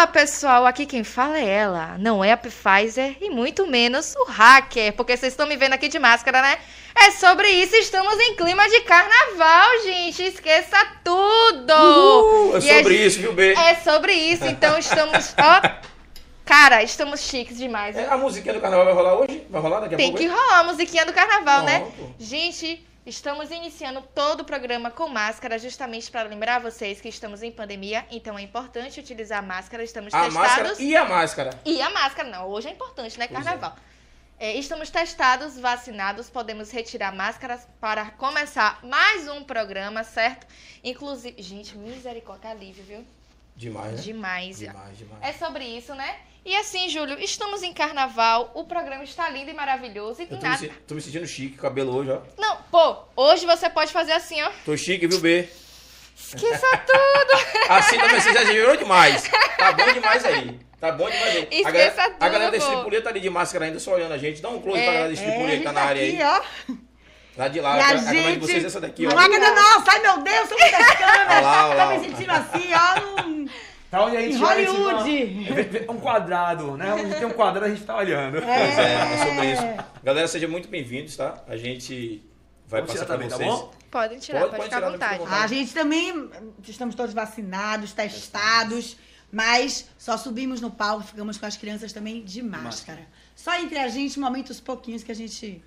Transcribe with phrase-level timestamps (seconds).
[0.00, 4.24] Fala pessoal, aqui quem fala é ela, não é a Pfizer e muito menos o
[4.30, 6.56] hacker, porque vocês estão me vendo aqui de máscara, né?
[6.96, 11.74] É sobre isso, estamos em clima de carnaval, gente, esqueça tudo!
[11.74, 13.52] Uhul, é sobre gente- isso, viu, B?
[13.52, 15.68] É sobre isso, então estamos, ó,
[16.46, 17.94] cara, estamos chiques demais.
[17.94, 19.46] É, a musiquinha do carnaval vai rolar hoje?
[19.50, 20.22] Vai rolar daqui a Tem pouco?
[20.22, 21.80] que rolar a musiquinha do carnaval, né?
[21.80, 22.14] Pronto.
[22.18, 27.50] Gente, estamos iniciando todo o programa com máscara, justamente para lembrar vocês que estamos em
[27.50, 30.48] pandemia, então é importante utilizar máscara, estamos A testados.
[30.48, 31.60] máscara e a máscara.
[31.64, 33.26] E a máscara, não, hoje é importante, né?
[33.26, 33.76] Pois Carnaval.
[34.38, 40.46] É, estamos testados, vacinados, podemos retirar máscaras para começar mais um programa, certo?
[40.82, 43.04] Inclusive, gente, misericórdia, alívio, viu?
[43.60, 44.00] Demais, né?
[44.02, 44.58] Demais.
[44.58, 45.20] Demais, demais.
[45.22, 46.16] É sobre isso, né?
[46.46, 50.38] E assim, Júlio, estamos em carnaval, o programa está lindo e maravilhoso e Eu tem
[50.38, 50.58] tô me, nada.
[50.58, 52.20] se- tô me sentindo chique, cabelo hoje, ó.
[52.38, 54.50] Não, pô, hoje você pode fazer assim, ó.
[54.64, 55.46] Tô chique, viu, B?
[56.16, 57.68] Esqueça tudo.
[57.68, 59.24] Assim também você já virou demais.
[59.58, 60.58] Tá bom demais aí.
[60.80, 61.48] Tá bom demais aí.
[61.50, 62.56] Esqueça a galera, tudo, A galera da.
[62.56, 64.40] Estripulia tá ali de máscara ainda, só olhando a gente.
[64.40, 64.84] Dá um close É.
[64.84, 66.22] pra galera da Estripulia que tá na área aí.
[66.22, 66.22] aqui,
[66.72, 66.74] ó.
[67.40, 67.76] Lá de lá.
[67.76, 69.10] E a, a a câmera de gente- vocês é essa daqui, ó.
[69.14, 69.90] Não é cadê nossa?
[69.92, 71.26] Ai, meu Deus, são muitas câmeras.
[71.28, 73.22] Olha lá, lá, Tô me sentindo assim, ó.
[73.22, 73.48] num-
[73.90, 75.64] Pra onde a gente Em gente Hollywood.
[75.64, 76.92] vê um quadrado, né?
[76.94, 78.40] Onde tem um quadrado a gente tá olhando.
[78.42, 79.62] Pois é, é sobre isso.
[80.04, 81.42] Galera, sejam muito bem-vindos, tá?
[81.48, 82.22] A gente
[82.68, 83.48] vai Vamos passar tirar pra também, tá vocês.
[83.50, 83.72] bom?
[83.90, 85.18] Podem tirar, Pode, pode, ficar à vontade.
[85.18, 85.42] vontade.
[85.42, 86.30] A gente também
[86.68, 88.96] estamos todos vacinados, testados,
[89.32, 93.00] mas só subimos no palco, ficamos com as crianças também de máscara.
[93.34, 95.60] Só entre a gente, momentos pouquinhos que a gente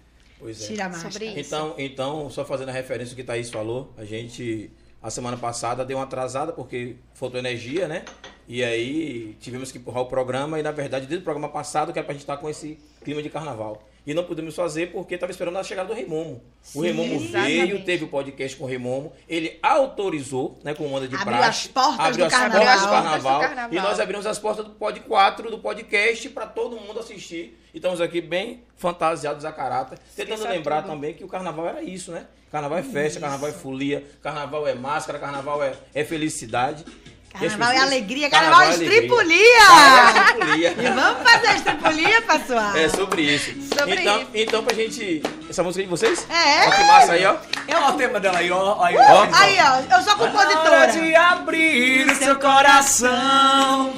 [0.43, 0.67] Pois é.
[0.67, 1.11] tira a máscara.
[1.13, 1.39] Sobre isso.
[1.39, 4.69] Então, então, só fazendo a referência ao que Thaís falou, a gente,
[5.01, 8.03] a semana passada, deu uma atrasada porque faltou energia, né?
[8.45, 11.97] E aí tivemos que empurrar o programa e, na verdade, desde o programa passado, que
[11.97, 13.81] era pra gente estar com esse clima de carnaval.
[14.05, 16.43] E não pudemos fazer porque estava esperando a chegada do Rei Momo.
[16.75, 20.91] O Rei Momo veio, teve o podcast com o Rei Momo, ele autorizou, né, com
[20.91, 21.67] onda de Abriu praxe.
[21.67, 22.65] as portas abriu do as carnaval.
[22.65, 23.73] portas do carnaval.
[23.73, 27.57] E nós abrimos as portas do Pod 4, do podcast, para todo mundo assistir.
[27.73, 30.91] E estamos aqui bem fantasiados a caráter, tentando lembrar tudo.
[30.91, 32.27] também que o carnaval era isso, né?
[32.51, 36.85] Carnaval é festa, carnaval é folia, carnaval é máscara, carnaval é, é felicidade.
[37.33, 38.93] Carnaval é pessoas- alegria, carnaval é alegria.
[38.93, 39.59] estripulia!
[39.67, 40.75] Carnaval é estripulia.
[40.77, 42.75] E vamos fazer a estripulia, pessoal?
[42.77, 43.51] É sobre isso.
[43.77, 44.27] Sobre então, isso.
[44.35, 45.23] então, pra gente.
[45.49, 46.27] Essa música é de vocês?
[46.29, 46.67] É.
[46.67, 47.35] Ó, que massa aí, ó.
[47.69, 48.83] Olha o tema dela aí, ó.
[48.83, 49.27] Aí, Ó.
[49.33, 50.87] Aí, ó, eu sou Hora compositora.
[50.91, 53.93] de abrir o seu coração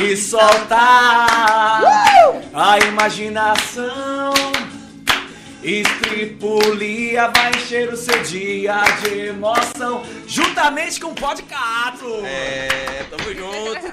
[0.00, 1.26] e soltar
[2.54, 4.32] a imaginação.
[5.62, 12.02] Estripulia vai encher o seu dia de emoção, juntamente com o podcast.
[12.24, 13.86] É, tamo junto.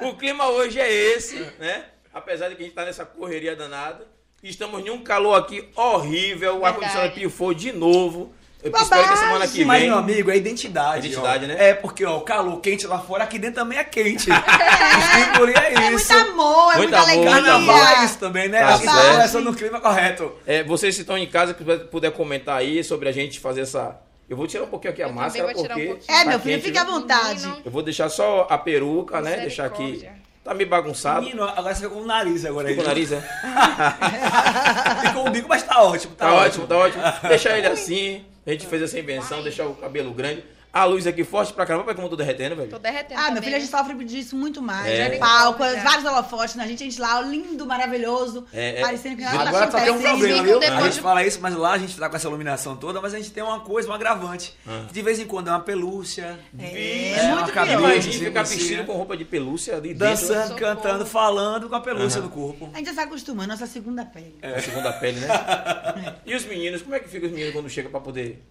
[0.00, 1.84] o clima hoje é esse, né?
[2.12, 4.06] Apesar de que a gente tá nessa correria danada.
[4.42, 6.60] Estamos em um calor aqui horrível.
[6.60, 8.32] O ar-condicionado pifou de novo.
[8.62, 9.88] Eu espero que semana que Mas, vem.
[9.90, 11.06] meu amigo, é identidade.
[11.06, 11.48] Identidade, ó.
[11.48, 11.56] né?
[11.70, 14.28] É porque, ó, o calor quente lá fora, aqui dentro também é quente.
[14.98, 16.12] Estripulia é É isso.
[16.12, 18.60] muito amor, é Muito muita amor, Carnaval é isso também, né?
[18.60, 19.10] Tá a gente certo.
[19.12, 20.32] começa no clima correto.
[20.44, 23.96] É, vocês que estão em casa, que puder comentar aí sobre a gente fazer essa.
[24.28, 25.92] Eu vou tirar um pouquinho aqui a Eu máscara, vou tirar um porque.
[25.94, 26.18] pouquinho.
[26.18, 27.40] É, meu tá filho, quente, fica à vontade.
[27.46, 27.62] Menino.
[27.64, 29.36] Eu vou deixar só a peruca, né?
[29.36, 30.06] Deixar aqui.
[30.44, 31.20] Tá meio bagunçado.
[31.22, 32.74] Menino, agora você fica com o nariz agora aí.
[32.74, 33.20] Ficou o nariz, é?
[35.06, 36.14] Ficou o bico, mas tá ótimo.
[36.14, 37.02] Tá, Tá ótimo, tá ótimo.
[37.28, 38.24] Deixar ele assim.
[38.48, 40.42] A gente fez essa invenção, deixar o cabelo grande.
[40.70, 42.68] A luz aqui forte pra caramba, vai como eu tô derretendo, velho.
[42.68, 44.86] Tô derretendo Ah, meu também, filho, a gente sofre disso muito mais.
[44.86, 45.08] É.
[45.08, 45.16] né?
[45.18, 45.82] Palco, É.
[45.82, 48.80] vários holofotes na gente, a gente lá, lindo, maravilhoso, É, é.
[48.82, 50.58] parecendo que nada tá Agora só tem um problema, ficam viu?
[50.60, 53.00] depois A gente de- fala isso, mas lá a gente tá com essa iluminação toda,
[53.00, 54.54] mas a gente tem uma coisa, um agravante.
[54.66, 54.84] Ah.
[54.92, 56.38] De vez em quando é uma pelúcia.
[56.58, 58.84] É, É, muito cabine, Imagina assim, ficar assim, vestido né?
[58.86, 59.98] com roupa de pelúcia ali dentro.
[60.06, 60.58] Dançando, Socorro.
[60.60, 62.68] cantando, falando com a pelúcia no corpo.
[62.74, 64.38] A gente já se acostumando, nossa segunda pele.
[64.42, 65.28] A segunda pele, né?
[66.26, 68.44] E os meninos, como é que fica os meninos quando chega pra poder.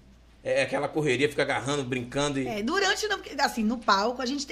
[0.49, 2.47] É aquela correria, fica agarrando, brincando e.
[2.47, 3.05] É, durante,
[3.39, 4.47] assim, no palco, a gente,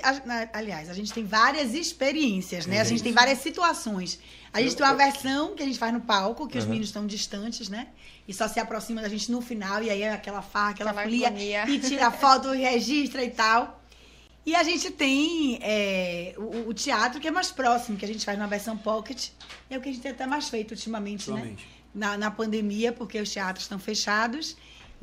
[0.53, 2.81] aliás, a gente tem várias experiências, né?
[2.81, 4.19] A gente tem várias situações.
[4.51, 6.69] A gente tem uma versão que a gente faz no palco, que os Uhum.
[6.71, 7.87] meninos estão distantes, né?
[8.27, 11.03] E só se aproxima da gente no final, e aí é aquela farra, aquela, Aquela
[11.05, 11.69] folia, agonia.
[11.69, 13.81] e tira foto, registra e tal.
[14.45, 18.23] E a gente tem é, o, o teatro que é mais próximo, que a gente
[18.23, 19.29] faz na versão pocket.
[19.69, 21.35] É o que a gente tem até mais feito ultimamente, né?
[21.35, 21.67] Ultimamente.
[21.93, 24.55] Na, na pandemia, porque os teatros estão fechados.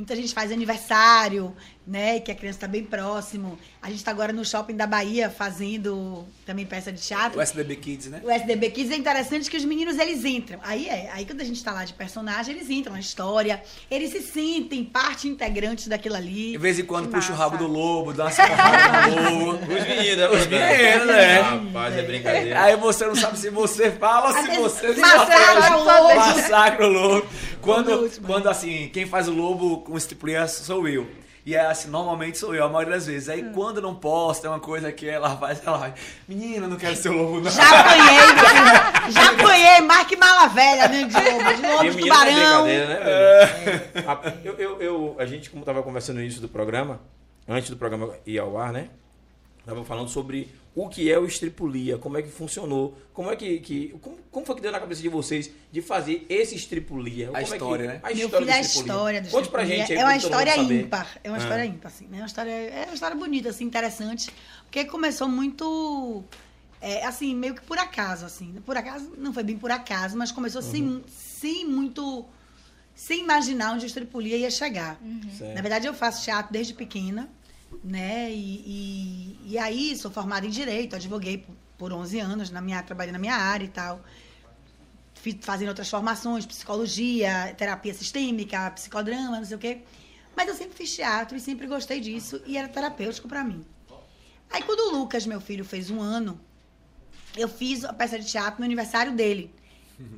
[0.02, 1.54] Então a gente faz aniversário,
[1.86, 2.20] né?
[2.20, 3.58] Que a criança está bem próximo.
[3.80, 7.38] A gente está agora no shopping da Bahia fazendo também peça de teatro.
[7.38, 8.20] O SDB Kids, né?
[8.24, 10.60] O SDB Kids é interessante que os meninos eles entram.
[10.62, 14.10] Aí é, aí quando a gente tá lá de personagem, eles entram na história, eles
[14.10, 16.52] se sentem parte integrante daquilo ali.
[16.52, 19.58] De vez em quando Que puxa o rabo do lobo, dá uma porrada no lobo.
[19.72, 21.40] Os meninos, Os meninos, é.
[21.40, 22.62] Rapaz, é brincadeira.
[22.62, 25.84] Aí você não sabe se você fala ou se Às vezes você se massacra o
[25.84, 26.14] lobo.
[26.14, 27.26] Massacra o lobo.
[27.60, 31.06] Quando Quando, assim, quem faz o lobo com estripulia sou eu.
[31.44, 33.28] E é assim, normalmente sou eu, a maioria das vezes.
[33.28, 33.52] Aí Hum.
[33.52, 35.92] quando não posta, é uma coisa que ela faz, ela vai,
[36.28, 37.50] menina, não quero ser o lobo, não.
[37.50, 41.02] Já apanhei, já apanhei, Marque Mala Velha, né?
[41.04, 42.62] De lobo, de lobo, de é tubarão.
[42.62, 42.94] brincadeira, né,
[43.94, 44.08] velho?
[44.10, 47.00] A, eu, eu, eu- a gente, como tava conversando no início do programa,
[47.48, 48.88] antes do programa ir ao ar, né?
[49.66, 53.58] Tava falando sobre o que é o estripulia, como é que funcionou, como é que.
[53.60, 57.26] que como, como foi que deu na cabeça de vocês de fazer esse estripulia?
[57.26, 58.00] Como é que- história, né?
[58.02, 58.92] A Meu história filho, é a do estripulia.
[58.94, 61.18] história do Conte pra gente aí, É uma história ímpar.
[61.22, 61.40] É uma Ah.
[61.42, 62.16] história ímpar, assim, né?
[62.18, 64.30] É uma história, é uma história bonita, assim, interessante.
[64.64, 66.24] Porque começou muito.
[66.84, 68.54] é, assim, meio que por acaso, assim.
[68.66, 70.70] Por acaso, não foi bem por acaso, mas começou Uhum.
[70.72, 72.24] sem, sem muito.
[72.94, 75.00] Sem imaginar onde o Estripulia ia chegar.
[75.38, 75.54] Certo.
[75.54, 77.28] Na verdade, eu faço teatro desde pequena,
[77.82, 78.30] né?
[78.30, 82.82] E, e, e aí, sou formada em Direito, advoguei por, por 11 anos, na minha,
[82.82, 84.00] trabalhei na minha área e tal.
[85.14, 89.80] Fiz, fazendo outras formações, psicologia, terapia sistêmica, psicodrama, não sei o quê.
[90.36, 93.64] Mas eu sempre fiz teatro e sempre gostei disso e era terapêutico pra mim.
[94.50, 96.40] Aí, quando o Lucas, meu filho, fez um ano,
[97.36, 99.54] eu fiz a peça de teatro no aniversário dele.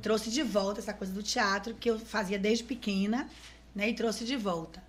[0.01, 3.29] Trouxe de volta essa coisa do teatro que eu fazia desde pequena,
[3.73, 3.89] né?
[3.89, 4.83] E trouxe de volta.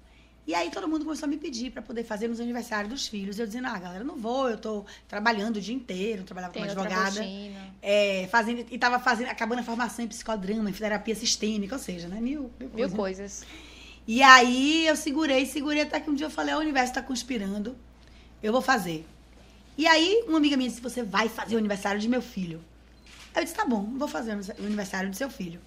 [0.47, 3.39] E aí todo mundo começou a me pedir para poder fazer nos aniversários dos filhos.
[3.39, 6.73] Eu dizendo, ah, galera, não vou, eu tô trabalhando o dia inteiro, trabalhava Tem como
[6.73, 7.21] advogada.
[7.83, 12.07] É, fazendo, e tava fazendo, acabando a formação em psicodrama, em terapia sistêmica, ou seja,
[12.07, 12.21] né?
[12.21, 12.97] Mil, mil, Mil coisas.
[12.97, 13.47] coisas.
[14.07, 17.03] E aí eu segurei, segurei até que um dia eu falei, "Ah, o universo está
[17.03, 17.77] conspirando,
[18.41, 19.05] eu vou fazer.
[19.77, 22.63] E aí uma amiga minha disse, você vai fazer o aniversário de meu filho.
[23.35, 25.61] Eu disse, tá bom, vou fazer o aniversário do seu filho.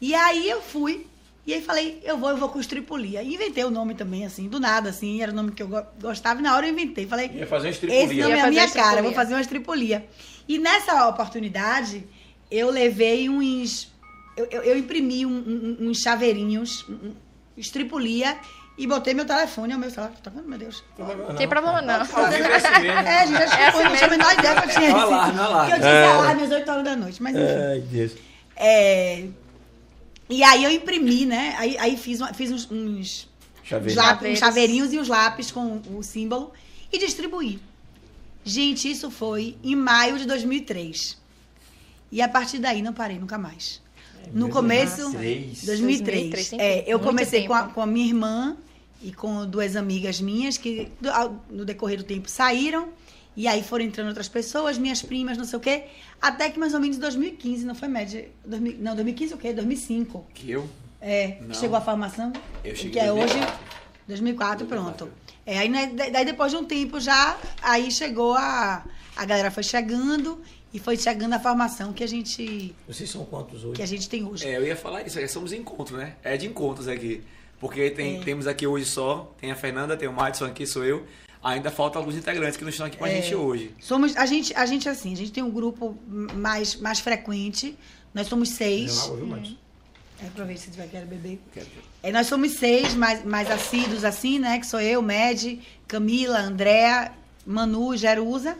[0.00, 1.06] E aí eu fui,
[1.50, 3.22] e aí falei, eu vou, eu vou com estripulia.
[3.22, 5.84] E inventei o nome também, assim, do nada, assim, era o nome que eu go-
[6.00, 7.06] gostava, e na hora eu inventei.
[7.06, 8.24] Falei, Ia fazer um esse estripulia.
[8.24, 8.84] nome Ia é a fazer minha estripulia.
[8.88, 10.06] cara, eu vou fazer uma estripulia.
[10.48, 12.06] E nessa oportunidade,
[12.50, 13.92] eu levei uns.
[14.36, 17.14] Eu, eu, eu imprimi um- um- uns chaveirinhos, um- um
[17.56, 18.36] estripulia,
[18.78, 20.12] e botei meu telefone ao meu celular.
[20.22, 20.82] Tá vendo, meu Deus?
[20.98, 21.34] Não.
[21.36, 21.94] Tem problema não.
[21.94, 22.16] É assim.
[22.88, 24.94] É, gente, acho que assim foi, não tinha a menor ideia que eu tinha É
[24.94, 25.68] um esse- alarme, é um alarme.
[25.70, 26.06] Que eu tinha É.
[26.12, 27.44] alarme às 8 horas da noite, mas enfim.
[27.70, 28.12] Ai, Deus.
[28.56, 29.24] É,
[30.30, 31.54] E aí eu imprimi, né?
[31.58, 33.28] Aí, aí fiz, fiz uns, uns,
[33.64, 33.90] Chaveiro.
[34.00, 36.52] uns lápis- uns chaveirinhos e uns lápis com o símbolo
[36.92, 37.58] e distribuí.
[38.44, 41.18] Gente, isso foi em maio de 2003.
[42.12, 43.80] E a partir daí não parei nunca mais.
[44.32, 44.52] no mesmo?
[44.52, 45.64] começo, 2003.
[45.64, 45.66] 2003.
[45.66, 48.56] 2003, tem é, eu muito comecei com a, com a minha irmã
[49.02, 50.88] e com duas amigas minhas que
[51.50, 52.88] no decorrer do tempo saíram.
[53.40, 55.84] E aí foram entrando outras pessoas, minhas primas, não sei o quê.
[56.20, 58.28] Até que mais ou menos em 2015, não foi média.
[58.44, 59.54] 2000 não, 2015 o quê?
[59.54, 60.26] 2005.
[60.34, 60.68] Que eu?
[61.00, 61.54] É, Não.
[61.54, 62.34] chegou a formação.
[62.62, 63.32] Eu cheguei que é em hoje,
[64.06, 64.66] 2004.
[64.66, 64.66] 2004, 2004.
[64.66, 65.08] pronto.
[65.46, 68.84] É, aí né, da- daí depois de um tempo já, aí chegou a.
[69.16, 70.38] A galera foi chegando
[70.72, 73.76] e foi chegando a formação que a gente, Vocês são quantos hoje?
[73.76, 74.46] que a gente tem hoje.
[74.46, 76.16] É, eu ia falar isso, é, somos encontros, né?
[76.22, 77.22] É de encontros aqui.
[77.58, 78.22] Porque tem, É.
[78.22, 81.06] temos aqui hoje só, tem a Fernanda, tem o Madison aqui, sou eu.
[81.42, 83.22] Ainda falta alguns integrantes que não estão aqui com a É.
[83.22, 83.74] gente hoje.
[83.80, 87.76] Somos, a gente, a gente assim, a gente tem um grupo mais, mais frequente.
[88.12, 89.06] Nós somos Não, seis.
[89.06, 89.56] viu, Marcos?
[90.22, 91.40] É, aproveita se tiver quero beber.
[91.54, 91.66] Quero-
[92.02, 94.58] É, nós somos seis mais, mais assíduos, assim, né?
[94.58, 97.12] Que sou eu, Med, Camila, Andréa,
[97.46, 98.58] Manu, Jerusa.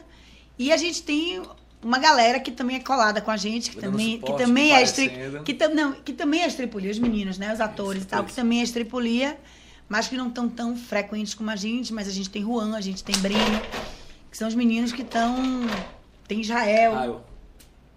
[0.59, 1.43] E a gente tem
[1.83, 4.73] uma galera que também é colada com a gente, que Dando também, que suporte, também
[4.75, 5.11] é estri...
[5.45, 7.53] que, tam, não, que também é estripulia, os meninos, né?
[7.53, 9.39] Os atores e tal, que também é estripulia.
[9.91, 12.81] Mas que não estão tão frequentes como a gente, mas a gente tem Juan, a
[12.81, 13.61] gente tem Breno,
[14.31, 15.37] que são os meninos que estão.
[16.27, 17.21] Tem Israel, Ah, eu-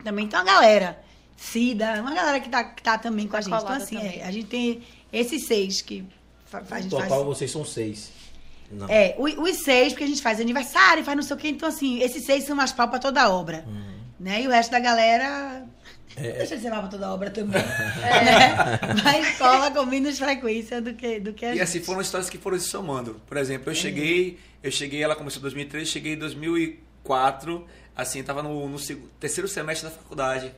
[0.04, 1.00] também tem uma galera.
[1.38, 3.54] Cida, uma galera que tá, que tá também com a gente.
[3.56, 6.04] Então, assim, é, a gente tem esses seis que
[6.46, 7.24] fa- fa- a gente total, faz.
[7.26, 8.10] vocês são seis.
[8.72, 8.88] Não.
[8.90, 11.50] É, os seis, porque a gente faz aniversário, faz não sei o quê.
[11.50, 13.64] Então, assim, esses seis são mais pau pra toda a obra.
[13.68, 13.94] Uhum.
[14.20, 14.42] Né?
[14.42, 15.64] E o resto da galera.
[16.16, 17.62] É, Deixa de ser pau pra toda a obra também.
[17.62, 18.80] Né?
[19.04, 21.62] Mas cola com menos frequência do que, do que a E gente.
[21.64, 23.22] assim, foram histórias que foram se somando.
[23.26, 28.44] Por exemplo, eu cheguei, eu cheguei, ela começou em 2003, cheguei em 2004, assim, tava
[28.44, 28.78] no, no
[29.20, 30.54] terceiro semestre da faculdade,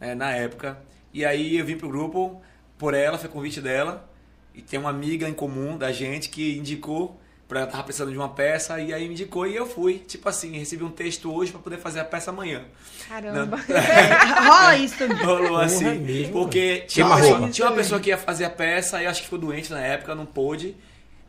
[0.00, 0.78] né, na época.
[1.12, 2.40] E aí eu vim pro grupo
[2.76, 4.08] por ela, foi convite dela,
[4.54, 8.28] e tem uma amiga em comum da gente que indicou, pra tava precisando de uma
[8.28, 10.02] peça, e aí me indicou e eu fui.
[10.06, 12.62] Tipo assim, recebi um texto hoje pra poder fazer a peça amanhã.
[13.08, 13.58] Caramba.
[14.46, 15.16] Rola isso também.
[15.16, 15.86] Rolou assim.
[15.86, 19.06] é mesmo, porque tinha uma, pessoa, tinha uma pessoa que ia fazer a peça e
[19.06, 20.76] acho que ficou doente na época, não pôde.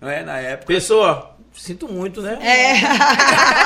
[0.01, 0.23] Não é?
[0.23, 0.67] Na época.
[0.67, 2.37] Pessoa, sinto muito, né?
[2.41, 2.73] É.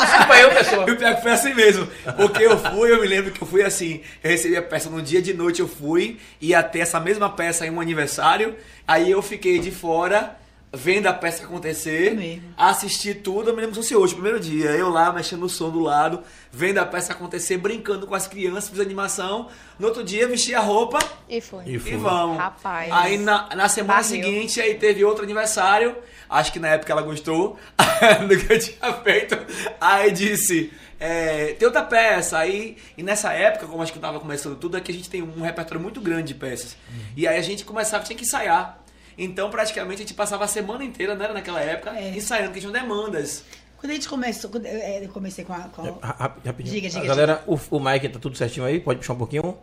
[0.05, 0.85] Desculpa eu, pessoa.
[0.87, 1.87] E o pior que foi assim mesmo.
[2.15, 4.01] Porque eu fui, eu me lembro que eu fui assim.
[4.23, 7.65] Eu recebi a peça no dia de noite, eu fui, ia ter essa mesma peça
[7.65, 8.55] em um aniversário.
[8.87, 10.37] Aí eu fiquei de fora,
[10.73, 12.43] vendo a peça acontecer, É mesmo.
[12.57, 13.49] assisti tudo.
[13.49, 14.71] Eu me lembro como se hoje, primeiro dia.
[14.71, 18.69] Eu lá, mexendo no som do lado, vendo a peça acontecer, brincando com as crianças,
[18.69, 19.49] fiz animação.
[19.77, 21.63] No outro dia, vesti a roupa E foi.
[21.65, 21.97] E e foi.
[21.97, 22.37] vamos.
[22.37, 22.91] Rapaz.
[22.91, 24.23] Aí na, na semana Barril.
[24.23, 25.95] seguinte, aí teve outro aniversário.
[26.29, 27.57] Acho que na época ela gostou
[28.27, 29.37] do que eu tinha feito.
[29.79, 30.71] Aí disse.
[30.99, 34.77] É, tem outra peça aí, e nessa época, como acho que eu tava começando tudo,
[34.77, 36.77] é que a gente tem um repertório muito grande de peças.
[37.17, 38.81] E aí a gente começava, tinha que ensaiar.
[39.17, 42.09] Então, praticamente, a gente passava a semana inteira, né, naquela época, É.
[42.15, 43.43] ensaiando, porque tinham demandas.
[43.77, 45.59] Quando a gente começou, quando eu, é, eu comecei com a.
[45.69, 46.75] Com rap- Rapidinho.
[46.75, 48.79] Diga, diga, galera, o, o Mike tá tudo certinho aí?
[48.79, 49.57] Pode puxar um pouquinho?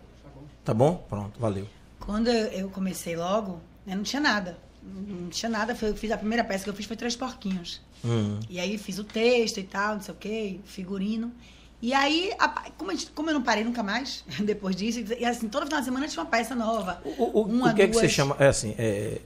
[0.65, 1.05] Tá bom?
[1.09, 1.67] Pronto, valeu.
[1.99, 4.59] Quando eu, comecei logo, né, não tinha nada.
[4.83, 5.75] Não tinha nada.
[5.75, 7.81] Foi, eu fiz a primeira peça que eu fiz foi Três Porquinhos.
[8.05, 8.41] Hum.
[8.49, 11.33] E aí fiz o texto e tal, não sei o quê, figurino.
[11.83, 15.25] E aí, a- como, a gente- como eu não parei nunca mais, depois disso, e
[15.25, 17.01] assim, todo final de semana tinha uma peça nova.
[17.05, 18.13] O, o, o Uma, que é que você duas.
[18.13, 18.37] chama?
[18.39, 19.19] É assim, é,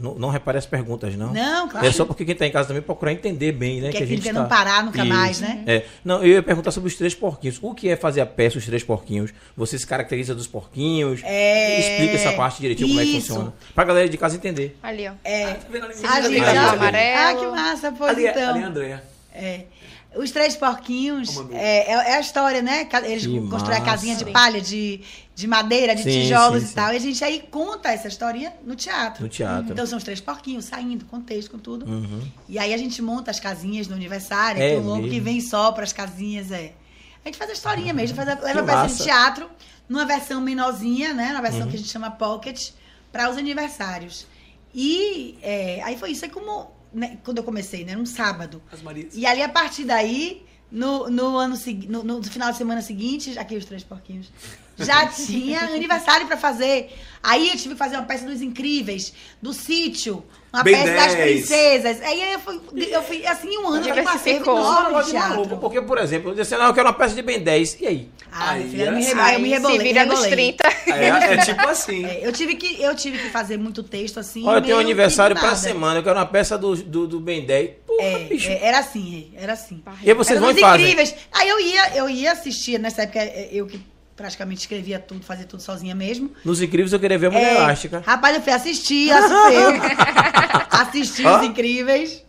[0.00, 1.32] não, não repare as perguntas, não.
[1.32, 1.86] Não, claro.
[1.86, 3.88] É só porque quem tá em casa também procurar entender bem, né?
[3.90, 4.32] Que Que, é a gente tá...
[4.32, 5.42] não parar nunca mais, Isso.
[5.42, 5.62] né?
[5.66, 5.84] É.
[6.04, 7.58] Não, eu ia perguntar sobre os três porquinhos.
[7.60, 9.30] O que é fazer a peça Os Três Porquinhos?
[9.56, 11.20] Você se caracteriza dos porquinhos?
[11.24, 11.80] É.
[11.80, 13.28] Explica essa parte direitinho, como é que Isso.
[13.28, 13.52] funciona.
[13.74, 14.76] Pra galera de casa entender.
[14.82, 15.12] Ali, ó.
[15.22, 15.94] É, Tá vendo ali?
[15.94, 17.18] Se a liga gente, no cabelo ah, amarelo.
[17.18, 18.50] ah, que massa, pois ali, é- então.
[18.50, 19.04] ali é a Andrea.
[19.34, 19.60] É.
[20.16, 22.88] Os Três Porquinhos é, é, é a história, né?
[23.04, 25.00] Eles Que constroem a casinha de palha, de,
[25.40, 26.74] de madeira, de Sim, tijolos sim, e sim.
[26.74, 26.92] tal.
[26.92, 29.22] E a gente aí conta essa historinha no teatro.
[29.22, 29.72] No teatro.
[29.72, 31.86] Então são os três porquinhos saindo, com texto, com tudo.
[31.86, 32.22] Uhum.
[32.48, 35.10] E aí a gente monta as casinhas no aniversário, É tem um lobo mesmo?
[35.12, 36.72] que vem só para as casinhas, é.
[37.24, 38.96] A gente faz a historinha mesmo, faz a, leva a peça massa.
[38.96, 39.50] de teatro
[39.88, 41.32] numa versão menorzinha, né?
[41.32, 41.68] Na versão Uhum.
[41.68, 42.70] que a gente chama pocket,
[43.10, 44.26] para os aniversários.
[44.74, 46.24] E é, aí foi isso.
[46.24, 47.92] Aí como, né, quando eu comecei, né?
[47.92, 48.62] Era um sábado.
[48.72, 49.14] As Marias.
[49.14, 51.56] E ali, a partir daí, no, no ano
[51.88, 54.30] no, no final de semana seguinte, aqui os três porquinhos,
[54.80, 56.90] já tinha aniversário pra fazer.
[57.22, 59.12] Aí eu tive que fazer uma peça dos incríveis,
[59.42, 61.30] do sítio, uma Bem peça das 10.
[61.46, 62.00] princesas.
[62.02, 65.56] Aí eu fui, eu fui assim, um ano eu passei é de maluco, teatro.
[65.58, 67.76] porque, por exemplo, eu disse assim, não, eu quero uma peça de Ben 10.
[67.82, 68.08] E aí?
[68.32, 69.34] Ah, Aí eu me, era re- assim.
[69.34, 69.76] eu me rebolei.
[69.76, 70.52] se vira nos rebolei.
[70.54, 70.68] 30.
[70.94, 72.06] É, é tipo assim.
[72.06, 74.46] É, eu, tive que, eu tive que fazer muito texto assim.
[74.46, 77.44] Olha, eu tenho um aniversário pra semana, eu quero uma peça do, do, do Ben
[77.44, 77.70] 10.
[77.86, 78.48] Porra, É, bicho.
[78.48, 79.82] é, era assim, era assim.
[80.02, 80.86] E aí vocês Era vão e fazem.
[80.86, 81.14] incríveis.
[81.32, 83.78] Aí eu ia, eu ia assistir, nessa época é, eu que
[84.20, 86.30] praticamente escrevia tudo, fazia tudo sozinha mesmo.
[86.44, 88.02] Nos incríveis eu queria ver a Mulher É, Elástica.
[88.06, 89.80] Rapaz, eu fui assistir, assistir,
[90.70, 92.22] assisti os incríveis.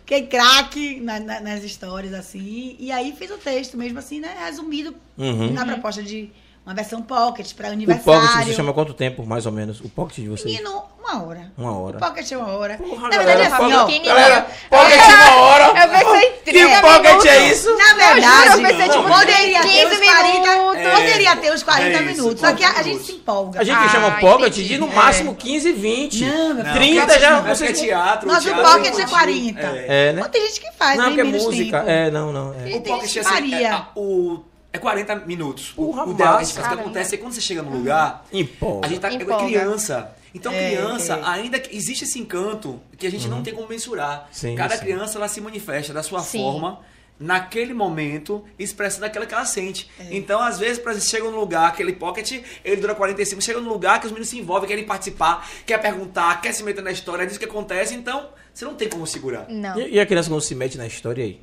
[0.00, 2.76] Fiquei craque na- na- nas histórias, assim.
[2.78, 4.34] E aí fiz o texto mesmo, assim, né?
[4.46, 5.52] Resumido Uhum.
[5.52, 6.30] na proposta de
[6.68, 8.20] uma versão pocket para O aniversário.
[8.28, 9.80] Pocket você chama quanto tempo, mais ou menos?
[9.80, 10.52] O Pocket de vocês?
[10.52, 11.50] Menino, uma hora.
[11.56, 11.96] Uma hora.
[11.96, 12.76] O pocket é uma hora.
[12.76, 13.84] Porra, na verdade, galera, assim, Pocket- ó.
[13.86, 14.14] pequenininho.
[14.14, 15.64] Galera, Pocket uma hora.
[15.64, 17.24] Eu pensei Que 30 Pocket minutos.
[17.26, 17.76] é isso?
[17.78, 20.92] Na verdade, eu pensei, tipo, poderia ter 15 uns 40, minutos.
[20.92, 22.40] poderia ter uns 40 É isso, minutos.
[22.40, 23.60] Só que a, a 40 gente se empolga.
[23.60, 24.68] A gente Ah, chama Pocket entendi.
[24.68, 24.94] de no É.
[24.94, 26.24] máximo 15, 20.
[26.26, 27.42] Não, meu filho, 30 Pocket já não.
[27.44, 27.80] Mas é vocês...
[27.80, 28.28] teatro.
[28.28, 29.60] Nosso teatro pocket é 40.
[29.62, 30.20] É, né?
[30.20, 31.78] Mas tem gente que faz, Não, porque é música.
[31.86, 32.52] É, não, não.
[32.52, 32.76] é.
[32.76, 34.40] O pocket assim, que é, é, o,
[34.78, 35.72] é 40 minutos.
[35.76, 36.60] O, Porra, o ideal que a gente massa.
[36.60, 36.72] faz.
[36.72, 38.86] O que acontece é que quando você chega num lugar, Empolga.
[38.86, 39.44] a gente tá é Empolga.
[39.44, 40.14] criança.
[40.34, 41.22] Então, É, criança, é.
[41.24, 44.28] ainda que existe esse encanto que a gente não tem como mensurar.
[44.30, 44.82] Sim, Cada sim.
[44.82, 46.38] criança, ela se manifesta da sua Sim.
[46.38, 46.80] forma,
[47.18, 49.90] naquele momento, expressando aquilo que ela sente.
[49.98, 50.14] É.
[50.16, 54.00] Então, às vezes, exemplo, chega num lugar, aquele pocket, ele dura 45, chega num lugar
[54.00, 57.26] que os meninos se envolvem, querem participar, quer perguntar, quer se meter na história, é
[57.26, 59.46] disso que acontece, então, você não tem como segurar.
[59.48, 59.80] Não.
[59.80, 61.40] E, e a criança quando se mete na história aí?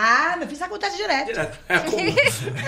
[0.00, 1.26] Ah, meu filho, isso acontece direto.
[1.26, 1.58] Direto.
[1.68, 2.14] É comum.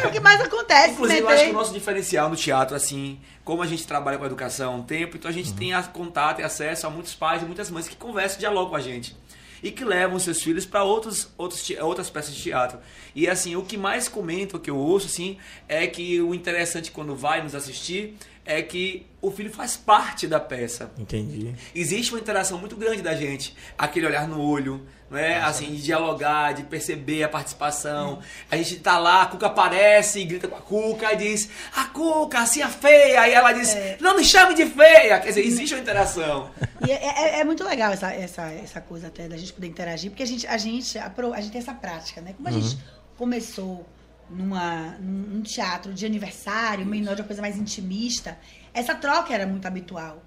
[0.03, 0.91] É o que mais acontece.
[0.93, 4.19] Inclusive, eu meter- acho que o nosso diferencial no teatro, assim, como a gente trabalha
[4.19, 6.91] com a educação há um tempo, então a gente tem a- contato e acesso a
[6.91, 9.17] muitos pais e muitas mães que conversam e dialogam com a gente.
[9.63, 12.79] E que levam seus filhos para outros, outros, outras peças de teatro.
[13.15, 15.37] E assim, o que mais comento, o que eu ouço, assim,
[15.69, 18.17] é que o interessante quando vai nos assistir
[18.47, 21.55] é que o filho faz parte da peça Entendi.
[21.75, 23.55] existe uma interação muito grande da gente.
[23.77, 25.39] Aquele olhar no olho, não é?
[25.41, 28.21] Assim, de dialogar, de perceber a participação.
[28.51, 31.85] A gente tá lá, a Cuca aparece e grita com a Cuca e diz: A
[31.87, 33.21] Cuca, assim é feia.
[33.23, 35.19] Aí ela diz: Não me chame de feia.
[35.19, 36.51] Quer dizer, existe uma interação.
[36.87, 36.95] E é,
[37.37, 40.27] é- é muito legal essa, essa, essa coisa até da gente poder interagir, porque a
[40.27, 42.33] gente, a gente, apro- a gente tem essa prática, né?
[42.37, 42.79] Como a gente
[43.17, 43.85] começou
[44.31, 48.39] numa, num teatro de aniversário, menor de uma coisa mais intimista,
[48.73, 50.23] essa troca era muito habitual.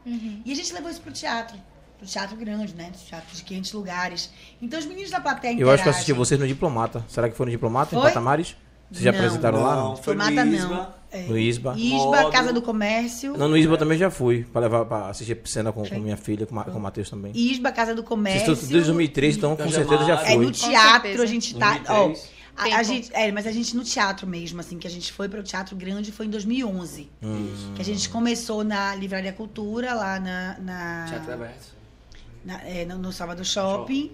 [0.46, 1.58] E a gente levou isso pro teatro.
[2.04, 2.92] Pro teatro grande, né?
[3.08, 4.30] Teatro de 500 lugares.
[4.62, 5.90] Então os meninos da plateia Eu acho que eu interagem.
[5.92, 7.06] assisti vocês no Diplomata.
[7.08, 8.10] Será que foi no Diplomata, em Foi?
[8.10, 8.58] Patamares?
[8.92, 9.20] Vocês já Não.
[9.20, 9.76] apresentaram lá?
[9.76, 10.94] Não, foi no não.
[11.10, 11.22] É.
[11.28, 11.76] No Isba?
[11.78, 12.32] Isba, Módulo.
[12.32, 13.38] Casa do Comércio.
[13.38, 14.44] Não, no Isba eu também já fui.
[14.52, 17.32] Pra levar pra assistir cena com, com minha filha, com, com o Matheus também.
[17.36, 18.46] Isba, Casa do Comércio.
[18.48, 20.46] Vocês estão desde 2003, então com certeza já já É, foi.
[20.46, 21.78] no teatro a gente tá.
[21.78, 22.30] 2003.
[22.30, 25.12] Ó, a, a gente, é, mas a gente no teatro mesmo, assim, que a gente
[25.12, 27.10] foi para o Teatro Grande foi em 2011.
[27.22, 27.74] Hum.
[27.76, 30.58] Que a gente começou na Livraria Cultura, lá na.
[30.60, 31.73] na, Teatro aberto.
[32.46, 34.12] Na- é, no, no Salvador Shopping.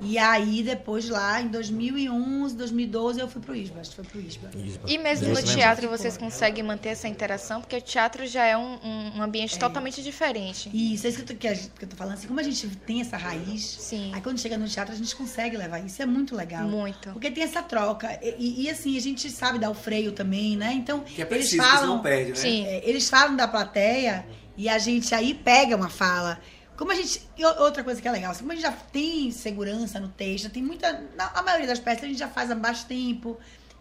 [0.00, 3.80] E aí, depois lá, em 2011, 2012, eu fui pro ISBA.
[3.80, 4.48] Acho que foi pro ISBA.
[4.56, 4.82] Isba.
[4.86, 8.78] E mesmo no teatro vocês conseguem manter essa interação, porque o teatro já é um,
[8.80, 10.70] um- ambiente totalmente diferente.
[10.72, 12.14] E isso é isso que eu, tô, que que eu tô falando.
[12.14, 14.12] Assim, como a gente tem essa raiz, Sim.
[14.14, 15.80] aí quando chega no teatro a gente consegue levar.
[15.84, 16.62] Isso é muito legal.
[16.68, 17.10] Muito.
[17.10, 18.20] Porque tem essa troca.
[18.22, 20.72] E, e- e, assim, a gente sabe dar o freio também, né?
[20.74, 21.96] Então, Que é eles preciso, que você falam.
[21.96, 22.36] não perde, né?
[22.36, 22.64] Sim.
[22.66, 24.24] É, eles falam da plateia
[24.56, 26.38] e a gente aí pega uma fala.
[26.78, 27.20] Como a gente.
[27.58, 30.50] outra coisa que é legal, assim, como a gente já tem segurança no texto, já
[30.50, 31.02] tem muita.
[31.34, 33.36] a maioria das peças a gente já faz há baixo tempo.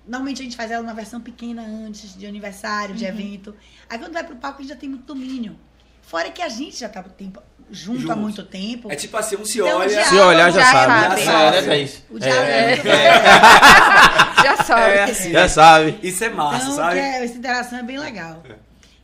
[0.05, 3.53] Normalmente a gente faz ela numa versão pequena antes, de aniversário, de evento.
[3.89, 5.57] Aí quando vai pro palco a gente já tem muito domínio.
[6.01, 8.17] Fora que a gente já tá tempo, junto, há Junto.
[8.17, 8.89] muito tempo.
[8.89, 9.89] É tipo assim, um se Então, olha.
[9.89, 11.21] já- Se olhar, já, Já sabe.
[11.25, 11.57] sabe.
[11.57, 12.03] É, né, Thaís?
[12.09, 12.77] O diálogo é, É,
[14.43, 14.91] Já sabe.
[14.93, 15.31] É assim.
[15.31, 15.99] já sabe.
[16.01, 16.99] Isso é massa, Então, sabe?
[16.99, 18.41] é- essa interação é bem legal.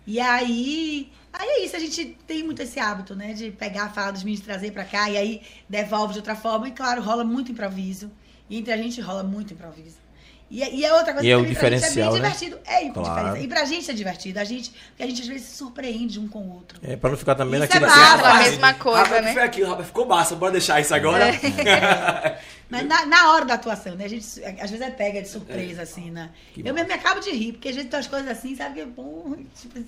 [0.07, 3.34] E aí, aí é isso, a gente tem muito esse hábito, né?
[3.34, 6.36] De pegar a fala dos meninos e trazer pra cá, e aí devolve de outra
[6.36, 6.67] forma.
[6.67, 8.11] E claro, rola muito improviso.
[8.49, 10.03] E entre a gente rola muito improviso.
[10.51, 12.29] E, é- e é outra coisa E é o diferencial, é bem né?
[12.29, 12.59] divertido.
[12.65, 13.38] É Claro.
[13.38, 14.39] E pra gente é divertido.
[14.39, 16.79] A gente, porque a gente às vezes se surpreende um com o outro.
[16.84, 17.86] É, pra não ficar também Isso naquele...
[17.86, 18.13] é massa.
[18.13, 19.27] Aquela mesma coisa, Rafa, né?
[19.29, 21.25] que foi aquilo, Rafa, ficou massa, bora deixar isso agora.
[22.69, 24.05] Mas na, na hora da atuação, né?
[24.05, 24.25] A gente
[24.61, 26.29] às vezes é pega de surpresa, assim, né?
[26.53, 28.75] Que Eu mesmo me acabo de rir, porque às vezes tem umas coisas assim, sabe?
[28.75, 29.84] Que é bom, tipo,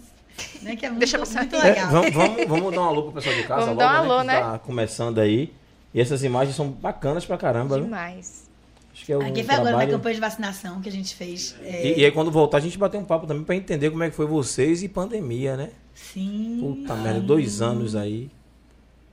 [0.62, 0.76] né?
[0.76, 1.42] Que é muito, Deixa passar.
[1.42, 1.90] muito É, legal.
[1.92, 4.22] vamos, vamos, vamos dar um alô pro pessoal de casa Vamos logo, dar um alô,
[4.22, 4.40] que né?
[4.40, 5.54] Tá começando aí.
[5.94, 7.84] E essas imagens são bacanas pra caramba, né?
[7.84, 8.46] Demais.
[8.94, 9.92] Acho que é o Aqui foi agora na trabalho...
[9.92, 11.56] campanha de vacinação que a gente fez.
[11.64, 14.04] é, E, e aí quando voltar a gente bater um papo também pra entender como
[14.04, 15.70] é que foi vocês e pandemia, né?
[15.94, 16.58] Sim.
[16.60, 18.30] Puta merda, dois anos aí.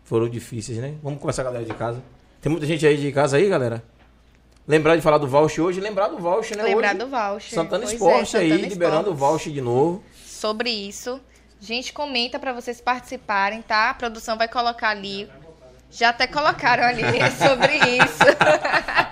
[0.04, 0.94] Foram difíceis, né?
[1.02, 2.02] Vamos começar a galera de casa.
[2.40, 3.82] Tem muita gente aí de casa aí, galera?
[4.66, 6.62] Lembrar de falar do voucher hoje, lembrar do voucher, né?
[6.64, 7.50] Lembrar hoje, do voucher.
[7.54, 10.02] Santana Pois é, Esporte aí, Santana liberando o voucher de novo.
[10.42, 11.20] Sobre isso.
[11.60, 13.90] Gente, comenta pra vocês participarem, tá?
[13.90, 15.30] A produção vai colocar ali.
[15.92, 17.02] Já até colocaram ali
[17.36, 18.24] sobre isso.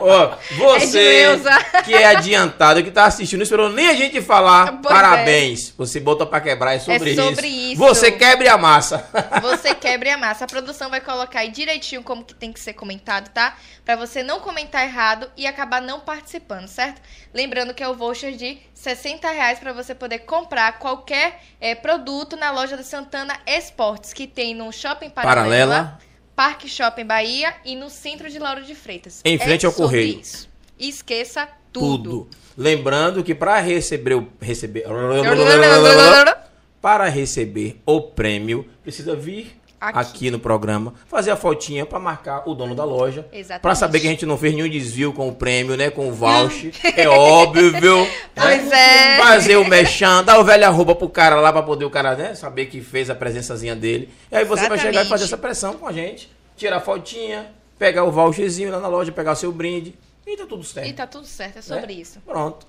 [0.01, 1.39] Ó, você
[1.85, 4.81] que é adiantado, que tá assistindo, não esperou nem a gente falar.
[4.81, 5.74] Pois parabéns.
[5.76, 7.72] Você botou pra quebrar, é sobre, sobre isso.
[7.72, 7.76] isso.
[7.76, 9.07] Você quebre a massa.
[9.43, 10.45] Você quebre a massa.
[10.45, 13.57] A produção vai colocar aí direitinho como que tem que ser comentado, tá?
[13.85, 17.01] Pra você não comentar errado e acabar não participando, certo?
[17.35, 22.37] Lembrando que é o voucher de 60 reais pra você poder comprar qualquer eh, produto
[22.37, 26.10] na loja da Santana Esportes, que tem no Shopping Paralela, Paralela.
[26.41, 29.20] Parque Shopping Bahia e no centro de Lauro de Freitas.
[29.26, 30.20] Em frente É ao Correio.
[30.20, 30.49] Isso.
[30.78, 32.03] Esqueça tudo.
[32.03, 32.28] Tudo.
[32.57, 34.84] Lembrando que para receber o receber
[36.80, 40.31] para receber o prêmio precisa vir aqui, Aqui.
[40.31, 43.62] no programa fazer a fotinha para marcar o dono da loja, Exatamente.
[43.62, 46.12] para saber que a gente não fez nenhum desvio com o prêmio, né, com o
[46.12, 46.72] voucher.
[46.97, 48.07] é óbvio.
[48.35, 49.14] Pois né?
[49.14, 49.18] é.
[49.18, 52.35] Fazer o mexão, dar o velho arroba pro cara lá pra poder o cara, né,
[52.35, 54.09] saber que fez a presençazinha dele.
[54.31, 55.09] E aí você vai chegar e Exatamente.
[55.09, 59.12] fazer essa pressão com a gente, tirar a fotinha, pegar o voucherzinho lá na loja,
[59.12, 59.95] pegar o seu brinde
[60.26, 60.89] e tá tudo certo.
[60.89, 62.01] E tá tudo certo, é sobre né?
[62.01, 62.20] isso.
[62.20, 62.66] Pronto.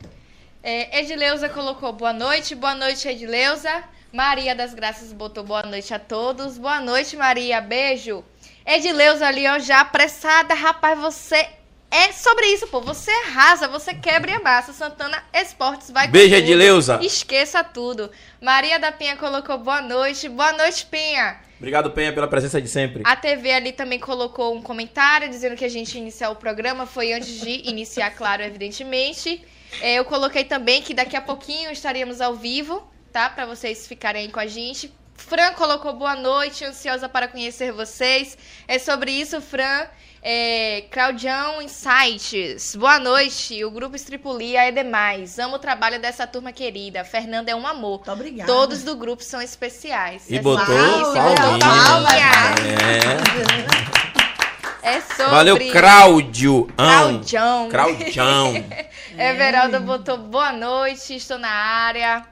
[0.64, 2.54] É, Edileuza colocou boa noite.
[2.56, 3.84] Boa noite, Edileuza.
[4.12, 6.58] Maria das Graças botou boa noite a todos.
[6.58, 7.62] Boa noite, Maria.
[7.62, 8.24] Beijo.
[8.66, 10.54] Edileuza ali, ó, já apressada.
[10.54, 11.48] Rapaz, você
[11.90, 12.82] É sobre isso, pô.
[12.82, 14.74] Você arrasa, você quebra e amassa.
[14.74, 16.44] Santana Esportes vai com Beijo, tudo.
[16.44, 17.00] Edileuza.
[17.02, 18.12] Esqueça tudo.
[18.42, 20.28] Maria da Pinha colocou boa noite.
[20.28, 21.40] Boa noite, Pinha.
[21.58, 23.04] Obrigado, Penha, pela presença de sempre.
[23.06, 26.86] A TV ali também colocou um comentário dizendo que a gente ia iniciar o programa.
[26.86, 29.42] Foi antes de iniciar, claro, evidentemente.
[29.80, 33.30] É, eu coloquei também que daqui a pouquinho estaríamos ao vivo, tá?
[33.30, 34.94] Pra vocês ficarem aí com a gente.
[35.16, 38.38] Fran colocou boa noite, ansiosa para conhecer vocês.
[38.68, 39.86] É sobre isso, Fran.
[40.24, 42.76] É, Claudião Insights.
[42.76, 43.64] Boa noite.
[43.66, 45.40] O grupo Estripulia é demais.
[45.40, 47.04] Amo o trabalho dessa turma querida.
[47.04, 47.98] Fernanda é um amor.
[47.98, 48.52] Muito obrigada.
[48.52, 50.30] Todos do grupo são especiais.
[50.30, 51.60] E É botou palminha.
[54.84, 54.96] É.
[54.96, 55.32] É sobre.
[55.32, 56.68] Valeu, Cláudio.
[56.76, 57.70] Claudião.
[57.70, 58.54] Claudião.
[59.18, 62.31] Everaldo botou boa noite, estou na área.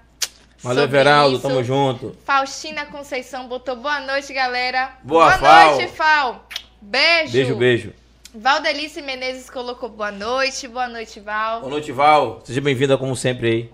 [0.62, 1.38] Valeu, Everaldo.
[1.38, 1.48] isso.
[1.48, 2.16] Tamo junto.
[2.26, 4.92] Faustina Conceição botou boa noite, galera.
[5.04, 5.72] Boa, boa Fal.
[5.76, 6.46] noite, Fal.
[6.82, 7.32] Beijo.
[7.34, 7.94] Beijo, beijo.
[8.36, 10.68] Valdelice Menezes colocou boa noite.
[10.68, 11.62] Boa noite, Val.
[11.62, 12.42] Boa noite, Val.
[12.44, 13.70] Seja bem-vinda, como sempre, aí.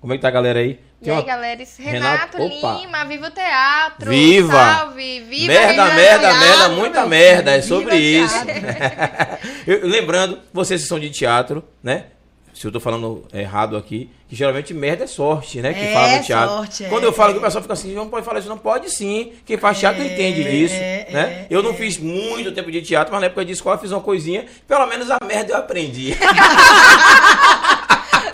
[0.00, 0.80] Como é que tá a galera aí?
[1.00, 1.64] E Tem aí, uma- galera?
[1.78, 2.80] Renato- Renato.
[2.80, 4.10] Lima, viva o teatro.
[4.10, 4.52] Viva!
[4.52, 5.20] Salve!
[5.20, 6.40] Viva merda, Renato merda, Teatro.
[6.48, 7.50] merda, muita merda.
[7.56, 8.34] É sobre isso.
[9.66, 12.06] Eu- lembrando, vocês que são de teatro, né?
[12.52, 15.74] Se eu tô falando errado aqui, que geralmente merda é sorte, né?
[15.74, 16.56] Que É, fala no teatro.
[16.56, 17.32] sorte, é, Quando eu falo é.
[17.32, 19.32] que o pessoal fica assim, não pode falar isso, não pode sim.
[19.44, 21.20] Quem faz teatro entende disso, é, né?
[21.20, 21.74] é, eu não é.
[21.74, 24.46] fiz muito tempo de teatro, mas na época de escola eu fiz uma coisinha.
[24.68, 26.16] Pelo menos a merda eu aprendi.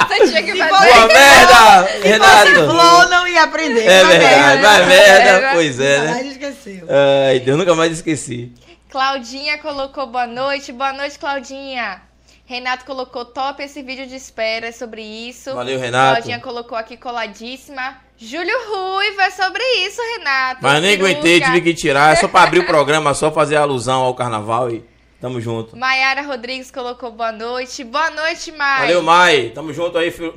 [0.08, 0.74] Você tinha que Se fazer.
[0.74, 3.08] for- Boa merda, Se fosse Renato.
[3.10, 3.80] Não ia aprender.
[3.86, 6.26] É verdade, é, vai merda, pois é, né?
[6.26, 6.86] esqueceu.
[7.28, 8.52] Ai, Deus, nunca mais esqueci.
[8.90, 10.72] Claudinha colocou boa noite.
[10.72, 12.00] Boa noite, Claudinha.
[12.46, 15.52] Renato colocou top esse vídeo de espera é sobre isso.
[15.52, 16.12] Valeu, Renato.
[16.14, 17.96] Claudinha colocou aqui coladíssima.
[18.16, 20.60] Júlio Ruiva é sobre isso, Renato.
[20.62, 22.12] Mas nem aguentei, tive que tirar.
[22.12, 24.84] É só pra abrir o programa, só fazer alusão ao carnaval e
[25.20, 25.76] tamo junto.
[25.76, 27.82] Maiara Rodrigues colocou boa noite.
[27.82, 28.80] Boa noite, Mai.
[28.82, 29.50] Valeu, Mai.
[29.54, 30.30] Tamo junto aí, Fl-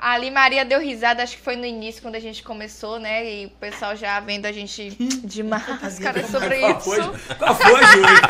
[0.00, 3.24] Ali Maria deu risada, acho que foi no início, quando a gente começou, né?
[3.24, 4.90] E o pessoal já vendo a gente
[5.22, 7.12] de máscara sobre Qual foi, isso.
[7.38, 8.06] qual foi, Júlio?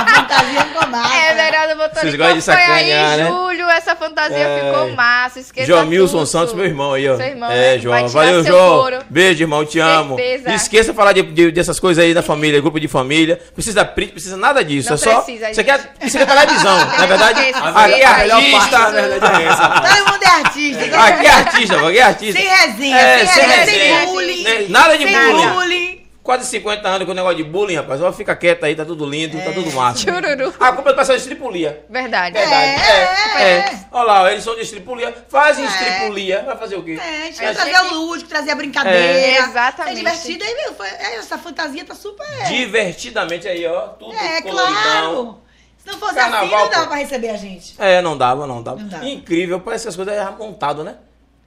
[0.00, 1.14] A fantasia ficou massa.
[1.16, 3.28] É, Verada botou Vocês gostam de sacanear, aí, né?
[3.28, 4.72] Júlio, essa fantasia É.
[4.72, 6.26] ficou massa, esqueça Joamilson tudo.
[6.26, 7.16] Santos, meu irmão aí, ó.
[7.16, 7.68] Seu irmão, é, né?
[7.70, 8.08] Vai João.
[8.08, 8.80] Valeu, João.
[8.82, 8.98] couro.
[9.08, 10.16] Beijo, irmão, te amo.
[10.16, 10.52] Certeza.
[10.54, 13.40] Esqueça de falar de, de- dessas coisas aí da família, grupo de família.
[13.54, 14.88] Precisa print, precisa nada disso.
[14.88, 15.20] Não é só.
[15.20, 17.38] precisa, Você quer, precisa televisão, na verdade.
[17.40, 17.68] Aqui é esqueça.
[17.68, 18.90] A melhor parte, na artista.
[18.90, 19.68] verdade, é essa.
[19.68, 21.19] Todo mundo é artista.
[21.22, 22.40] Mundo é artista, aqui é artista.
[22.40, 24.42] Sem resenha, É, sem, sem resenha, sem bullying.
[24.42, 24.66] Né?
[24.68, 25.48] Nada de sem bullying.
[25.50, 26.00] bullying.
[26.22, 28.00] Quase 50 anos com o negócio de bullying, rapaz.
[28.02, 30.00] Ó, fica quieto aí, tá tudo lindo, tá tudo massa.
[30.00, 30.54] Chururu.
[30.60, 31.84] A culpa é do pessoal de estripulia.
[31.88, 32.34] Verdade.
[32.38, 32.80] Verdade.
[32.82, 33.80] É, É, é.
[33.90, 35.14] Olha lá, eles são de estripulia.
[35.28, 35.68] Fazem É.
[35.68, 36.42] estripulia.
[36.42, 37.00] Vai fazer o quê?
[37.02, 38.98] É, a gente É, vai trazer o lúdico, trazer a brincadeira.
[38.98, 39.92] É, exatamente.
[39.92, 40.54] É divertido aí,
[41.00, 42.26] é, essa fantasia tá super.
[42.48, 43.80] Divertidamente aí, ó.
[43.88, 44.72] Tudo É, coloridão.
[44.82, 45.38] claro.
[45.78, 46.88] Se não fosse Carnaval, assim, não dava pô.
[46.88, 47.74] pra receber a gente.
[47.78, 48.78] É, não dava, não dava.
[48.80, 49.06] Não dava.
[49.08, 50.96] Incrível, parece que as coisas eram montado, né?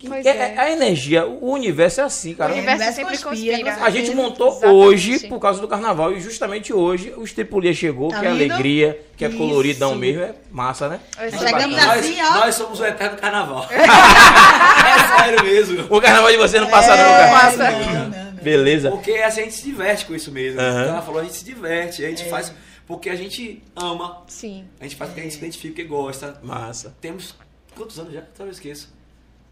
[0.08, 0.58] Pois É- é.
[0.60, 2.52] A energia, o universo é assim, cara.
[2.52, 3.76] O universo universo sempre conspira, conspira.
[3.78, 4.76] com A gente montou Exatamente.
[4.78, 8.52] hoje por causa do carnaval e justamente hoje o Estripulia chegou, Tá que é vendo?
[8.54, 9.38] alegria, que é Isso.
[9.38, 11.00] coloridão mesmo, é massa, né?
[11.18, 12.34] Chegamos assim, nós, ó.
[12.40, 13.68] nós somos o eterno carnaval.
[13.72, 15.86] é sério mesmo.
[15.90, 17.32] O carnaval de vocês não passa não, É, cara.
[17.32, 17.72] Passa.
[17.72, 18.34] não, não, não.
[18.44, 18.92] Beleza.
[18.92, 20.60] Porque a gente se diverte com isso mesmo.
[20.60, 20.84] Aham.
[20.84, 22.54] Ela falou, a gente se diverte, a gente faz
[22.86, 24.66] porque a gente ama, Sim.
[24.80, 26.38] a gente faz porque a gente se identifica e gosta.
[26.44, 26.94] Massa.
[27.00, 27.34] Temos
[27.76, 28.22] quantos anos já?
[28.38, 28.94] Talvez eu esqueço.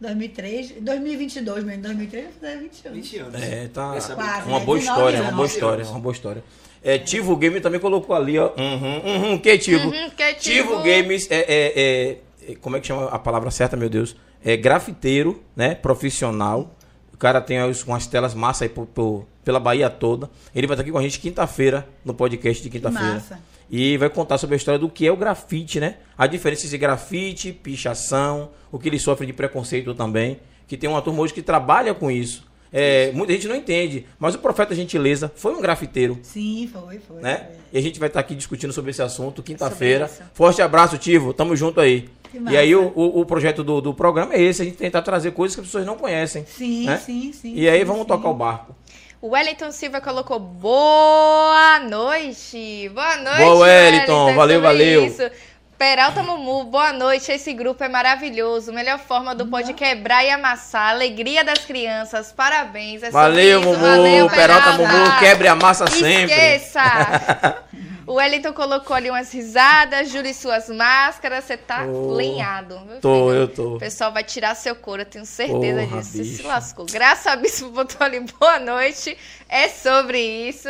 [0.02, 1.82] 2003, 2022 mesmo.
[1.84, 2.98] 2003 vai fazer 20 anos.
[3.10, 3.42] 20 anos.
[3.42, 3.94] É, tá.
[3.96, 4.66] Essa Quase, Uma né?
[4.66, 5.36] boa 19 história, uma anos.
[5.36, 6.44] boa história, uma boa história.
[6.84, 8.52] É, Tivo Games também colocou ali, ó.
[8.58, 9.88] Uhum, uhum, que Tivo?
[9.90, 10.82] Uhum, que Tivo Tivo.
[10.84, 14.16] Games é, é- é- é- Como é que chama a palavra certa, meu Deus?
[14.44, 15.76] É grafiteiro, né?
[15.76, 16.76] Profissional.
[17.14, 20.28] O cara tem as- umas telas massa aí por- por- pela Bahia toda.
[20.56, 23.14] Ele vai estar aqui com a gente quinta-feira, no podcast de quinta-feira.
[23.14, 23.40] Massa.
[23.72, 25.96] E vai contar sobre a história do que é o grafite, né?
[26.18, 30.40] A diferença entre grafite, pichação, o que ele sofre de preconceito também.
[30.68, 32.46] Que tem uma turma hoje que trabalha com isso.
[32.74, 37.22] É, muita gente não entende, mas o Profeta Gentileza foi um grafiteiro, Sim, foi, foi.
[37.22, 37.36] né?
[37.48, 37.56] foi.
[37.74, 40.10] E a gente vai estar aqui discutindo sobre esse assunto quinta-feira.
[40.34, 41.34] Forte abraço, Tivo.
[41.34, 42.08] Tamo junto aí.
[42.50, 45.32] E aí o, o- o projeto do, do programa é esse, a gente tentar trazer
[45.32, 46.46] coisas que as pessoas não conhecem.
[46.46, 46.98] Sim, né?
[46.98, 47.54] sim, sim.
[47.56, 48.08] E aí sim, vamos sim.
[48.08, 48.74] tocar o barco.
[49.22, 52.90] O Wellington Silva colocou boa noite.
[52.90, 54.34] Boa noite, Boa, Wellington.
[54.34, 55.06] Valeu, sobre valeu.
[55.06, 55.30] Isso.
[55.78, 57.32] Peralta Mumu, boa noite.
[57.32, 58.74] Esse grupo é maravilhoso.
[58.74, 60.90] Melhor forma do pode quebrar e amassar.
[60.90, 62.32] Alegria das crianças.
[62.32, 63.04] Parabéns.
[63.04, 63.70] É Valeu, isso.
[63.70, 63.80] Mumu.
[63.80, 66.34] Valeu, Peralta Mumu, quebre a massa sempre.
[66.34, 67.62] Esqueça!
[68.08, 70.10] o Wellington colocou ali umas risadas.
[70.10, 71.44] Júlio e suas máscaras.
[71.46, 72.14] Você tá Tô.
[72.14, 72.80] lenhado.
[72.88, 73.34] viu, Tô, filho?
[73.34, 73.76] eu tô.
[73.76, 76.12] O pessoal vai tirar seu couro, eu tenho certeza Porra, disso.
[76.12, 76.48] Você se bicho.
[76.48, 76.86] lascou.
[76.86, 79.18] Graça a Bispo botou ali boa noite.
[79.48, 80.70] É sobre isso.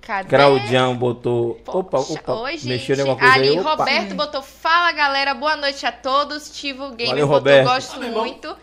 [0.00, 0.28] Cadê?
[0.28, 1.60] Claudião botou.
[1.66, 2.34] Opa, Poxa, opa.
[2.34, 2.68] Oi, gente.
[2.68, 3.60] mexeu em alguma coisa Ali, aí.
[3.60, 3.70] Opa.
[3.76, 5.34] Roberto botou Fala, galera.
[5.34, 6.50] Boa noite a todos.
[6.50, 7.66] Tivo Gamer Valeu, botou Roberto.
[7.68, 8.56] Gosto muito.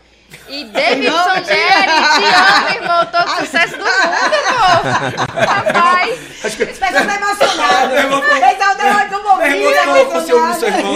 [0.48, 3.06] E Davidson Neri, te amo, irmão.
[3.06, 5.40] Todo sucesso do mundo, pô.
[5.40, 6.18] Rapaz.
[6.44, 7.88] Esse pessoal tá emocionado.
[7.88, 9.82] Meu irmão- Esse é o demônio do Meu irmão momento.
[9.82, 10.94] ficou com ciúme do seu irmão.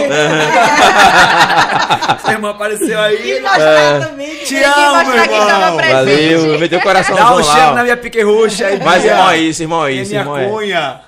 [2.23, 3.41] Seu irmão apareceu E aí.
[3.41, 4.37] nós também.
[4.39, 5.77] Te que amo, que tava irmão.
[5.77, 8.81] Valeu, meteu o coraçãozão Dá um cheiro na minha pique roxa aí.
[8.83, 10.47] Mas irmão é isso, irmão é É isso, minha irmão é.
[10.49, 11.01] cunha.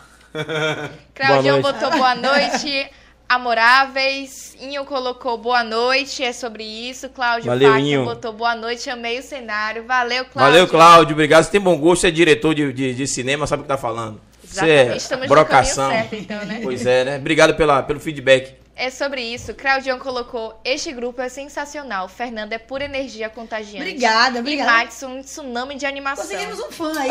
[1.15, 2.91] Claudião botou boa noite.
[3.29, 4.57] Amoráveis.
[4.61, 6.23] Inho colocou boa noite.
[6.23, 7.09] É sobre isso.
[7.09, 8.05] Cláudio Valeu, Inho.
[8.05, 8.89] botou boa noite.
[8.91, 9.85] Amei o cenário.
[9.87, 10.53] Valeu, Cláudio.
[10.53, 11.13] Valeu, Cláudio.
[11.15, 11.45] Obrigado.
[11.45, 13.79] Você tem bom gosto, você é diretor de, de, de cinema, sabe o que tá
[13.79, 14.21] falando.
[14.43, 14.93] Você Exatamente.
[14.93, 15.91] é Estamos brocação.
[15.91, 16.61] certo, então, né?
[16.63, 17.17] Pois é, né?
[17.17, 18.55] Obrigado pela, pelo feedback.
[18.77, 19.55] É sobre isso.
[19.55, 22.09] Claudião colocou: Este grupo é sensacional.
[22.09, 23.77] Fernanda é pura energia contagiante.
[23.79, 24.73] Obrigada, E obrigada.
[24.73, 26.25] Max, um tsunami de animação.
[26.27, 27.11] Conseguimos um fã aí.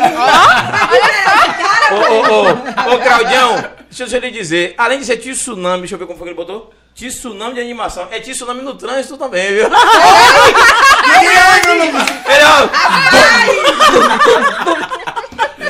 [1.90, 3.56] Ô, ô, ô, ô, Claudião,
[3.88, 6.30] deixa eu só lhe dizer, além de ser tsunami, deixa eu ver como foi que
[6.34, 6.70] ele botou.
[6.94, 8.08] Tsunami de animação.
[8.10, 9.64] É tsunami no trânsito também, viu?
[12.26, 12.68] Ele, ó,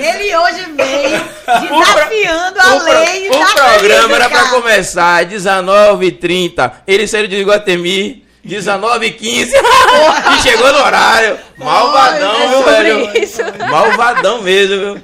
[0.05, 1.24] Ele hoje veio
[1.84, 4.61] desafiando a lei O da programa era pra física.
[4.61, 6.72] começar às 19h30.
[6.86, 9.50] Ele saiu de Iguatemi 19h15
[10.38, 11.38] e chegou no horário.
[11.57, 13.22] Malvadão, viu, velho?
[13.22, 13.40] isso.
[13.70, 15.02] Malvadão mesmo, viu?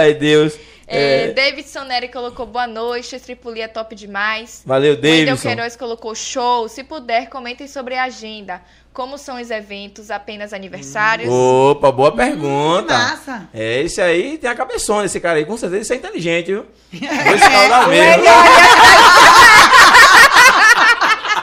[0.00, 0.54] Ai, Deus.
[0.86, 3.18] É, É, Davidson Neri colocou boa noite.
[3.18, 4.62] Tripoli é top demais.
[4.66, 5.48] valeu, Wendel Davidson.
[5.48, 6.68] Queiroz colocou show.
[6.68, 8.60] Se puder, comentem sobre a agenda.
[8.94, 10.08] Como são os eventos?
[10.08, 11.28] Apenas aniversários?
[11.28, 12.94] Opa, boa Que pergunta.
[12.96, 13.48] massa.
[13.52, 15.44] É, esse aí tem a cabeçona, esse cara aí.
[15.44, 16.64] Com certeza isso é inteligente, viu?
[16.94, 18.22] Vou escaldar mesmo.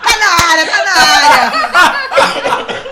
[0.02, 1.52] Tá na área, tá na área.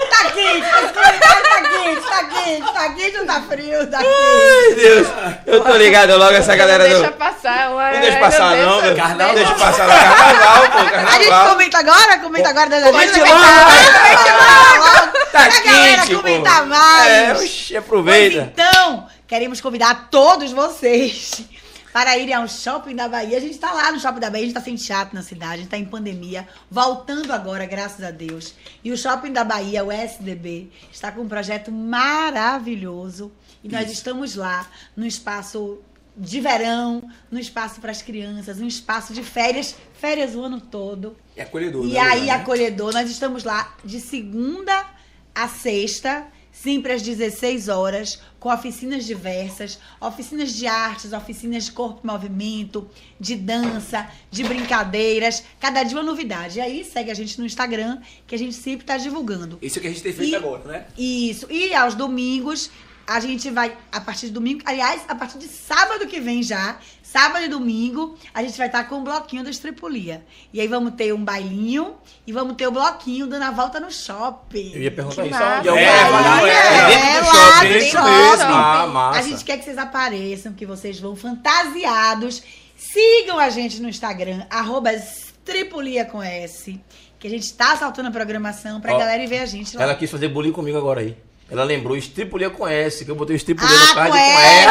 [0.09, 2.89] Tá quente, esse comentário tá quente, tá
[3.19, 3.97] quente, tá tá frio, quente.
[3.97, 5.07] Ai, Deus.
[5.45, 6.99] Eu tô ligado logo essa galera não do...
[7.01, 7.71] deixa passar.
[7.75, 8.97] Ué, Não deixa passar não, Deus.
[8.97, 9.27] Carnaval.
[9.27, 9.95] Não deixa passar não.
[9.95, 10.91] Carnaval, pô, A gente
[11.29, 11.49] carnaval.
[11.49, 12.17] comenta agora?
[12.19, 13.29] Comenta agora da Comente agenda?
[13.29, 15.19] logo, Comenta logo.
[15.31, 15.61] Tá galera
[15.97, 16.17] quente, pô.
[16.21, 17.07] comentar mais.
[17.11, 18.51] É, oxi, Pois aproveita.
[18.53, 21.41] então, queremos convidar todos vocês
[21.91, 23.37] para irem ao Shopping da Bahia.
[23.37, 25.53] A gente está lá no Shopping da Bahia, a gente está sem teatro na cidade,
[25.53, 28.53] a gente está em pandemia, voltando agora, graças a Deus.
[28.83, 33.31] E o Shopping da Bahia, o SDB, está com um projeto maravilhoso.
[33.63, 35.79] E nós estamos lá no espaço
[36.15, 41.15] de verão, no espaço para as crianças, no espaço de férias, férias o ano todo.
[41.35, 41.85] É acolhedor.
[41.85, 42.31] E né, aí, né?
[42.31, 44.85] acolhedor, nós estamos lá de segunda
[45.33, 46.27] a sexta,
[46.61, 52.89] sempre às 16 horas, com oficinas diversas, oficinas de artes, oficinas de corpo e movimento,
[53.19, 56.57] de dança, de brincadeiras, cada dia uma novidade.
[56.59, 59.57] E aí, segue a gente no Instagram, que a gente sempre está divulgando.
[59.61, 60.85] Isso é que a gente tem feito E- agora, né?
[60.97, 61.47] Isso.
[61.49, 62.69] E aos domingos,
[63.07, 66.77] a gente vai, a partir de domingo, aliás, a partir de sábado que vem já,
[67.11, 70.23] sábado e domingo, a gente vai estar com o bloquinho da Estripulia.
[70.53, 71.95] E aí vamos ter um bailinho
[72.27, 74.73] e vamos ter o bloquinho dando a volta no shopping.
[74.75, 75.41] Eu ia perguntar Que isso.
[75.41, 77.67] é É, É, é, lá shopping.
[77.67, 78.53] dentro isso mesmo.
[78.53, 79.19] Ah, massa.
[79.19, 82.43] A gente quer que vocês apareçam, que vocês vão fantasiados.
[82.77, 86.79] Sigam a gente no Instagram, arroba Estripulia com S,
[87.17, 89.83] que a gente tá saltando a programação pra Ó, galera ir ver a gente lá.
[89.83, 91.17] Ela quis fazer bullying comigo agora aí.
[91.51, 94.23] Ela lembrou Estripulia com S, que eu botei o Estripulia Ah, no card com com
[94.23, 94.67] S.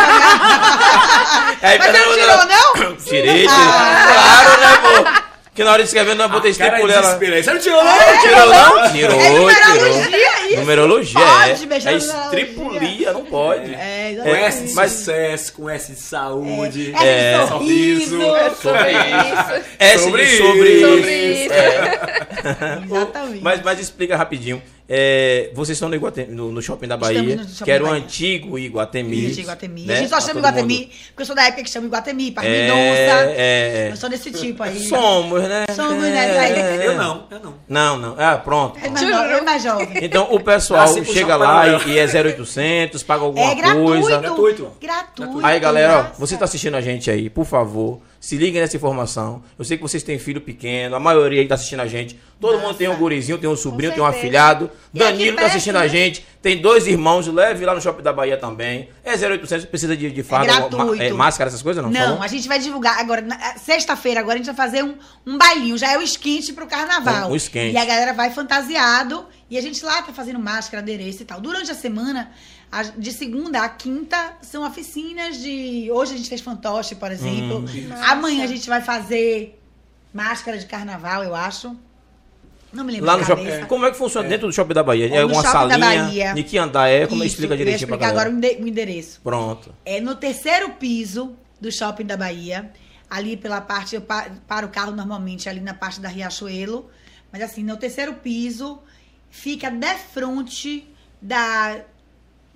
[1.63, 2.97] Aí, Mas não tirou, não?
[2.97, 3.47] Tirei, tirei.
[3.49, 4.45] Ah.
[4.45, 4.77] Claro, né,
[5.13, 5.29] pô?
[5.55, 7.01] Que na hora de escrever não eu botei Estripulia lá.
[7.03, 7.43] desespero aí.
[7.43, 7.85] Você não tirou, É.
[7.85, 8.21] não?
[8.23, 8.93] Tirou não?
[8.93, 10.47] Tirou, É numerologia tirou.
[10.49, 10.57] isso.
[10.61, 11.51] Numerologia, Pode é.
[11.51, 11.97] É na numerologia.
[11.97, 13.75] estripulia, não pode.
[13.75, 14.35] É, Com.
[14.37, 16.95] S de mas- sucesso, com S de saúde.
[17.03, 17.39] É, É.
[17.43, 18.23] de sorriso.
[18.23, 19.65] É sobre isso.
[19.81, 20.87] S Sobre de sobre isso.
[20.87, 20.97] isso.
[20.97, 21.53] Sobre isso.
[21.55, 22.79] É.
[22.87, 23.43] Exatamente.
[23.43, 24.63] Mas, mas explica rapidinho.
[24.91, 27.91] É, vocês estão no, Iguatemi- no, no shopping da Bahia, no shopping que era o
[27.91, 29.27] antigo Iguatemi.
[29.31, 29.83] Isso, Iguatemi.
[29.83, 29.95] né?
[29.95, 30.89] A gente só chama Iguatemi, mundo.
[31.09, 33.31] porque eu sou da época que chama Iguatemi, Parque É, Mendonça.
[33.37, 33.89] é.
[33.93, 34.81] Eu sou desse tipo aí.
[34.89, 35.67] Somos, né?
[35.77, 36.79] Somos, né?
[36.81, 36.87] É.
[36.87, 37.55] Eu não, eu não.
[37.69, 38.15] Não, não.
[38.19, 38.79] Ah, pronto.
[38.83, 39.89] É mais, no- é mais jovem.
[40.01, 43.85] Então o pessoal pro chega lá e, e é 0800, paga alguma É gratuito.
[44.01, 44.19] coisa.
[44.19, 44.73] Gratuito.
[44.81, 45.41] Gratuito.
[45.47, 49.43] Aí, galera, ó, você tá assistindo a gente aí, por favor, se liguem nessa informação.
[49.59, 52.19] Eu sei que vocês têm filho pequeno, a maioria aí tá assistindo a gente.
[52.41, 52.67] Todo Nossa.
[52.67, 54.71] mundo tem um gurizinho, tem um sobrinho, tem um afilhado.
[54.95, 56.25] E Danilo tá assistindo a gente.
[56.41, 58.89] Tem dois irmãos, leve lá no Shopping da Bahia também.
[59.05, 60.77] É 0800, precisa de, de farda, gratuito.
[60.97, 61.83] ma- é, máscara, essas coisas?
[61.83, 64.95] Não, Não, a gente vai divulgar agora, na- sexta-feira, agora a gente vai fazer um,
[65.27, 65.77] um bailinho.
[65.77, 67.29] Já é o esquente pro carnaval.
[67.29, 67.75] Um- um esquente.
[67.75, 69.27] E a galera vai fantasiado.
[69.51, 71.41] E a gente lá tá fazendo máscara, adereço e tal.
[71.41, 72.31] Durante a semana,
[72.99, 75.89] de segunda a quinta, são oficinas de.
[75.93, 77.61] Hoje a gente fez fantoche, por exemplo.
[77.61, 77.91] Hum.
[78.09, 79.61] Amanhã a gente vai fazer
[80.13, 81.75] máscara de carnaval, eu acho.
[82.71, 83.65] Não me lembro Lá no shopping.
[83.67, 85.07] Como é que funciona dentro do Shopping da Bahia?
[85.07, 86.03] É No uma Shopping da salinha?
[86.05, 86.35] Bahia.
[86.35, 87.07] De que andar é?
[87.07, 88.29] Como Isso, explica eu direitinho pra explicar galera?
[88.31, 89.21] agora o ende- o endereço.
[89.23, 89.75] Pronto.
[89.87, 92.71] É no terceiro piso, do shopping da Bahia.
[93.09, 96.91] Ali pela parte, eu pa- paro o carro normalmente ali na parte da Riachuelo.
[97.33, 98.79] Mas assim, no terceiro piso,
[99.31, 100.87] fica de frente
[101.23, 101.81] da,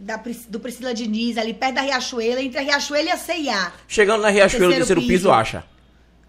[0.03, 3.73] da, do Priscila Diniz, ali perto da Riachuelo, entre a Riachuelo e a CIA.
[3.89, 5.33] Chegando na Riachuelo, Terceiro terceiro piso, piso.
[5.33, 5.65] acha.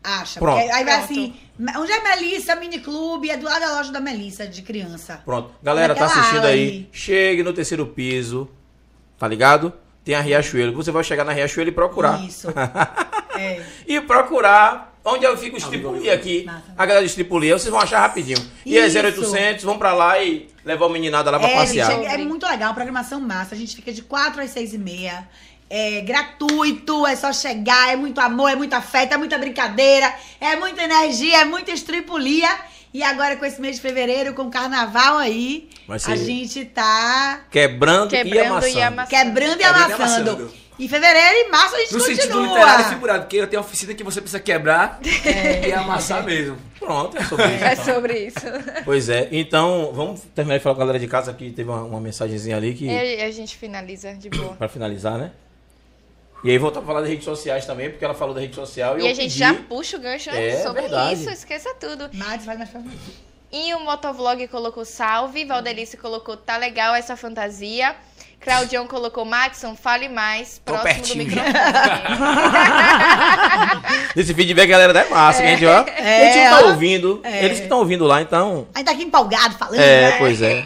[0.04, 0.40] Acha.
[0.40, 0.60] Pronto.
[0.60, 1.04] Aí vai Pronto.
[1.12, 1.34] assim,
[1.78, 3.30] onde é Melissa Mini Clube?
[3.30, 5.22] É do lado da loja da Melissa, de criança.
[5.24, 5.52] Pronto.
[5.64, 6.60] Galera, tá Naquela assistindo aí.
[6.60, 6.90] aí.
[6.92, 8.50] Chegue no terceiro piso.
[9.18, 9.72] Tá ligado?
[10.04, 10.74] Tem a Riachuelo.
[10.74, 12.24] Você vai chegar na Riachuelo e procurar.
[12.24, 12.48] Isso.
[13.36, 13.64] É.
[13.88, 16.50] e procurar onde eu fico Estripulia aqui.
[16.78, 18.38] A galera Estripulia, vocês vão achar rapidinho.
[18.66, 18.98] E é Isso.
[18.98, 21.92] 0800, vão pra lá e levar o meninada lá pra É, passear.
[21.92, 23.56] gente, é, é muito legal, programação massa.
[23.56, 25.28] A gente fica de 4 às 6 e meia.
[25.70, 30.56] É gratuito, é só chegar, é muito amor, é muita festa, é muita brincadeira, é
[30.56, 32.50] muita energia, é muita estripulia.
[32.94, 38.14] E agora com esse mês de fevereiro, com o carnaval aí, a gente tá Quebrando,
[38.14, 38.78] e Quebrando amassando.
[38.78, 39.10] e amassando.
[39.10, 40.54] quebrando e Quebrando e amassando.
[40.80, 42.48] Em fevereiro e março a gente No sentido continua.
[42.58, 45.00] literário e figurado, porque eu tenho uma oficina que você precisa quebrar
[45.68, 46.58] e amassar mesmo.
[46.80, 47.64] Pronto, é sobre isso.
[47.64, 47.86] É então.
[47.86, 48.84] sobre isso.
[48.84, 51.84] Pois é, então vamos terminar de falar com a galera de casa que teve uma,
[51.84, 54.56] uma mensagenzinha ali que E a gente finaliza de boa.
[54.56, 55.32] para finalizar, né?
[56.44, 58.98] E aí voltar a falar das redes sociais também, porque ela falou da rede social
[58.98, 61.14] e, E eu a gente pedi- já puxa o gancho É, sobre verdade.
[61.22, 62.10] isso, esqueça tudo.
[62.14, 62.82] Mas vai mais pra
[63.50, 67.96] E o Motovlog colocou salve, Valdelice colocou tá legal essa fantasia.
[68.44, 71.26] Claudião colocou Maxon, fale mais, Tô próximo do pertinho.
[71.26, 71.54] microfone.
[74.16, 75.84] Esse feedback, galera, é massa, a gente, ó.
[75.88, 77.46] É, eles estão ouvindo, É.
[77.46, 78.68] eles que estão ouvindo lá, então.
[78.74, 79.80] Tá aqui empolgado falando.
[79.80, 80.18] É, né?
[80.18, 80.66] pois é.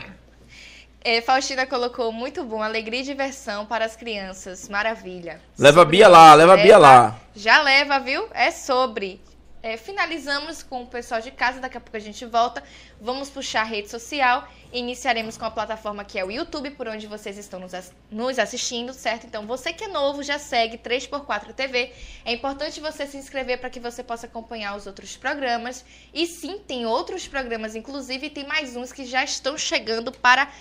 [1.02, 5.40] É, Faustina colocou muito bom, alegria e diversão para as crianças, maravilha.
[5.58, 7.16] Leva a Sobre Bia lá, leva a Bia lá.
[7.36, 8.28] Já leva, viu?
[8.34, 9.22] É sobre.
[9.64, 12.62] É, finalizamos com o pessoal de casa, daqui a pouco a gente volta.
[13.00, 14.48] Vamos puxar a rede social.
[14.74, 18.40] Iniciaremos com a plataforma que é o YouTube, por onde vocês estão nos, ass- nos
[18.40, 19.26] assistindo, certo?
[19.28, 21.94] Então, você que é novo, já segue 3x4 TV.
[22.26, 25.86] É importante você se inscrever para que você possa acompanhar os outros programas.
[26.14, 30.52] E sim, tem outros programas, inclusive, tem mais uns que já estão chegando para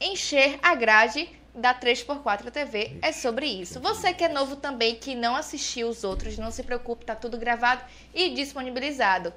[0.00, 2.98] encher a grade da 3x4 TV.
[3.02, 3.80] É sobre isso.
[3.80, 7.36] Você que é novo também, que não assistiu os outros, não se preocupe, tá tudo
[7.38, 7.82] gravado
[8.14, 9.32] e disponibilizado.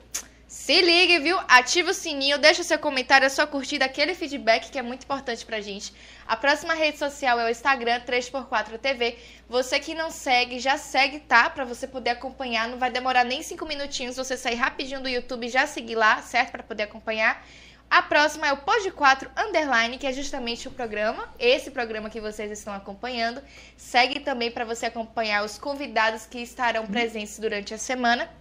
[0.52, 1.40] Se ligue, viu?
[1.48, 5.04] Ativa o sininho, deixa o seu comentário, a sua curtida, aquele feedback que é muito
[5.04, 5.94] importante pra gente.
[6.28, 9.18] A próxima rede social é o Instagram 3x4 TV.
[9.48, 11.50] Você que não segue, já segue, tá?
[11.50, 12.68] Pra você poder acompanhar.
[12.68, 16.52] Não vai demorar nem 5 minutinhos você sair rapidinho do YouTube já seguir lá, certo?
[16.52, 17.48] Pra poder acompanhar.
[17.90, 22.20] A próxima é o Pod 4 Underline, que é justamente o programa, esse programa que
[22.20, 23.42] vocês estão acompanhando.
[23.78, 28.41] Segue também para você acompanhar os convidados que estarão presentes durante a semana.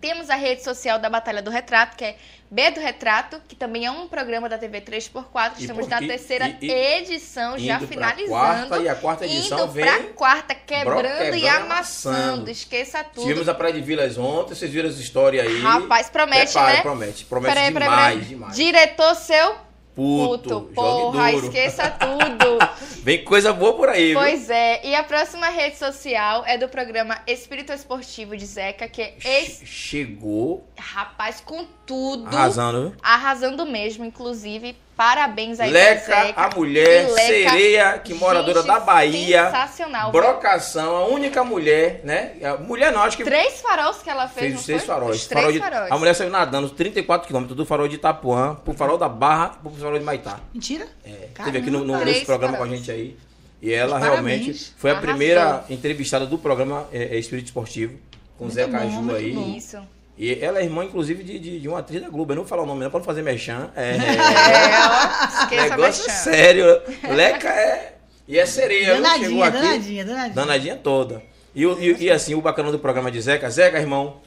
[0.00, 2.16] Temos a rede social da Batalha do Retrato, que é
[2.50, 5.52] B do Retrato, que também é um programa da TV 3x4.
[5.58, 8.30] E Estamos na e- terceira e- edição, já finalizando.
[8.30, 12.16] quarta, e a quarta edição indo vem pra quarta, quebrando, quebrando e e amassando.
[12.16, 12.50] amassando.
[12.50, 13.22] Esqueça tudo.
[13.26, 15.60] Tivemos a Praia de Vilas ontem, vocês viram as histórias aí.
[15.60, 16.80] Rapaz, promete, Prepara, né?
[16.82, 18.28] Promete, promete Peraí, demais, peraí, peraí.
[18.28, 18.56] demais.
[18.56, 19.54] Diretor seu
[19.94, 20.74] Puto, puto.
[20.74, 22.58] Porra, esqueça tudo.
[23.02, 24.18] Vem coisa boa por aí, viu?
[24.18, 29.02] Pois é, e a próxima rede social é do programa Espírito Esportivo de Zeca, que
[29.02, 32.28] é esse Chegou rapaz com tudo.
[32.28, 32.98] arrasando, viu?
[33.02, 34.76] Arrasando mesmo, inclusive.
[35.00, 36.34] Parabéns aí Leca, Zeca.
[36.42, 39.46] a mulher Leca, sereia, que moradora gente, da Bahia.
[39.46, 40.12] Sensacional.
[40.12, 42.32] Brocação, a única mulher, né?
[42.44, 44.94] A mulher não, acho que Três faróis que ela fez, fez os seis foi?
[44.94, 45.16] faróis.
[45.16, 45.90] Os três Farol de- faróis.
[45.90, 49.48] A mulher saiu nadando os 34 quilômetros do farol de Itapuã pro farol da Barra
[49.62, 50.38] pro farol de Maitá.
[50.52, 50.86] Mentira?
[51.02, 51.44] É, Caramba.
[51.44, 52.80] teve aqui no, no, nesse programa com a faróis.
[52.84, 53.16] gente aí.
[53.62, 54.12] E ela Parabéns.
[54.44, 55.08] realmente foi a Arrasou.
[55.14, 57.98] primeira entrevistada do programa é, é, Espírito Esportivo,
[58.36, 59.32] com o Zé Caju aí.
[59.32, 59.54] bom.
[59.56, 59.78] Isso.
[60.22, 62.32] E ela é irmã, inclusive, de, de, de uma atriz da Globo.
[62.32, 63.70] Eu não vou falar o nome não, pra não fazer merchan.
[63.74, 66.64] É, É, esqueça negócio a sério.
[67.08, 67.96] Leca é...
[68.28, 68.96] E é sereia?
[68.96, 70.34] Chegou Danadinha, aqui, danadinha, danadinha.
[70.34, 71.22] danadinha toda.
[71.54, 73.48] E, e, e assim, o bacana do programa de Zeca.
[73.50, 74.20] Zeca, irmão,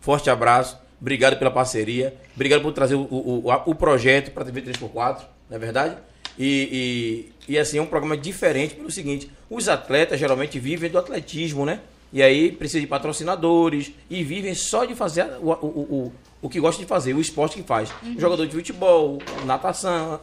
[0.00, 0.78] forte abraço.
[1.00, 2.14] Obrigado pela parceria.
[2.34, 5.96] Obrigado por trazer o, o, o, a- o projeto para TV 3x4, não é verdade?
[6.38, 10.98] E, e, e assim, é um programa diferente pelo seguinte: os atletas geralmente vivem do
[10.98, 11.80] atletismo, né?
[12.16, 16.58] E aí precisa de patrocinadores e vivem só de fazer o, o, o, o, que
[16.58, 17.92] gosta de fazer, o esporte que faz.
[18.16, 20.18] Jogador de futebol, natação.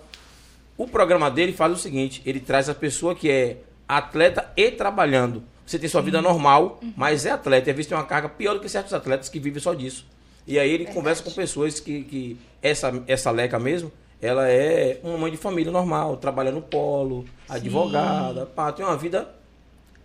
[0.76, 5.44] O programa dele faz o seguinte: ele traz a pessoa que é atleta e trabalhando.
[5.68, 7.70] Você tem sua vida normal, mas é atleta.
[7.70, 10.04] Às vezes tem uma carga pior do que certos atletas que vivem só disso.
[10.48, 15.20] E aí ele conversa com pessoas que, que essa, essa Leca mesmo, ela é uma
[15.20, 19.43] mãe de família normal, trabalha no polo, advogada, pá, tem uma vida.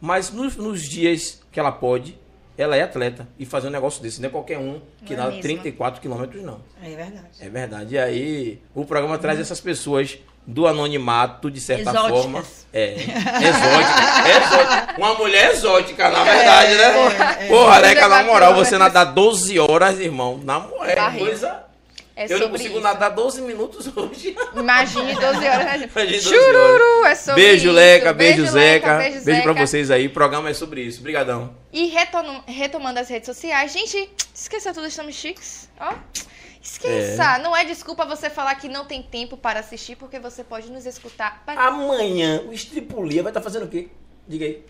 [0.00, 2.18] Mas nos, nos dias que ela pode,
[2.56, 4.20] ela é atleta e fazer um negócio desse.
[4.20, 5.42] Não é qualquer um que Não é dá mesmo.
[5.42, 6.60] 34 quilômetros, não.
[6.82, 7.28] É verdade.
[7.40, 7.94] É verdade.
[7.94, 12.10] E aí o programa traz essas pessoas do anonimato, de certa Exóticas.
[12.22, 12.44] forma.
[12.72, 14.28] É, exótica.
[14.40, 14.94] exótica.
[14.96, 16.84] Uma mulher exótica, na verdade, né?
[16.84, 17.48] é, é.
[17.48, 20.40] Porra, Areca, na 24 moral, você nadar 12 horas, irmão.
[20.42, 21.67] Na moral, é coisa.
[22.20, 22.80] É eu não consigo isso.
[22.80, 24.36] nadar 12 minutos hoje.
[24.56, 25.82] Imagine 12 horas.
[25.82, 27.74] Imagine 12 Chururu, é sobre Beijo, isso.
[27.76, 28.96] Leca, beijo, Zeca.
[28.98, 29.66] beijo, Beijo pra Zeca.
[29.66, 30.06] vocês aí.
[30.08, 30.98] O programa é sobre isso.
[30.98, 31.54] Obrigadão.
[31.72, 35.68] E retom- retomando as redes sociais, gente, esqueça tudo, estamos chiques.
[35.78, 35.94] Ó.
[36.60, 40.70] Esqueça, não é desculpa você falar que não tem tempo para assistir, porque você pode
[40.70, 41.42] nos escutar.
[41.46, 43.88] Amanhã, o Estripulia vai estar fazendo o quê?
[44.26, 44.62] Diga aí.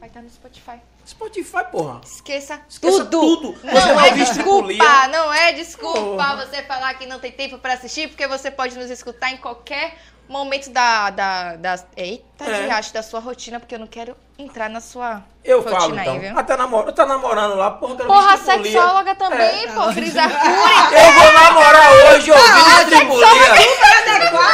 [0.00, 0.80] Vai estar no Spotify.
[1.06, 2.00] Spotify, porra.
[2.04, 3.52] Esqueça, Esqueça tudo.
[3.52, 3.58] tudo.
[3.64, 6.36] Não Você é desculpa, não é desculpa Porra.
[6.46, 9.96] você falar que não tem tempo para assistir, porque você pode nos escutar em qualquer
[10.28, 11.10] momento da.
[11.10, 12.62] da, da eita, É.
[12.64, 15.94] de acho da sua rotina, porque eu não quero entrar na sua Eu rotina falo,
[15.94, 16.18] aí, então.
[16.20, 16.38] viu?
[16.38, 17.96] Até namora, tá namorando lá, porra.
[17.96, 19.72] quero Porra, sexóloga também, É.
[19.72, 20.52] pô, Cris Arcuri.
[20.94, 23.26] Eu vou namorar hoje ouvindo Estripulia.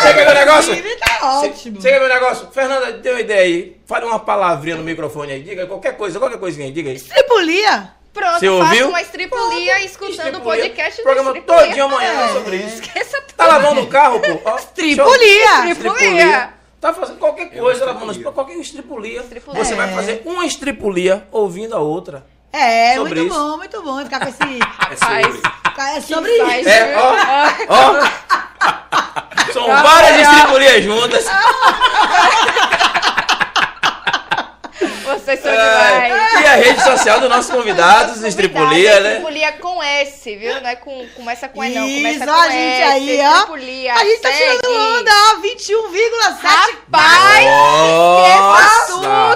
[0.01, 0.75] Você quer ver o negócio?
[1.27, 1.81] Tá ótimo.
[1.81, 2.49] Ver o negócio?
[2.53, 3.77] Fernanda, dê uma ideia aí.
[3.87, 5.43] Fale uma palavrinha no microfone aí.
[5.43, 6.71] Diga aí qualquer coisa, qualquer coisinha.
[6.71, 7.01] Diga aí.
[7.01, 7.91] Tripulia?
[8.13, 8.89] Pronto, Você ouviu?
[8.89, 11.63] uma estripulia escutando o podcast do Programa Estripulia.
[11.67, 12.29] todinho amanhã É.
[12.33, 12.83] sobre isso.
[12.83, 13.37] Esqueça tudo.
[13.37, 14.41] Tá lavando o carro, pô?
[14.45, 15.47] Ó, Tripulia.
[15.49, 15.65] show.
[15.67, 16.51] Estripulia.
[16.81, 18.33] Tá fazendo qualquer coisa, lavando estripulia.
[18.33, 19.21] qualquer estripulia.
[19.21, 19.65] Estripulia.
[19.65, 19.93] Você vai É.
[19.95, 22.25] fazer uma estripulia ouvindo a outra.
[22.53, 23.39] É, Sobre muito isso.
[23.39, 24.03] bom, muito bom.
[24.05, 24.39] Ficar com esse.
[24.91, 25.41] É sobre.
[25.79, 26.69] É sobre isso.
[26.71, 27.13] É, ó,
[27.69, 29.23] ó.
[29.53, 31.25] São várias estripulias juntas.
[35.05, 36.41] Vocês são É, demais.
[36.43, 39.11] e a rede social do nosso convidado, Nosso Estripulia, né?
[39.15, 40.61] Estripulia com S, viu?
[40.61, 42.93] Não é com, começa com E não, começa com a gente S.
[42.93, 43.33] aí, ó.
[43.33, 44.59] Estripulia, A gente tá segue.
[44.61, 45.41] tirando onda, ó.
[45.41, 46.43] 21,7.
[46.43, 48.61] Rapaz, Nossa!
[48.61, 48.87] esqueça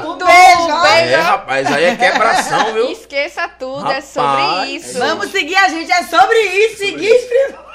[0.00, 0.10] tudo.
[0.12, 0.86] Um beijo.
[0.86, 2.90] É, rapaz, aí é quebração, viu?
[2.92, 4.98] Esqueça tudo, é Rapaz, sobre isso.
[4.98, 6.78] Vamos seguir a gente, é sobre isso.
[6.78, 7.69] Seguir Estripulia.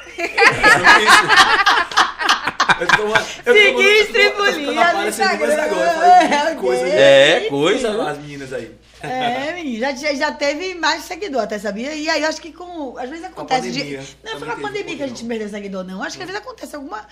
[3.43, 5.63] Seguir Estripulia no Instagram.
[5.63, 5.85] agora.
[5.85, 6.97] Eu falei, É, coisa, gente.
[6.97, 8.11] É, coisa, né?
[8.11, 8.71] As meninas aí.
[9.01, 11.93] É, menino, já, já, teve mais seguidor, até sabia?
[11.93, 12.97] E aí eu acho que com.
[12.97, 13.69] Às vezes acontece.
[13.69, 13.99] pandemia.
[13.99, 16.01] de, não foi com a pandemia que a gente perdeu seguidor, não.
[16.01, 17.05] Acho que às vezes acontece alguma.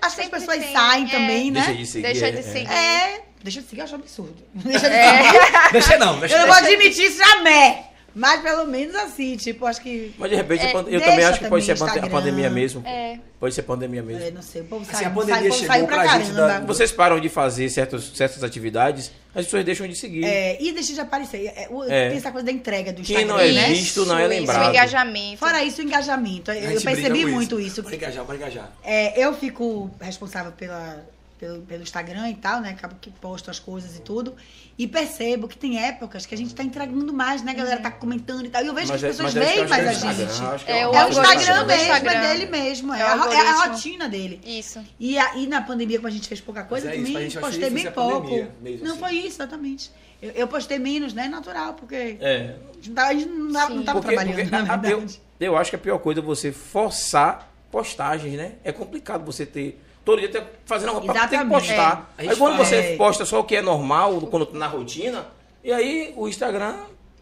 [0.00, 1.10] Acho que as pessoas tem, saem é.
[1.10, 1.60] também, né?
[1.60, 2.02] Deixa de seguir.
[2.04, 2.42] Deixa de é, é.
[2.42, 2.72] seguir.
[2.72, 3.20] É.
[3.42, 4.36] Deixa de seguir, eu acho absurdo.
[4.54, 5.22] Deixa de É.
[5.22, 5.72] seguir.
[5.72, 6.46] Deixa não, deixa Eu não.
[6.46, 7.93] vou admitir isso jamais.
[8.14, 10.14] Mas pelo menos assim, tipo, acho que.
[10.16, 12.82] Mas de repente, É, eu também acho que pode ser a pandemia mesmo.
[12.86, 13.18] É.
[13.40, 14.22] Pode ser pandemia mesmo.
[14.22, 15.96] É, não sei, o povo Assim, sai, a pandemia sai, o povo chegou saiu pra
[16.02, 20.24] pra gente da- Vocês param de fazer certos, certas atividades, as pessoas deixam de seguir.
[20.24, 21.46] É, e deixa de aparecer.
[21.56, 22.08] É, o- É.
[22.10, 23.68] Tem essa coisa da entrega do Quem Instagram, não é né?
[23.68, 24.66] visto não é Isso, lembrado.
[24.66, 25.38] o engajamento.
[25.38, 26.50] Fora isso, o engajamento.
[26.52, 27.82] Eu, percebi muito isso.
[27.82, 28.72] Bora engajar, bora engajar.
[28.84, 31.04] É, eu fico responsável pela,
[31.44, 32.70] pelo, pelo Instagram e tal, né?
[32.70, 34.34] Acabo que posto as coisas e tudo.
[34.78, 37.52] E percebo que tem épocas que a gente tá entregando mais, né?
[37.52, 38.64] A galera tá comentando e tal.
[38.64, 40.64] E eu vejo Mas que é- as pessoas acho que veem é mais a gente.
[40.64, 42.12] que É é o É o Instagram mesmo, Instagram.
[42.12, 42.94] é dele mesmo.
[42.94, 44.40] É, É a, é a rotina dele.
[44.44, 44.80] Isso.
[44.98, 47.26] E, a, e na pandemia, como a gente fez pouca coisa, Mas é isso, também
[47.26, 48.20] achei postei bem pouco.
[48.28, 48.50] pandemia,
[48.82, 49.00] não assim.
[49.00, 49.90] foi isso, exatamente.
[50.22, 51.28] Eu, eu postei menos, né?
[51.28, 52.56] Natural, porque É.
[52.96, 55.20] a gente não tava- não tava, Porque- trabalhando, porque a- a- eu, verdade.
[55.38, 58.52] eu acho que a pior coisa é você forçar postagens, né?
[58.64, 59.80] É complicado você ter.
[60.04, 62.14] Todo dia ter, fazendo algo pra ter que postar.
[62.18, 62.26] É.
[62.28, 62.68] A Aí quando faz.
[62.68, 62.96] você É.
[62.96, 65.26] posta só o que é normal, quando tá na rotina,
[65.62, 66.76] e aí o Instagram,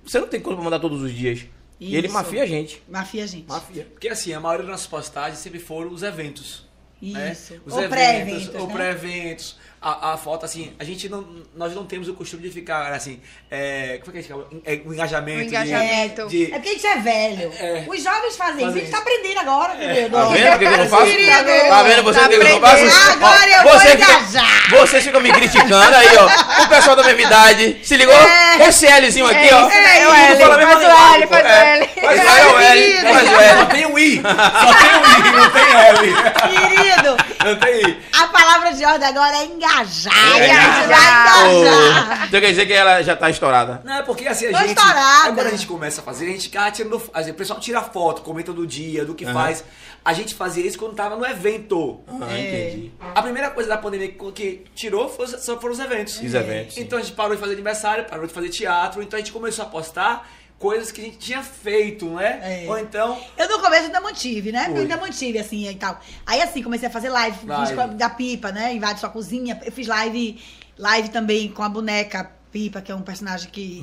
[0.05, 1.45] você não tem coisa pra mandar todos os dias.
[1.79, 2.15] E ele Isso.
[2.15, 2.83] mafia a gente.
[2.89, 3.49] Mafia, gente.
[3.49, 3.87] Mafia.
[3.93, 6.65] Porque assim, a maioria das nossas postagens sempre foram os eventos.
[7.01, 7.33] né?
[7.33, 7.61] Isso.
[7.67, 8.75] Os Ou eventos, pré-eventos, ou né?
[8.75, 9.59] pré-eventos.
[9.85, 11.27] A, a foto, assim, a gente não.
[11.57, 13.21] Nós não temos o costume de ficar assim.
[13.51, 14.45] É, como é que a gente chama?
[14.65, 15.41] É, o engajamento.
[15.41, 16.29] O de- engajamento.
[16.29, 17.53] De, É porque a gente é velho.
[17.59, 17.85] É.
[17.89, 18.77] Os jovens fazem isso.
[18.77, 20.11] A gente tá aprendendo agora, entendeu?
[20.11, 21.05] Tá vendo que eu não faço?
[21.05, 21.69] Querido.
[21.69, 22.75] Tá vendo você Tá que eu não faço?
[22.85, 22.93] aprendendo.
[23.03, 24.71] Ó, Agora eu vou você fica- engajar.
[24.71, 26.63] Vocês ficam me criticando aí, ó.
[26.63, 27.81] O pessoal da mesma idade.
[27.83, 28.15] Se ligou?
[28.15, 28.69] É.
[28.69, 29.67] Esse Lzinho aqui, É ó.
[29.67, 30.01] isso, né?
[30.05, 30.37] Não O L.
[30.37, 31.77] Faz o L, faz o É.
[31.79, 31.89] L.
[31.89, 32.83] Faz o L, o L.
[32.83, 33.13] Querido.
[33.13, 33.67] Faz o Só L.
[33.67, 34.23] tem o I!
[34.23, 36.15] Só tem o I, não tem L!
[36.53, 37.99] Querido, Não tem I.
[38.13, 39.72] a palavra de ordem agora é engajar.
[39.73, 41.51] É, a gente vai engajar.
[41.51, 42.29] engajar.
[42.29, 43.81] Então quer dizer que ela já tá estourada.
[43.85, 44.69] Não, é porque assim, a Tô gente.
[44.69, 45.33] estourada.
[45.35, 47.03] Quando a gente começa a fazer, a gente ficava tirando.
[47.13, 49.35] Assim, o pessoal tira foto, comenta do dia, do que Aham.
[49.35, 49.65] faz.
[50.05, 52.01] A gente fazia isso quando tava no evento.
[52.09, 52.91] Ah, entendi.
[53.15, 55.09] A primeira coisa da pandemia que, tirou
[55.39, 56.21] só foram os eventos.
[56.21, 56.77] Os eventos.
[56.77, 59.65] Então a gente parou de fazer aniversário, parou de fazer teatro, então a gente começou
[59.65, 60.29] a postar
[60.63, 62.65] coisas que a gente tinha feito, né?
[62.65, 62.69] É.
[62.69, 63.21] Ou então.
[63.37, 64.67] Eu no começo ainda mantive, né?
[64.67, 64.75] Foi.
[64.77, 66.01] Eu ainda mantive, assim, e tal.
[66.25, 67.95] Aí, assim, comecei a fazer live, Live.
[67.95, 68.73] da Pipa, né?
[68.73, 69.61] Invade sua cozinha.
[69.65, 70.41] Eu fiz live,
[70.79, 73.83] live também com a boneca Pipa, que é um personagem que...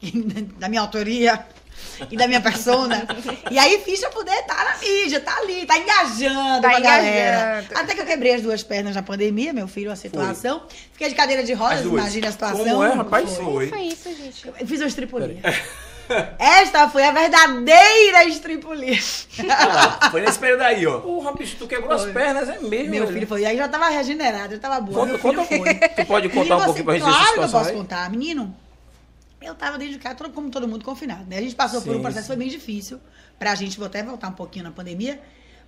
[0.00, 0.10] que-
[0.58, 1.46] da minha autoria
[2.10, 3.06] e da minha persona.
[3.50, 7.60] e aí fiz pra poder estar na mídia, tá ali, tá engajando Tá galera.
[7.62, 7.78] engajando.
[7.78, 10.62] Até que eu quebrei as duas pernas na pandemia, meu filho, a situação.
[10.92, 12.64] Fiquei de cadeira de rodas, imagina a situação.
[12.64, 13.36] Como é, rapaz?
[13.36, 13.68] Foi.
[13.68, 14.46] Foi isso, gente.
[14.58, 15.38] Eu fiz uma estripulia.
[16.38, 18.98] Esta foi a verdadeira estripulia.
[19.48, 21.00] Ah, foi nesse período aí, ó.
[21.00, 22.90] Porra, bicho, tu quebrou as pernas, é mesmo.
[22.90, 23.12] Meu velho.
[23.14, 23.44] filho foi.
[23.44, 25.06] Aí já tava regenerado, já tava boa.
[25.06, 25.74] Conta, conta, foi.
[25.74, 27.76] tu pode contar Menino, um pouquinho pra gente dessa Claro que eu situação posso aí?
[27.76, 28.10] contar.
[28.10, 28.56] Menino,
[29.40, 31.38] eu tava dentro de casa, todo- como todo mundo confinado, né?
[31.38, 33.00] A gente passou por Sim, um processo que foi bem difícil
[33.38, 35.20] pra gente, vou até voltar um pouquinho na pandemia,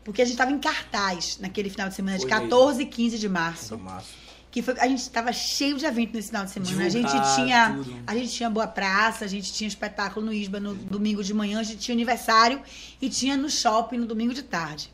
[0.05, 3.19] porque a gente tava em cartaz naquele final de semana de Foi 14 e 15
[3.19, 3.79] de março.
[3.79, 4.07] Massa.
[4.53, 6.85] Que foi, a gente estava cheio de evento nesse final de semana.
[6.85, 7.73] a gente Divulgar tinha.
[7.75, 7.97] tudo.
[8.07, 11.59] A gente tinha Boa Praça, a gente tinha espetáculo no Isba no domingo de manhã,
[11.59, 12.61] a gente tinha aniversário
[13.01, 14.93] e tinha no shopping no domingo de tarde.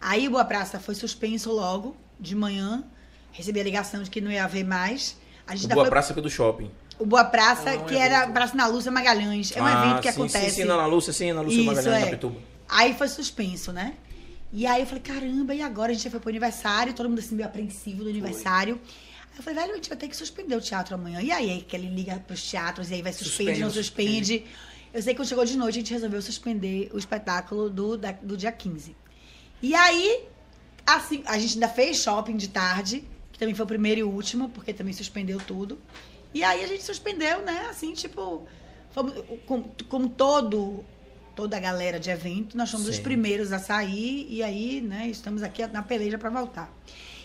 [0.00, 2.84] Aí o Boa Praça foi suspenso logo, de manhã.
[3.32, 5.16] Recebi a ligação de que não ia haver mais.
[5.46, 6.70] A gente O Boa foi- Praça aqui do shopping.
[6.96, 8.28] o Boa Praça, Ah, não, que é era.
[8.28, 9.50] Praça na Lúcia Magalhães.
[9.56, 10.50] É um Ah, evento que sim, acontece.
[10.50, 12.04] Sim, sim, na Lúcia, sim, na Lúcia Isso, Magalhães, é.
[12.04, 12.38] na Pituba.
[12.68, 13.94] Aí foi suspenso, né?
[14.56, 15.90] E aí eu falei, caramba, e agora?
[15.90, 18.80] A gente já foi pro aniversário, todo mundo assim meio apreensivo do aniversário.
[19.32, 21.20] Aí eu falei, velho, a gente vai ter que suspender o teatro amanhã.
[21.20, 24.44] E aí, que ele liga pros teatros, e aí vai suspende, Suspende, não suspende.
[24.92, 28.12] Eu sei que quando chegou de noite, a gente resolveu suspender o espetáculo do, da-
[28.12, 28.94] do dia 15.
[29.60, 30.22] E aí,
[30.86, 33.02] assim, a gente ainda fez shopping de tarde,
[33.32, 35.80] que também foi o primeiro e último, porque também suspendeu tudo.
[36.32, 37.66] E aí a gente suspendeu, né?
[37.68, 38.46] Assim, tipo,
[39.46, 40.84] como, como todo
[41.34, 43.02] toda a galera de evento, nós fomos os Sim.
[43.02, 46.72] primeiros a sair e aí, né, estamos aqui na peleja para voltar.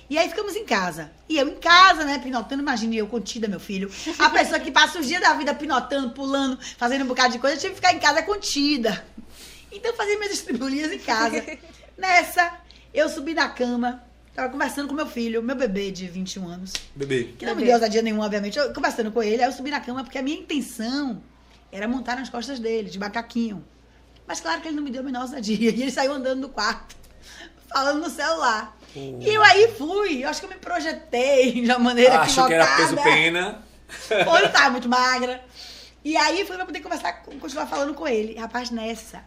[0.09, 1.11] E aí ficamos em casa.
[1.27, 3.91] E eu em casa, né, pinotando, imagine eu contida, meu filho.
[4.17, 7.55] A pessoa que passa os dias da vida pinotando, pulando, fazendo um bocado de coisa,
[7.55, 9.05] eu tive que ficar em casa contida.
[9.71, 11.45] Então eu fazia minhas estribulias em casa.
[11.95, 12.57] Nessa,
[12.91, 14.03] eu subi na cama,
[14.33, 16.73] tava conversando com meu filho, meu bebê de 21 anos.
[16.95, 17.33] Bebê.
[17.37, 17.67] Que não me Bebê.
[17.67, 18.57] deu ousadia nenhuma, obviamente.
[18.57, 21.21] Eu conversando com ele, aí eu subi na cama porque a minha intenção
[21.71, 23.63] era montar nas costas dele, de macaquinho.
[24.29, 25.71] Mas claro que ele não me deu a menor ousadia.
[25.75, 26.95] E ele saiu andando no quarto,
[27.67, 28.77] falando no celular.
[28.95, 32.53] E eu aí fui, eu acho que eu me projetei de uma maneira Achou que
[32.53, 33.63] era peso pena.
[34.27, 35.43] Ou eu tava muito magra.
[36.05, 38.35] E aí fui pra poder conversar, continuar falando com ele.
[38.35, 39.23] Rapaz, nessa.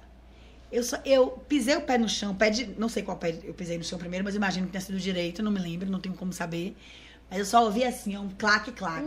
[0.70, 2.66] Eu, só, eu pisei o pé no chão, pé de.
[2.78, 5.42] Não sei qual pé eu pisei no chão primeiro, mas imagino que tenha sido direito,
[5.42, 6.76] não me lembro, não tenho como saber.
[7.28, 9.04] Mas eu só ouvi assim, ó, um claque-claque.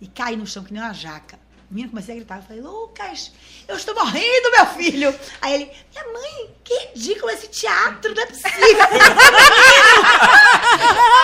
[0.00, 1.38] E caí no chão que nem uma jaca.
[1.70, 2.36] Menina, comecei a gritar.
[2.36, 3.32] Eu falei, Lucas,
[3.66, 5.14] eu estou morrendo, meu filho.
[5.40, 8.52] Aí ele, minha mãe, que ridículo esse teatro, não é possível.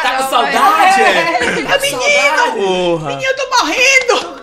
[0.02, 1.00] Tá com saudade?
[1.00, 1.40] é?
[1.40, 3.08] Meu menino, Porra.
[3.08, 4.42] menino, eu tô morrendo.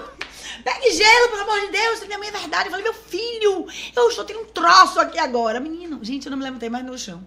[0.64, 2.66] Pegue gelo, pelo amor de Deus, minha mãe é verdade.
[2.66, 5.60] Eu falei, meu filho, eu estou tendo um troço aqui agora.
[5.60, 7.24] Menino, gente, eu não me levantei mais no chão.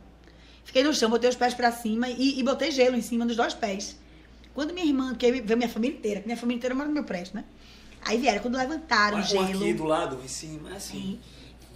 [0.65, 3.37] Fiquei no chão, botei os pés pra cima e, e botei gelo em cima dos
[3.37, 3.97] dois pés.
[4.55, 7.35] Quando minha irmã, que veio minha família inteira, minha família inteira mora no meu prédio,
[7.35, 7.45] né?
[8.05, 9.45] Aí vieram, quando levantaram o Um gelo.
[9.45, 11.19] aqui do lado, em cima, assim.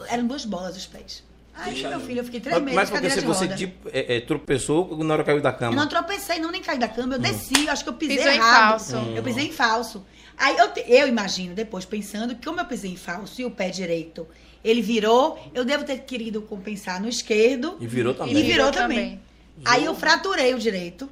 [0.09, 1.23] Eram duas bolas os pés.
[1.55, 4.17] Aí, Puxa meu filho, eu fiquei três Mas, meses mas porque se você tipo, é,
[4.17, 5.75] é, tropeçou na hora que caiu da Eu cama.
[5.77, 7.15] não tropecei, não, nem caí da cama.
[7.15, 8.69] Eu desci, eu acho que eu pisei Pisou em errado.
[8.81, 8.97] falso.
[9.17, 10.05] Eu pisei em falso.
[10.37, 13.51] Aí eu, te- eu imagino, depois, pensando que como eu pisei em falso e o
[13.51, 14.29] pé direito,
[14.63, 17.79] ele virou, eu devo ter querido compensar no esquerdo.
[17.81, 18.37] E virou também.
[18.37, 19.21] E virou também.
[19.65, 21.09] Aí eu fraturei o direito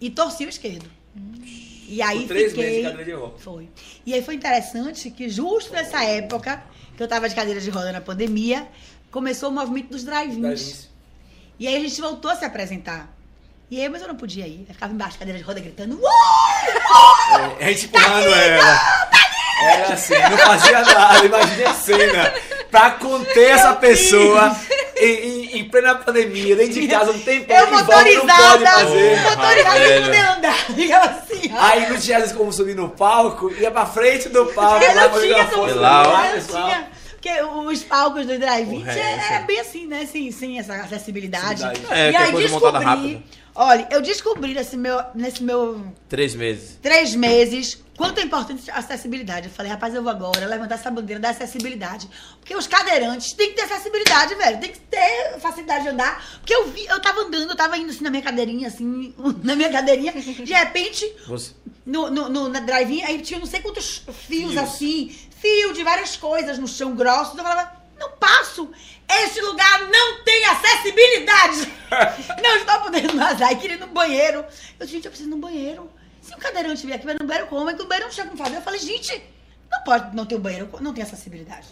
[0.00, 0.88] e torci o esquerdo.
[1.88, 2.64] E aí Por três fiquei...
[2.64, 3.38] meses de cadeira de roda.
[3.38, 3.68] Foi.
[4.04, 6.62] E aí foi interessante que justo nessa época,
[6.96, 8.66] que eu tava de cadeira de roda na pandemia,
[9.10, 10.88] começou o movimento dos drive-ins.
[11.58, 13.14] E aí a gente voltou a se apresentar.
[13.70, 14.64] E aí, mas eu não podia ir.
[14.68, 16.00] Eu ficava embaixo da cadeira de roda gritando!
[17.58, 19.08] É, a gente empurrando ela.
[19.62, 22.34] Era assim, não fazia nada, imagina a cena.
[22.70, 24.54] Pra conter essa pessoa
[24.96, 28.58] em, em- em plena pandemia, dentro de casa, um tempo Eu que volta, não motorizada,
[28.58, 29.20] pode fazer.
[29.20, 30.56] motorizada sem poder andar.
[30.74, 31.60] Ficava assim, ó.
[31.60, 35.20] Aí não tinha como subir no palco, ia pra frente do palco, Eu lá não
[35.20, 36.64] tinha como lá, pessoal.
[36.64, 36.88] tinha.
[37.12, 40.06] Porque os palcos do drive-in é, é bem assim, né?
[40.06, 41.64] Sem, sem essa acessibilidade.
[41.90, 43.24] É, e é aí descobri.
[43.58, 46.78] Olha, eu descobri nesse meu, nesse meu Três meses.
[46.82, 49.46] três meses quanto é importante a acessibilidade.
[49.46, 52.06] Eu falei, rapaz, eu vou agora levantar essa bandeira da acessibilidade.
[52.38, 54.60] Porque os cadeirantes têm que ter acessibilidade, velho.
[54.60, 56.22] Tem que ter facilidade de andar.
[56.38, 59.56] Porque eu vi, eu tava andando, eu tava indo assim na minha cadeirinha, assim, na
[59.56, 60.12] minha cadeirinha.
[60.12, 61.52] De repente, Você...
[61.86, 64.56] no, no, no- na drive-in, aí tinha não sei quantos fios, Fios.
[64.58, 67.32] assim, fio de várias coisas no chão grosso.
[67.38, 68.68] Eu falava, não passo.
[69.08, 71.72] Este lugar não tem acessibilidade.
[72.42, 74.44] não estou podendo mais ir, queria ir no banheiro.
[74.78, 75.90] Eu disse, gente, eu preciso ir no banheiro.
[76.20, 77.70] Se um cadeirante vier aqui, vai no banheiro como?
[77.70, 78.56] É que o banheiro não tinha como fazer.
[78.56, 79.22] Eu falei, gente,
[79.70, 81.68] não pode não ter um banheiro, não tem acessibilidade.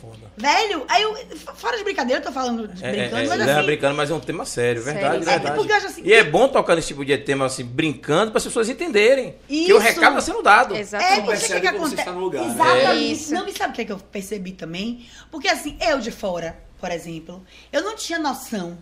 [0.00, 0.30] Foda.
[0.36, 1.16] Velho, aí eu,
[1.56, 4.10] fora de brincadeira, eu tô falando de É, brincando, é, é, mas assim, brincando, mas
[4.10, 5.00] é um tema sério, Sério.
[5.00, 5.56] verdade, É, verdade.
[5.56, 8.38] porque eu acho assim, e é bom tocar nesse tipo de tema assim, brincando, para
[8.38, 9.34] as pessoas entenderem.
[9.48, 9.74] Que Isso.
[9.74, 10.76] o recado está sendo dado.
[10.76, 11.22] É, Exatamente.
[11.22, 12.00] porque o que, percebe que você acontece?
[12.02, 12.50] está no lugar, né?
[12.52, 13.12] Exatamente.
[13.12, 13.34] Isso.
[13.34, 15.06] Não, me sabe o que, é que eu percebi também?
[15.30, 18.78] Porque assim, eu de fora, por exemplo, eu não tinha noção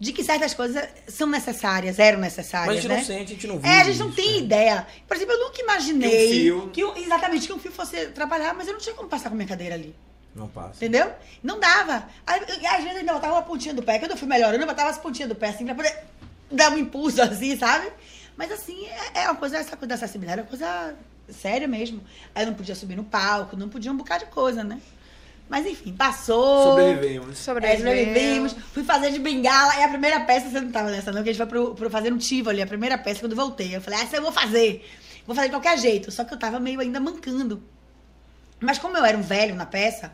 [0.00, 2.96] de que certas coisas são necessárias, eram necessárias, Mas a gente né?
[2.98, 4.38] não sente, a gente não vive É, a gente não isso, tem né?
[4.38, 4.86] ideia.
[5.08, 8.54] Por exemplo, eu nunca imaginei Que um fio- que exatamente que um fio fosse atrapalhar,
[8.54, 9.94] mas eu não tinha como passar com a minha cadeira ali.
[10.38, 10.76] Não passa.
[10.76, 11.10] Entendeu?
[11.42, 12.08] Não dava.
[12.26, 13.98] Aí, às vezes eu ainda botava uma pontinha do pé.
[13.98, 16.04] Quando eu fui melhorando, eu botava as pontinhas do pé, assim, pra poder
[16.50, 17.90] dar um impulso, assim, sabe?
[18.36, 20.94] Mas assim, é, é uma coisa, essa coisa da acessibilidade é uma coisa
[21.28, 22.00] séria mesmo.
[22.34, 24.80] Aí eu não podia subir no palco, não podia um bocado de coisa, né?
[25.48, 26.70] Mas enfim, passou.
[26.70, 27.30] Sobrevivemos.
[27.30, 27.78] É, Sobreviveu.
[27.78, 28.52] sobrevivemos.
[28.72, 29.74] Fui fazer de bengala.
[29.76, 31.90] E a primeira peça, você não tava nessa, não, que a gente foi pro, pro
[31.90, 33.74] fazer um Tivoli, a primeira peça, quando eu voltei.
[33.74, 34.86] Eu falei, essa eu vou fazer.
[35.26, 36.10] Vou fazer de qualquer jeito.
[36.10, 37.62] Só que eu tava meio ainda mancando.
[38.60, 40.12] Mas como eu era um velho na peça,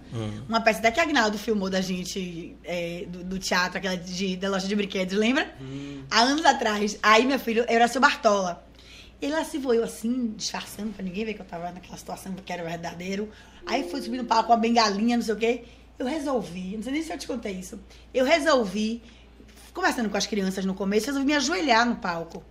[0.49, 4.51] uma peça até que Agnaldo filmou da gente é, do, do teatro, aquela de, da
[4.51, 5.55] loja de brinquedos, lembra?
[6.11, 6.99] Há anos atrás.
[7.03, 8.63] Aí, meu filho, eu era seu Bartola.
[9.23, 12.53] Ele lá se voou assim, disfarçando pra ninguém ver que eu tava naquela situação que
[12.53, 13.31] era o verdadeiro.
[13.65, 15.65] Aí fui subir no palco com a bengalinha, não sei o quê.
[15.99, 17.81] Eu resolvi, não sei nem se eu te contei isso.
[18.13, 19.03] Eu resolvi,
[19.73, 22.45] conversando com as crianças no começo, resolvi me ajoelhar no palco.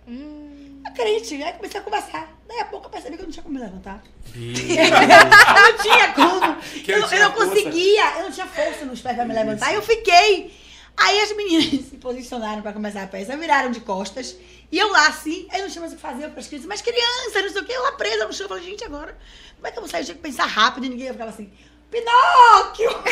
[0.84, 2.33] A crente, aí comecei a conversar.
[2.46, 4.02] Daí a pouco eu percebi que eu não tinha como me levantar.
[4.34, 6.44] eu não tinha como.
[6.86, 7.48] Eu, eu eu tinha não força.
[7.48, 9.68] conseguia, eu não tinha força nos pés pra me levantar.
[9.68, 10.54] Aí eu fiquei.
[10.96, 14.36] Aí as meninas se posicionaram pra começar a peça, viraram de costas.
[14.70, 16.68] E eu lá assim, aí eu não tinha mais o que fazer para as crianças.
[16.68, 18.44] Mas criança, não sei o que, eu lá presa no chão.
[18.44, 19.16] Eu falei, gente, agora,
[19.56, 20.00] como é que eu vou sair?
[20.02, 21.52] Eu tinha que pensar rápido e ninguém ficava assim,
[21.90, 22.90] Pinóquio!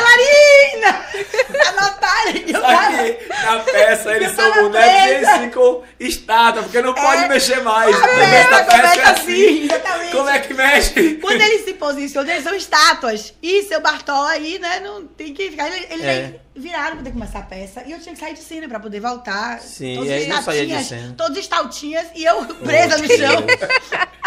[0.00, 1.06] Bailarina!
[1.68, 6.80] Anotaram que eu Só que na peça eles são bonecos e eles ficam estátua, porque
[6.82, 7.28] não pode É.
[7.28, 7.94] mexer mais.
[7.96, 9.10] A peça peça é assim.
[9.10, 10.12] assim, exatamente.
[10.16, 11.14] Como é que mexe?
[11.20, 13.34] Quando eles se posicionam, eles são estátuas.
[13.42, 15.66] E seu Bartola aí, né, não tem que ficar.
[15.68, 16.34] Eles, eles É.
[16.56, 17.82] viraram pra poder começar a peça.
[17.86, 19.60] E eu tinha que sair de cena pra poder voltar.
[19.60, 21.14] Sim, Todos e aí não saía de cena.
[21.16, 23.44] Todos estautinhas e eu presa no chão.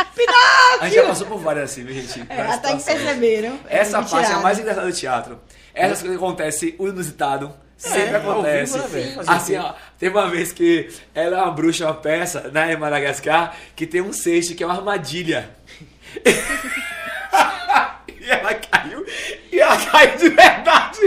[0.80, 0.94] A gente Pinóquio!
[1.02, 2.24] já passou por várias assim, gente?
[2.30, 3.60] É, até que perceberam.
[3.68, 5.42] Essa parte é a mais engraçada do teatro.
[5.74, 7.54] Essas coisas acontecem, o inusitado.
[7.76, 8.80] Sempre É, acontece.
[8.80, 12.72] vivo, né, assim, ó, teve uma vez que ela é uma bruxa, uma peça, né,
[12.74, 15.50] em Madagascar, que tem um cesto que é uma armadilha.
[18.20, 19.06] e ela caiu,
[19.52, 21.00] e ela caiu de verdade.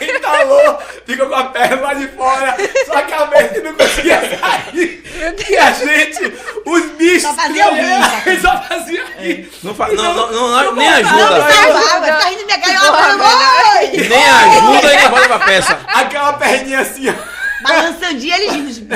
[0.00, 5.02] Entalou, ficou com a perna lá de fora, só a cabeça não conseguia sair.
[5.48, 6.32] E a gente,
[6.64, 7.22] os bichos.
[7.22, 9.50] Só fazia rir, Só fazia rir.
[9.62, 11.52] Não, fa- não, não, não, não- nem Não, ajuda.
[11.52, 12.58] salvava, tá rindo minha!
[14.08, 15.78] Nem ajuda e volta pra peça.
[15.88, 17.14] Aquela perninha assim, ó.
[17.62, 18.88] Balançandinha, ele rindo de mim.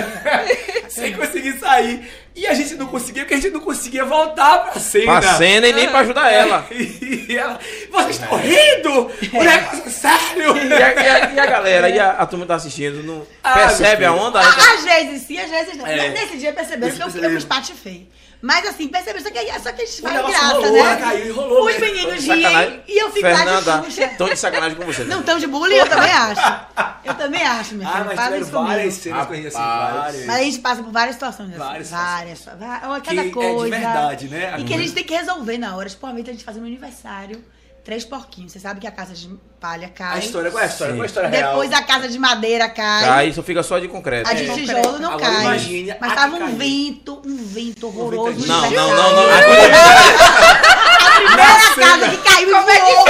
[0.89, 2.09] sem conseguir sair.
[2.35, 5.21] E a gente não conseguia, porque a gente não conseguia voltar pra cena.
[5.21, 6.67] Pra cena e nem pra ajudar ela.
[6.73, 7.59] E ela,
[7.91, 9.11] vocês estão rindo?
[9.33, 10.57] O negócio é sério.
[10.57, 13.53] E a, e a- e a galera, e a, a turma tá assistindo, não Ah,
[13.55, 14.41] percebe a onda?
[14.41, 15.87] Tá- Às vezes sim, às vezes não.
[15.87, 16.09] É.
[16.11, 18.09] Nesse dia perceberam que eu, eu me espatifei.
[18.43, 20.97] Mas assim, perceberam, só que, só que a gente faz graça, rolou, né?
[20.97, 24.09] caiu rolou Os meninos riem e eu fico lá de xuxa.
[24.19, 25.05] tão de sacanagem com você.
[25.05, 25.23] Não né?
[25.25, 26.41] tão de bullying, eu também acho.
[27.05, 28.01] Eu também acho, meu filho.
[28.01, 28.67] Ah, mas tiveram isso comigo.
[28.69, 30.27] várias cenas a gente assim, várias.
[30.27, 31.49] Mas a gente passa por várias situações.
[31.51, 32.45] assim, Várias várias.
[32.45, 32.91] várias.
[32.91, 33.77] Olha, Que cada é de coisa.
[33.77, 34.55] verdade, né?
[34.59, 35.89] E que a gente tem que resolver na hora.
[35.89, 37.45] Tipo, a gente fazendo um aniversário,
[37.85, 38.53] três porquinhos.
[38.53, 39.29] Você sabe que a casa de
[39.61, 40.17] palha cai.
[40.17, 40.93] A história, qual é a história?
[40.93, 40.99] Sim.
[40.99, 41.51] Qual é a história real?
[41.51, 43.05] Depois a casa de madeira cai.
[43.05, 44.29] Cai, só fica só de concreto.
[44.29, 44.55] A de É.
[44.55, 45.41] tijolo não Agora cai.
[45.43, 48.33] imagine mas tava um vento, um vento horroroso.
[48.39, 49.23] vento no Não, não, não, não.
[49.33, 53.07] A primeira casa que caiu e Como é que voou.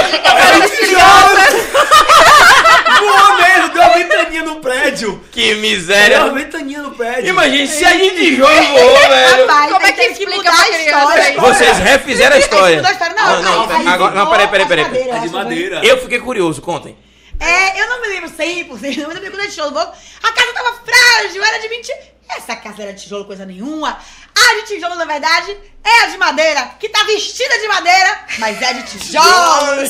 [3.95, 5.23] Uma ventania no prédio.
[5.31, 6.29] Que Deu uma miséria.
[6.31, 7.29] ventania no prédio.
[7.29, 8.49] Imagina se a gente voou,
[9.09, 9.47] velho.
[9.47, 11.41] Rapaz, Como é que explica a história.
[11.41, 12.79] Vocês refizeram a história.
[12.79, 13.41] A.
[13.41, 14.85] Não, Não, agora- não, peraí, peraí, peraí.
[15.09, 15.81] É eu de madeira.
[15.85, 16.97] Eu fiquei curioso, contem.
[17.39, 19.71] É, eu não me lembro 100%, eu não me lembro quando é tijolo.
[19.71, 21.91] Vou- A casa tava frágil, era de 20.
[22.29, 23.97] Essa casa era de tijolo, coisa nenhuma.
[24.35, 28.61] A de tijolo, na verdade, é a de madeira, que tá vestida de madeira, mas
[28.61, 29.87] é de tijolo.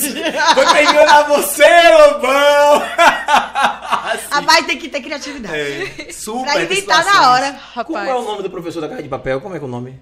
[0.54, 2.84] Foi pra enganar você, Lobão!
[4.30, 5.56] Rapaz, tem que ter criatividade.
[6.08, 6.52] É, super.
[6.52, 7.60] Pra inventar na hora.
[7.86, 8.26] Como é o Rapaz.
[8.26, 9.40] nome do professor da Casa de Papel?
[9.42, 10.00] Como é que é o nome?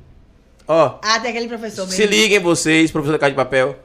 [0.68, 1.96] Ó, Ah, tem aquele professor mesmo.
[1.96, 3.78] se liguem vocês, professor da Casa de Papel.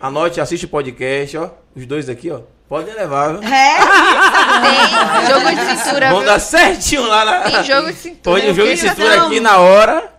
[0.00, 1.50] Anote, assiste o podcast, ó.
[1.74, 2.40] Os dois aqui, ó.
[2.68, 3.42] Podem levar, viu?
[3.42, 3.76] É,
[4.60, 7.38] Tem jogo de cintura, Vão dar certinho lá na.
[7.42, 8.40] Tem jogo de cintura.
[8.40, 10.10] Pode jogo de cintura aqui na hora.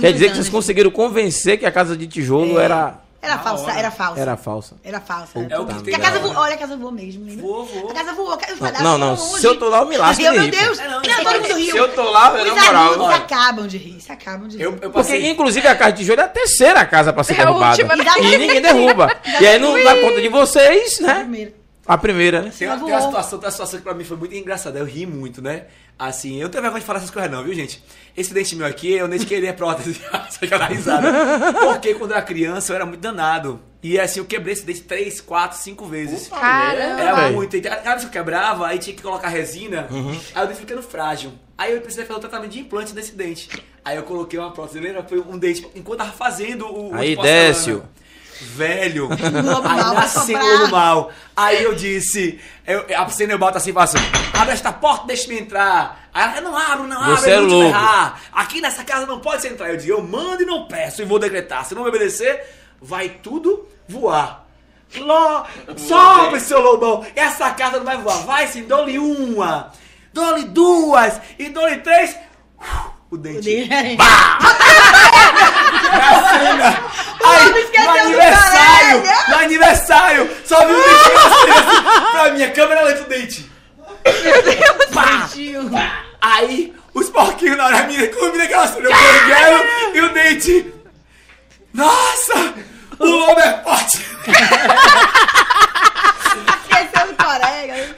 [0.00, 0.36] Quer dizer que anos.
[0.38, 2.64] vocês conseguiram convencer que a casa de tijolo É.
[2.64, 3.72] era, Era Na falsa, hora.
[3.78, 4.20] era falsa.
[4.20, 4.76] era falsa.
[4.84, 5.38] Era falsa.
[5.50, 7.42] É o que tem Porque a casa voou, olha, a casa voou mesmo, lembra?
[7.42, 7.90] Voou, voou.
[7.90, 8.28] A casa voou.
[8.28, 9.16] Os Não, pedaços não, não.
[9.16, 10.50] foram Se eu tô lá, eu me lasco Eu, de meu.
[10.50, 10.78] Deus.
[10.78, 11.70] É, não, Não, isso todo mundo riu.
[11.72, 13.00] Se eu tô lá, eu na moral.
[13.00, 13.16] olha.
[13.16, 14.62] acabam de rir, se acabam de rir.
[14.62, 17.42] Eu, eu Porque, inclusive, a casa de tijolo é a terceira casa pra ser É
[17.42, 17.70] a derrubada.
[17.82, 18.04] última, né?
[18.20, 19.10] E ninguém derruba.
[19.40, 21.14] E aí, não dá conta de vocês, né?
[21.14, 21.54] Primeiro.
[21.88, 22.52] A primeira, né?
[22.56, 23.08] Tem uma, Ela tem uma voou.
[23.10, 24.78] situação, tem uma situação que pra mim foi muito engraçada.
[24.78, 25.64] Eu ri muito, né?
[25.98, 27.82] Assim, eu não tenho vergonha de falar essas coisas, não, viu, gente?
[28.16, 29.94] Esse dente meu aqui, eu nem queria prótese.
[30.30, 31.12] Só que eu dava risada.
[31.52, 33.60] Porque quando eu era criança, eu era muito danado.
[33.82, 36.28] E assim, eu quebrei esse dente três, quatro, cinco vezes.
[36.28, 37.00] Caramba.
[37.00, 37.34] Era velho.
[37.34, 37.60] muito.
[37.60, 39.88] Cada vez que eu quebrava, aí tinha que colocar resina.
[39.90, 40.20] Uhum.
[40.34, 41.32] Aí o dente ficando frágil.
[41.56, 43.48] Aí eu precisei fazer um tratamento de implante nesse dente.
[43.84, 44.78] Aí eu coloquei uma prótese.
[44.78, 45.02] Lembra?
[45.02, 45.66] Foi um dente.
[45.74, 46.94] Enquanto eu tava fazendo o.
[46.94, 47.90] Aí, de porcelana.
[48.40, 49.08] Velho.
[49.64, 51.12] Aí nasceu o lobo mal.
[51.36, 53.96] Aí eu disse, eu, a cena eu boto assim e faço,
[54.32, 56.08] abre esta porta, deixa-me entrar.
[56.12, 57.68] Aí ela, não abro, não abro, Você eu é vou te louco.
[57.68, 58.20] ferrar.
[58.32, 59.68] Aqui nessa casa não pode se entrar.
[59.70, 61.64] Eu digo, eu mando e não peço, e vou decretar.
[61.64, 62.44] Se não me obedecer,
[62.80, 64.46] vai tudo voar.
[64.96, 65.44] Ló,
[65.76, 67.04] sobe, seu lobão.
[67.14, 68.24] Essa casa não vai voar.
[68.24, 69.70] Vai sim, dou-lhe uma,
[70.12, 72.16] dou-lhe duas e dou-lhe três.
[73.10, 73.48] O dente.
[73.70, 73.96] Aí,
[77.58, 81.46] esqueceu no do aniversário, no aniversário, só vi o dentinho assim,
[82.12, 83.50] pra minha câmera lenta o dente.
[84.92, 85.28] Pá!
[85.32, 85.70] Tio.
[86.20, 89.64] Aí, os porquinhos na hora, a menina combina aquela cena, eu corrigando,
[89.94, 90.74] e o dente.
[91.72, 92.52] Nossa!
[92.98, 94.04] O lobo é forte!
[96.68, 97.96] Esqueceu do colega.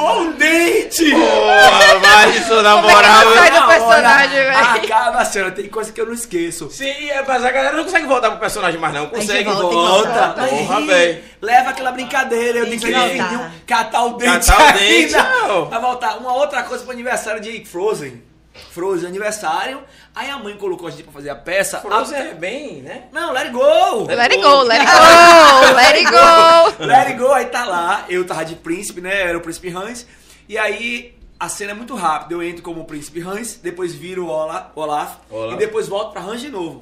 [0.00, 1.10] Voou um dente!
[1.10, 3.24] Porra, mas isso na Como é que moral.
[3.24, 4.56] não sai do Na personagem, velho?
[4.58, 6.70] Acaba a cena, tem coisa que eu não esqueço.
[6.70, 9.06] Sim, é, mas a galera não consegue voltar pro personagem mais, não.
[9.06, 9.44] Consegue.
[9.44, 10.48] volta, Volta, voltar.
[10.48, 11.22] Porra, velho.
[11.40, 15.66] leva aquela brincadeira, eu tenho que vir, catar o dente Catar o dente, não.
[15.68, 16.16] Pra voltar.
[16.18, 18.22] Uma outra coisa pro aniversário de Frozen.
[18.72, 19.82] Frozen aniversário.
[20.16, 21.78] Aí a mãe colocou a gente pra fazer a peça.
[21.78, 23.02] Frozen A- é bem, né?
[23.12, 24.04] Não, let it go!
[24.06, 26.84] Let it go, let it go, let it go.
[26.86, 29.20] Let it go, aí tá lá, eu tava de príncipe, né?
[29.28, 30.06] Era o príncipe Hans.
[30.48, 32.32] E aí a cena é muito rápida.
[32.34, 35.54] Eu entro como o príncipe Hans, depois viro o Ola- Olaf, Olaf.
[35.54, 36.80] e depois volto pra Hans de novo.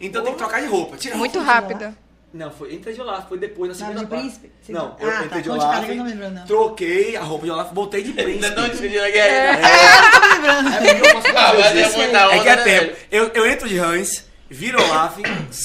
[0.00, 0.96] Então tem que trocar de roupa.
[0.96, 1.94] Tira a Muito roupa.
[2.32, 4.22] Não, foi entrei de Olaf, foi depois na segunda de parte.
[4.22, 4.50] príncipe?
[4.70, 6.44] Não, Ah, eu tá, entrei de conte cada Olaf, eu não lembro, não.
[6.46, 8.46] troquei a roupa de Olaf, voltei de Ainda príncipe.
[8.48, 9.18] estão discutindo aqui.
[9.18, 9.50] É.
[9.50, 12.96] É porque eu posso Ah, fazer mas é É que é né, tempo.
[13.10, 15.18] Eu, eu entro de Hans, viro Olaf,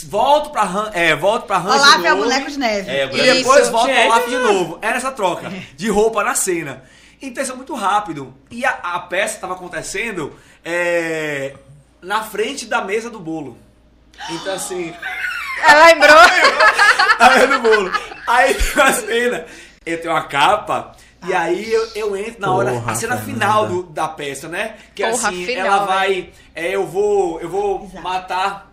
[0.08, 2.30] volto pra Hans, é, volto pra Hans de Olaf é o novo.
[2.30, 2.90] boneco de neve.
[2.92, 3.78] É, E depois Isso.
[3.86, 3.98] Gente.
[4.00, 4.80] ao Olaf de novo.
[4.82, 6.84] Era essa troca de roupa na cena.
[7.22, 8.34] Então isso é muito rápido.
[8.52, 10.34] E a, a peça estava acontecendo
[10.66, 11.56] é,
[12.02, 13.58] na frente da mesa do bolo.
[14.30, 14.94] Então assim,
[15.66, 16.18] Ela lembrou.
[17.20, 17.92] a mesa do bolo.
[18.28, 19.46] Aí tem uma cena,
[19.86, 20.92] eu tenho uma capa.
[21.28, 23.34] E aí eu, eu entro na hora, Porra, a cena Fernanda.
[23.46, 24.76] final do- da peça, né?
[24.94, 26.30] Que é Porra, assim, final, ela vai.
[26.54, 27.42] é, eu vou.
[27.42, 28.04] Eu vou Exato.
[28.04, 28.68] matar.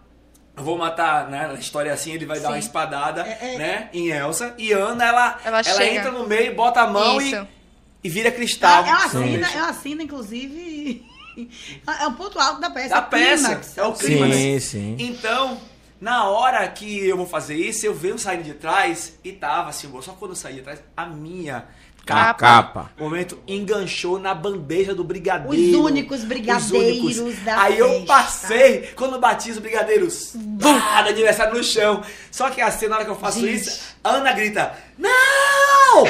[0.57, 1.49] Eu vou matar, né?
[1.49, 2.61] Na história assim, ele vai dar uma Sim.
[2.61, 3.59] espadada, É, é.
[3.59, 3.89] né?
[3.93, 4.55] Em Elsa.
[4.57, 5.85] E Ana, ela, Ela chega.
[5.87, 7.49] entra no meio, bota a mão e, Isso.
[8.05, 8.85] e vira cristal.
[8.85, 9.59] É uma Não cena, deixa.
[9.59, 11.05] é cena, inclusive.
[12.01, 12.91] É um ponto alto da peça.
[12.91, 13.45] da é o peça.
[13.49, 13.79] clímax.
[13.79, 14.33] É o clima.
[14.33, 14.97] Sim, sim.
[15.01, 15.61] Então,
[16.01, 19.91] na hora que eu vou fazer isso, eu venho saindo de trás e tava assim,
[20.03, 21.65] só quando eu saí de trás, a minha
[22.07, 22.91] A capa.
[22.99, 25.57] momento enganchou na bandeja do brigadeiro.
[25.57, 28.07] Os únicos brigadeiros da Aí eu festa.
[28.07, 32.03] passei, quando eu bati os brigadeiros, bah, do aniversário no chão.
[32.31, 33.55] Só que assim, na hora que eu faço Gente.
[33.55, 36.05] isso, a Ana grita, não!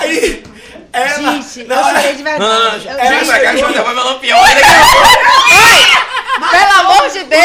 [0.00, 0.44] Aí,
[0.92, 1.32] ela...
[1.40, 2.86] Gente, eu hora- chorei de verdade.
[2.86, 4.38] Eu- ela gente, pra cá, chegou- deixa eu levar meu lampião.
[4.38, 6.09] Olha daqui.
[6.48, 7.42] Pelo amor de Deus.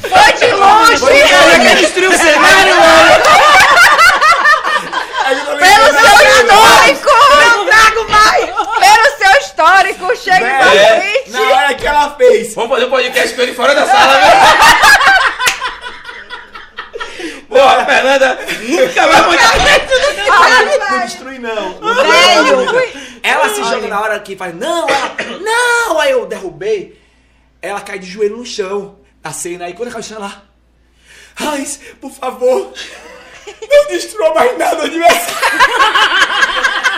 [0.00, 1.04] Foi de longe.
[1.04, 3.22] Olha que destruiu o cenário, mano.
[5.58, 7.10] Pelo "Não, seu não, não." histórico.
[7.40, 8.44] Não trago mais.
[8.46, 10.16] Pelo seu histórico.
[10.16, 11.30] Chegue pra É, frente.
[11.30, 14.40] na hora que ela fez, Vamos fazer um podcast com ele fora da sala, velho.
[17.48, 19.52] Porra, a Fernanda nunca vai montar
[20.90, 21.78] não destrui não.
[21.80, 22.92] Velho.
[23.22, 27.00] Ela se joga na hora que faz, não, ela, não, aí eu derrubei.
[27.64, 30.44] Ela cai de joelho no chão, na cena, aí quando ela cai ela,
[31.40, 32.74] Hans, por favor,
[33.68, 35.34] não destrua mais nada do aniversário.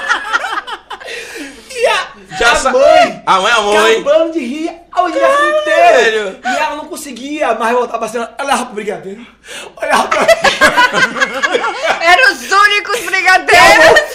[1.86, 3.92] E a, Já a mãe, A mãe, a mãe.
[4.00, 5.60] acabando de rir o aniversário Caralho.
[5.60, 6.38] inteiro.
[6.44, 8.34] E ela não conseguia mais voltar pra cena.
[8.38, 9.26] Ela olhava pro brigadeiro,
[9.80, 10.26] olhava pra
[12.02, 14.06] Eram os únicos brigadeiros.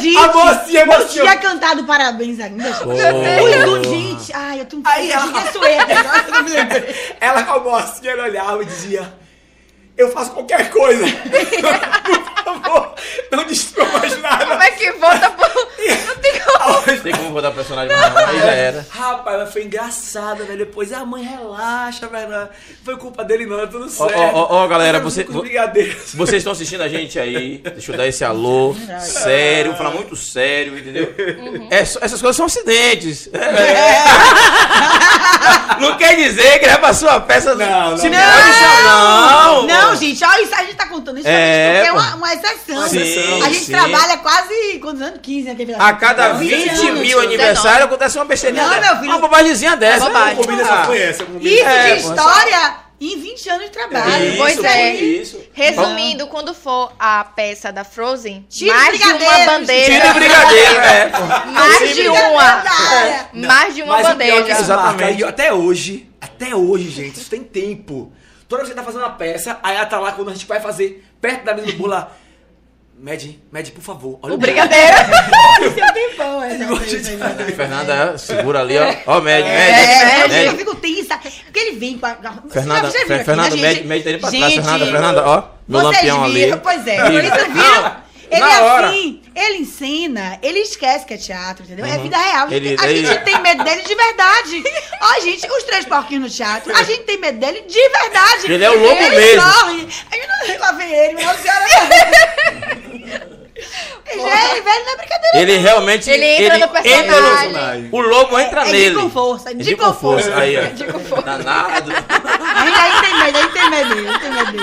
[0.00, 1.22] Gente, a mocinha, a mocinha.
[1.24, 2.64] tinha cantado parabéns ainda.
[2.86, 5.26] Ui, gente, ai, eu tô Aí ela-.
[7.20, 9.12] Ela com a mocinha, ela olhava e dizia:
[9.96, 11.04] Eu faço qualquer coisa.
[12.44, 12.94] Por favor,
[13.30, 14.64] não destrua mais Como nada.
[14.64, 15.68] é que volta pro...
[16.68, 17.28] Não tem como.
[17.28, 18.86] Como botar personagem mais não, aí já era.
[18.90, 20.58] Rapaz, mas foi engraçado, velho.
[20.58, 22.28] Depois a mãe relaxa, velho.
[22.30, 22.48] Não
[22.84, 24.18] Foi culpa dele, não, é tudo Ó, certo.
[24.18, 25.26] ó, ó, ó, galera, você-.
[26.14, 30.16] Vocês estão assistindo a gente aí, deixa eu dar esse alô, sério, vou falar muito
[30.16, 31.12] sério, entendeu?
[31.70, 33.28] É só- essas coisas são acidentes.
[33.38, 34.04] É.
[35.80, 37.54] Não quer dizer que é pra sua peça.
[37.54, 37.98] Não, não.
[37.98, 38.18] Se Não.
[38.18, 39.66] deixar, não.
[39.66, 41.98] Não, gente, olha isso, a gente tá contando isso É, porque é pô.
[41.98, 42.88] uma, uma exceção.
[42.88, 43.72] Sim, a gente sim.
[43.72, 45.20] trabalha quase, quantos anos?
[45.22, 47.00] 15 na TV A cada 20 20 anos.
[47.00, 48.62] mil aniversários acontece uma besteirinha.
[48.62, 48.80] Não, dessa.
[48.86, 49.10] meu filho.
[49.10, 50.06] Uma bobagemzinha dessa.
[50.06, 50.36] bobagem.
[50.36, 51.10] Pô, Combina só combina.
[51.10, 54.28] Isso É, de história em 20 anos de trabalho.
[54.28, 54.94] Isso, Pois é.
[54.94, 55.40] isso.
[55.52, 59.92] Resumindo, quando for a peça da Frozen, Tira mais de uma bandeja.
[59.92, 61.06] Tira brigadeiro, é.
[61.10, 61.50] pô.
[61.52, 62.64] Mais de uma.
[63.34, 65.24] Mais de uma é isso marca, Exatamente.
[65.24, 68.12] até hoje, até hoje, gente, isso tem tempo.
[68.48, 70.58] Toda vez que tá fazendo a peça, aí ela tá lá quando a gente vai
[70.58, 72.10] fazer, perto da mesa do bolo lá.
[73.00, 74.18] Med, Med, por favor.
[74.22, 74.92] Olha O brigadeiro.
[75.62, 77.36] Esse é um tempão, aí, faz.
[77.38, 77.52] né?
[77.54, 78.92] Fernanda, segura ali, ó.
[79.06, 80.22] Ó, médio, É, médio.
[80.22, 80.56] eu médio.
[80.58, 81.16] fico tensa.
[81.44, 82.14] Porque ele vem com a.
[82.14, 83.84] Vocês Fernanda, já aqui, Fernanda, gente?
[83.86, 84.54] médio tá indo pra trás.
[84.54, 85.44] Fernanda, Fernanda, ó.
[85.68, 86.60] Meu Vocês lampião viram, ali.
[86.62, 88.08] pois é, isso viram.
[88.30, 88.88] Ele na é hora.
[88.88, 91.86] assim, ele ensina, ele esquece que é teatro, entendeu?
[91.86, 92.02] É Uhum.
[92.02, 92.46] vida real.
[92.52, 94.64] Ele- a ele- gente tem medo dele de verdade.
[95.00, 98.52] Ó, gente, os três porquinhos no teatro, a gente tem medo dele de verdade.
[98.52, 99.40] Ele é o lobo ele mesmo.
[99.42, 99.88] corre.
[100.12, 101.64] Aí eu não lá vem ele, não, senhora.
[102.88, 105.38] Gente, velho, não é brincadeira.
[105.40, 106.10] Ele realmente.
[106.10, 107.08] Ele entra no personagem.
[107.08, 107.88] personagem.
[107.92, 108.94] o lobo entra É de nele.
[108.94, 110.00] com força, É de de com força.
[110.30, 110.36] força.
[110.38, 110.62] Aí, ó.
[110.74, 111.22] De com força.
[111.24, 111.92] Danado.
[112.58, 114.58] Aí, aí tem medo, aí tem medo aí tem medo.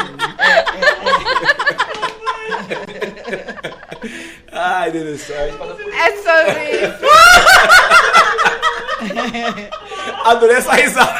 [4.51, 5.37] Ai, Deus do céu.
[5.37, 7.05] É sobre isso.
[10.25, 11.13] Adorei essa risada.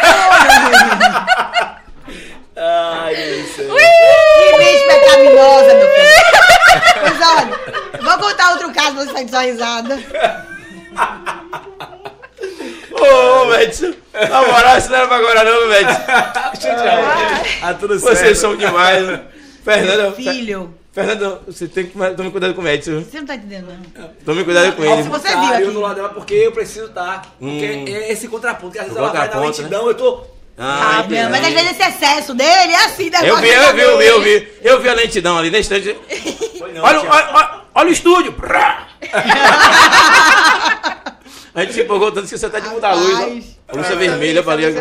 [2.58, 3.76] Ai, Deus do céu.
[3.76, 6.26] Que bicho pecaminosa, meu filho.
[7.02, 8.72] Pois olha, vou contar outro
[9.36, 10.00] sua risada.
[12.92, 13.98] Ô, Médici.
[14.14, 16.02] Na moral, isso não era pra agora, não, Médici.
[17.62, 18.16] Ah, tudo certo.
[18.18, 19.20] Vocês são demais.
[19.64, 22.92] Fernanda, Filho, Fernanda, você tem que tomar cuidado com o Médici.
[22.92, 24.10] você não tá entendendo, não.
[24.24, 25.04] Tome cuidado com ele.
[25.04, 25.72] se você Tá, viu eu aqui.
[25.72, 27.22] do lado dela porque eu preciso estar.
[27.38, 27.86] Porque Hum.
[27.88, 30.24] é esse contraponto, que às vezes ela vai na contraponto, lentidão, eu tô.
[30.58, 33.74] Ah, Não, mas às vezes esse excesso dele é assim, negócio Eu vi, da eu
[33.76, 34.48] vi, eu vi, eu vi.
[34.64, 35.94] Eu vi a lentidão ali na estante.
[36.58, 38.34] Foi não, Olha, olha, olha, olha o estúdio.
[38.34, 38.88] Prá.
[41.54, 43.58] A gente se empolgou tanto que você tá de mudar a luz.
[43.70, 43.72] Ó.
[43.72, 44.76] A luz é vermelha ali, Luz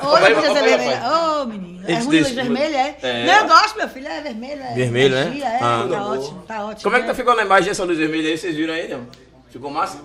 [0.00, 0.20] porra.
[0.20, 1.02] vai, vermelha.
[1.12, 1.84] Ô, menino.
[1.86, 2.96] É ruim luz vermelha, é?
[3.02, 3.26] É.
[3.26, 4.08] Não, eu gosto, meu filho.
[4.08, 4.62] É vermelho.
[4.62, 5.38] É Vermelho, né?
[5.42, 5.86] É, Ah.
[5.90, 6.82] tá ótimo, tá ótimo.
[6.84, 8.38] Como é que tá ficando a imagem essa luz vermelha aí?
[8.38, 9.06] Vocês viram aí, não?
[9.50, 9.98] Ficou massa?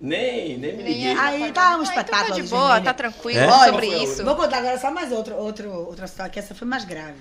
[0.00, 1.16] Nem, nem me liguei.
[1.16, 2.28] Aí tá um então espetáculo.
[2.30, 2.84] tá de luz boa, vermelha.
[2.84, 3.66] tá tranquilo É?
[3.66, 4.24] sobre isso.
[4.24, 7.20] Vou contar agora só mais outro, outro, outra história, que essa foi mais grave.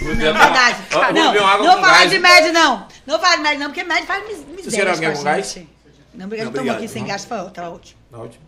[0.00, 0.78] Não, ver- é verdade.
[0.92, 2.10] Não, beber uma água não gás.
[2.10, 2.88] de médio, não.
[3.06, 4.70] Não falar de médio, não, porque médio faz mis- miséria.
[4.70, 5.56] querem alguém com gás?
[6.14, 6.46] Não, obrigado.
[6.46, 6.76] Não, Tomou obrigado.
[6.78, 7.98] aqui sem gás, foi ótimo.
[8.10, 8.44] Tá ótimo.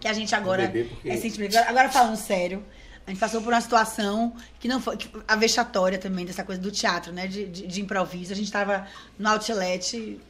[0.00, 1.62] Que a gente agora porque- é sentimental.
[1.62, 2.64] Agora, agora falando sério,
[3.06, 4.96] a gente passou por uma situação que não foi.
[4.96, 7.26] que- a vexatória também dessa coisa do teatro, né?
[7.26, 8.32] De, de, de improviso.
[8.32, 8.86] A gente tava
[9.18, 10.20] no outlet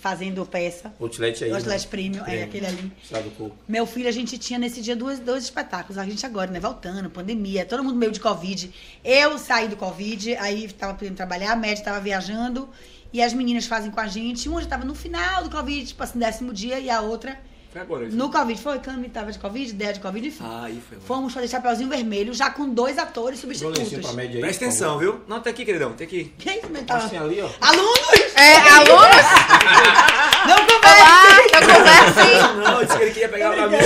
[0.00, 0.92] fazendo peça.
[1.00, 1.50] Outlet aí.
[1.50, 1.88] O outlet né?
[1.90, 2.44] premium, é Premium.
[2.44, 2.92] aquele ali.
[3.02, 3.56] Estrada do Coco.
[3.66, 5.98] Meu filho, a gente tinha nesse dia dois, dois espetáculos.
[5.98, 6.60] A gente agora, né?
[6.60, 8.70] Voltando, pandemia, todo mundo meio de Covid.
[9.04, 12.68] Eu saí do Covid, aí tava podendo trabalhar, a média tava viajando.
[13.12, 14.48] E as meninas fazem com a gente.
[14.48, 17.38] Uma já tava no final do Covid, tipo assim, décimo dia, e a outra
[17.72, 18.16] Foi agora isso.
[18.16, 18.60] no Covid.
[18.62, 20.42] Foi, Cami tava de Covid, ideia de Covid, enfim.
[20.44, 21.06] Ah, aí foi agora.
[21.06, 24.14] Fomos fazer Chapeuzinho Vermelho, já com dois atores lencinho pra substitutos.
[24.14, 24.40] média aí.
[24.40, 25.20] Presta atenção, viu?
[25.28, 26.32] Não, tem aqui, queridão, tem aqui.
[26.38, 27.04] Quem também tava?
[27.04, 27.48] Assim ali, ó.
[27.60, 28.08] Alunos!
[28.36, 29.26] É, alunos,
[30.48, 31.42] Não conversa!
[31.52, 33.76] eu converso Não, eu disse que ele queria pegar pra mim.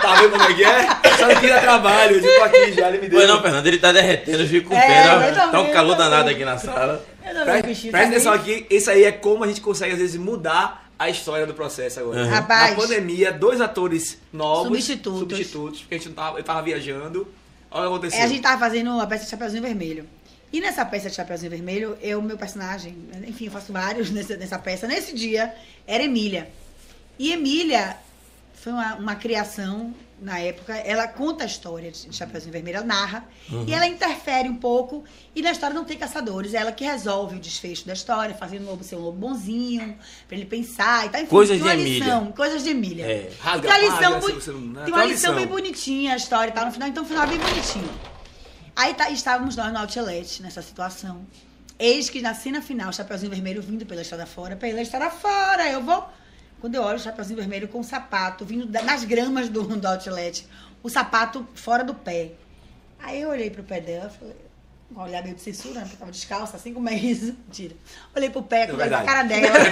[0.00, 0.88] Tá vendo como é que é?
[1.18, 3.18] Só não queria trabalho, eu digo aqui já, ele me deu.
[3.18, 4.86] Pois não, Fernando, ele tá derretendo, eu fico com É,
[5.30, 5.50] pena.
[5.50, 7.04] Tá um calor danado aqui na sala.
[7.26, 8.06] Eu não vi o Presta, também.
[8.06, 11.54] atenção aqui, isso aí é como a gente consegue, às vezes, mudar a história do
[11.54, 12.22] processo agora.
[12.22, 12.28] Uhum.
[12.28, 12.70] Rapaz.
[12.70, 14.68] Na pandemia, dois atores novos.
[14.68, 15.20] Substitutos.
[15.20, 17.28] Substitutos, porque a gente não tava, eu tava viajando.
[17.70, 18.20] Olha o que aconteceu.
[18.20, 20.06] É, a gente tava fazendo a peça de Chapeuzinho Vermelho.
[20.52, 22.96] E nessa peça de Chapeuzinho Vermelho, eu, meu personagem,
[23.26, 24.86] enfim, eu faço vários nessa, nessa peça.
[24.86, 25.54] Nesse dia,
[25.86, 26.48] era Emília.
[27.18, 27.96] E Emília
[28.54, 33.24] foi uma, uma criação, na época, ela conta a história de Chapeuzinho Vermelho, ela narra,
[33.66, 37.36] e ela interfere um pouco, e na história não tem caçadores, é ela que resolve
[37.36, 41.08] o desfecho da história, fazendo o lobo ser um lobo bonzinho, pra ele pensar e
[41.10, 41.20] tal.
[41.20, 41.98] Enfim, Coisas tem uma de Emília.
[42.04, 43.04] lição, coisas de Emília.
[43.06, 43.30] É.
[43.40, 44.84] Rasga Tem uma lição, muito- você não- né?
[44.84, 45.56] tem uma lição uma bem lição.
[45.62, 47.90] bonitinha a história e tal no final, então o final é bem bonitinho.
[48.74, 51.26] Aí tá- estávamos nós no Outlet, nessa situação.
[51.78, 55.82] Eis que na cena final, Chapeuzinho Vermelho vindo pela estrada fora, pela estrada fora, eu
[55.82, 56.06] vou.
[56.60, 60.46] Quando eu olho o Chapeuzinho Vermelho com o sapato vindo nas gramas do, do Outlet,
[60.82, 62.32] o sapato fora do pé.
[62.98, 64.36] Aí eu olhei pro pé dela e falei,
[64.96, 65.80] um olhar meio de censura, né?
[65.82, 67.26] Porque eu tava descalça, assim como é isso.
[67.46, 67.74] Mentira.
[68.14, 69.06] Olhei pro pé, olhei pra verdade.
[69.06, 69.70] cara dela.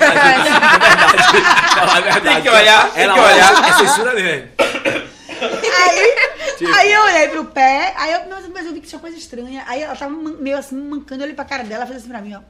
[1.69, 2.21] Falar a verdade.
[2.29, 3.69] Tem que olhar, tem Ela que olha, olhar.
[3.69, 4.49] É censura mesmo.
[5.41, 6.15] Aí,
[6.59, 6.73] Tipo.
[6.73, 9.65] aí eu olhei pro pé, aí eu, mas, mas eu vi que tinha coisa estranha.
[9.67, 12.21] Aí ela tava meio assim, mancando, eu olhei pra cara dela, ela fez assim pra
[12.21, 12.41] mim, ó.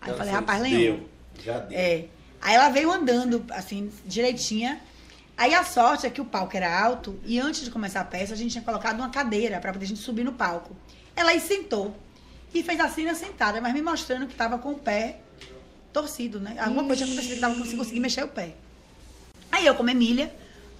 [0.00, 0.78] Aí eu falei, rapaz, Leão.
[0.78, 1.08] Deu.
[1.44, 1.78] Já deu.
[1.78, 2.04] É.
[2.40, 4.80] Aí ela veio andando, assim, direitinha.
[5.36, 8.34] Aí a sorte é que o palco era alto e antes de começar a peça
[8.34, 10.76] a gente tinha colocado uma cadeira pra poder a gente subir no palco.
[11.14, 11.96] Ela aí sentou
[12.52, 15.18] e fez a cena sentada, mas me mostrando que tava com o pé
[15.92, 16.56] torcido, né?
[16.58, 18.54] Alguma coisa tinha acontecido que tava sem conseguir mexer o pé.
[19.50, 20.34] Aí eu, como Emília,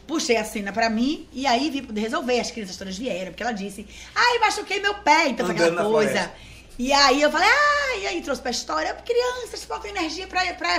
[0.06, 2.40] puxei a cena pra mim e aí vi poder resolver.
[2.40, 5.90] As crianças todas vieram, porque ela disse, ai, machuquei meu pé, então foi Andando aquela
[5.90, 6.10] coisa.
[6.10, 6.34] floresta.
[6.78, 10.76] E aí eu falei, ah, e aí trouxe pra história, crianças, falta energia pra, pra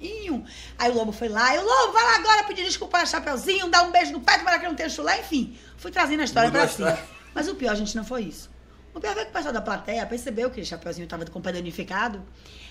[0.00, 0.44] Chapeuzinho.
[0.78, 3.68] Aí o Lobo foi lá, e o Lobo, vai lá agora pedir desculpa a Chapeuzinho,
[3.68, 5.56] dar um beijo no pé, para que não tenha chulé, enfim.
[5.76, 6.88] Fui trazendo a história Mudou pra a cima.
[6.90, 7.08] história.
[7.34, 8.50] Mas o pior, gente, não foi isso.
[8.94, 11.42] O pior foi que o pessoal da plateia percebeu que o Chapeuzinho estava com o
[11.42, 12.22] pé danificado,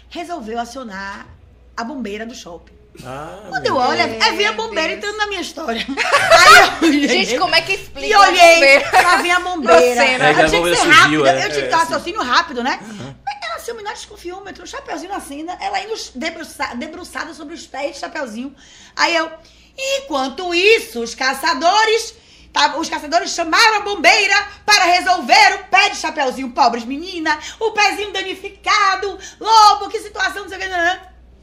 [0.09, 1.27] resolveu acionar
[1.75, 2.73] a bombeira do shopping.
[3.05, 4.97] Ah, Quando eu olho, Meu é ver a bombeira Deus.
[4.97, 5.85] entrando na minha história.
[5.85, 8.07] Aí eu olhei, Gente, como é que explica?
[8.07, 8.91] E a olhei, bombeira?
[9.03, 9.79] lá vem a bombeira.
[9.79, 10.25] cena.
[10.29, 12.23] É, que a eu tinha que ser é, eu tinha que é, ter um raciocínio
[12.23, 12.79] rápido, né?
[13.23, 13.26] Mas
[13.68, 17.95] assim, o menor desconfiômetro, o Chapeuzinho na cena, ela indo debruça- debruçada sobre os pés
[17.95, 18.56] de Chapeuzinho.
[18.95, 19.30] Aí eu,
[19.77, 22.15] enquanto isso, os caçadores...
[22.53, 24.35] tá, os caçadores chamaram a bombeira
[24.65, 26.52] para resolver o pé de Chapeuzinho.
[26.52, 30.68] Pobres menina, o pezinho danificado, lobo, que situação, não sei o que.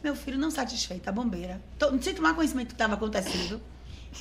[0.03, 1.63] Meu filho não satisfeito, a bombeira.
[1.79, 3.61] Tô, sem tomar conhecimento do que estava acontecendo.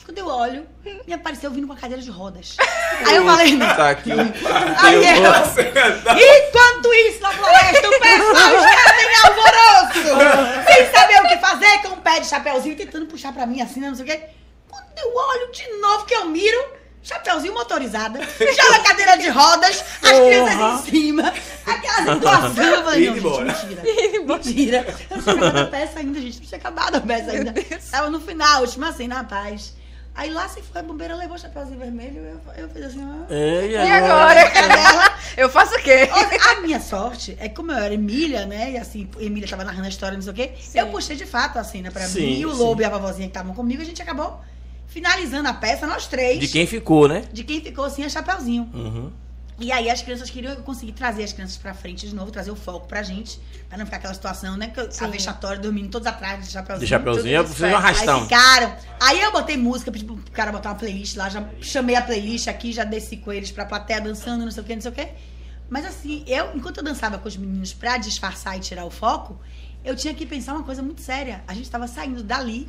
[0.05, 0.67] Quando eu olho,
[1.07, 2.57] me apareceu vindo com a cadeira de rodas.
[3.07, 3.75] Aí eu falei, não.
[3.75, 4.11] Tá aqui.
[4.11, 11.37] Aí eu, enquanto isso, na floresta, o pessoal estava em alvoroço, sem saber o que
[11.37, 14.07] fazer, com um pé de chapeuzinho, tentando puxar pra mim assim, né, não sei o
[14.07, 14.23] quê.
[14.69, 16.65] Quando eu olho de novo, que eu miro,
[17.01, 20.55] chapeuzinho motorizada, já na cadeira de rodas, as crianças
[20.87, 21.33] em cima,
[21.65, 22.57] aquelas doações.
[22.57, 23.83] Eu falei, não, gente, mentira.
[24.25, 24.85] Mentira.
[25.09, 26.39] Eu não tinha acabado a peça ainda, gente.
[26.39, 27.53] Não tinha acabado a peça ainda.
[27.91, 29.73] Tava no final, última cena, rapaz.
[30.15, 33.01] Aí lá se foi, a bombeira levou o chapeuzinho vermelho, eu, eu fiz assim.
[33.29, 34.39] É, E agora?
[34.55, 36.07] Ela- Eu faço o quê?
[36.51, 38.73] A minha sorte é que como eu era Emília, né?
[38.73, 40.51] E assim, Emília tava narrando a história, não sei o quê.
[40.75, 42.39] Eu puxei de fato a cena pra Sim, mim.
[42.41, 42.59] E o sim.
[42.59, 44.39] Lobo e a vovozinha que estavam comigo, a gente acabou
[44.85, 46.39] finalizando a peça, nós três.
[46.39, 47.23] De quem ficou, né?
[47.33, 48.69] De quem ficou assim, a Chapeuzinho.
[48.71, 49.11] Uhum.
[49.59, 52.49] E aí as crianças queriam eu conseguir trazer as crianças pra frente de novo, trazer
[52.51, 53.39] o foco pra gente.
[53.69, 54.67] Pra não ficar aquela situação, né?
[54.67, 56.85] Que eu- a vexatória dormindo todos atrás de Chapeuzinho.
[56.85, 57.75] De Chapeuzinho, tudo você é um certo.
[57.85, 58.23] Aí arrastão.
[58.23, 58.75] ficaram.
[58.99, 62.47] Aí eu botei música, pedi pro cara botar uma playlist lá, já chamei a playlist
[62.47, 64.93] aqui, já desci com eles pra plateia dançando, não sei o que, não sei o
[64.93, 65.07] que.
[65.69, 69.39] Mas assim, eu, enquanto eu dançava com os meninos pra disfarçar e tirar o foco,
[69.85, 71.43] eu tinha que pensar uma coisa muito séria.
[71.47, 72.67] A gente tava saindo dali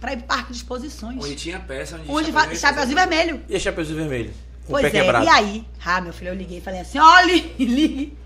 [0.00, 1.16] pra ir pro parque de exposições.
[1.24, 3.42] Onde tinha peça, onde, Onde Chapeuzinho Vermelho.
[3.48, 4.34] E a Chapeuzinho Vermelho?
[4.68, 5.24] Pois é, quebrado.
[5.24, 5.64] e aí?
[5.84, 8.16] Ah, meu filho, eu liguei e falei assim: olhe, ligue.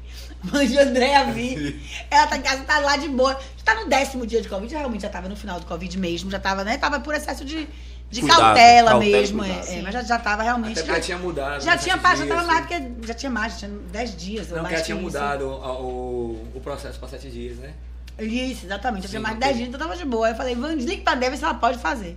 [0.45, 1.81] Mande Andréia vir.
[2.11, 3.33] Ela tá em casa, tá lá de boa.
[3.33, 6.31] Já tá no décimo dia de Covid, realmente já tava no final do Covid mesmo,
[6.31, 6.79] já tava, né?
[6.79, 7.69] Tava por excesso de,
[8.09, 9.39] de Cuidado, cautela, cautela mesmo.
[9.41, 9.69] cuidado.
[9.69, 10.79] é, é, mas já, já tava realmente.
[10.79, 11.61] Até já tinha mudado.
[11.61, 14.49] já né, tinha já tava mais, porque já tinha mais, já tinha 10 dias.
[14.49, 15.05] Não, mais já tinha isso.
[15.05, 17.75] mudado o, o, o processo pra sete dias, né?
[18.21, 19.05] Isso, exatamente.
[19.05, 19.49] Já tinha mais de ok.
[19.49, 20.27] 10 dias, então tava de boa.
[20.27, 22.17] Aí eu falei, vamos desliga pra Débora se ela pode fazer.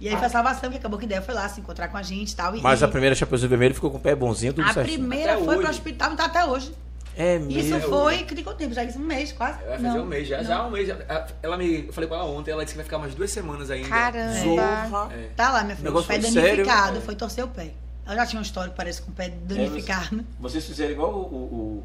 [0.00, 2.02] E aí foi a salvação, que acabou que Débora foi lá se encontrar com a
[2.02, 2.54] gente e tal.
[2.54, 4.86] E, Mas e a primeira Chapeuzinho Vermelho ficou com o pé bonzinho, tudo a certo.
[4.86, 5.70] primeira Até foi pro hoje.
[5.72, 6.72] hospital e tá até hoje.
[7.16, 7.76] É Isso mesmo.
[7.78, 8.72] Até foi, que tem quanto tempo?
[8.74, 9.58] Já isso um mês, quase.
[9.64, 10.44] Vai fazer Não, um mês, já, não.
[10.44, 10.86] já um mês.
[10.86, 11.86] já- Ela me.
[11.88, 13.88] Eu falei com ela ontem, ela disse que vai ficar mais duas semanas ainda.
[13.88, 14.32] Caramba.
[14.34, 15.12] Zorra.
[15.14, 15.28] É.
[15.34, 15.90] Tá lá, minha filha.
[15.90, 17.00] O pé foi sério, danificado, é.
[17.00, 17.72] foi torcer o pé.
[18.06, 20.24] Ela já tinha um histórico, parece, com o pé danificado.
[20.38, 21.84] Vocês fizeram igual o, o- o,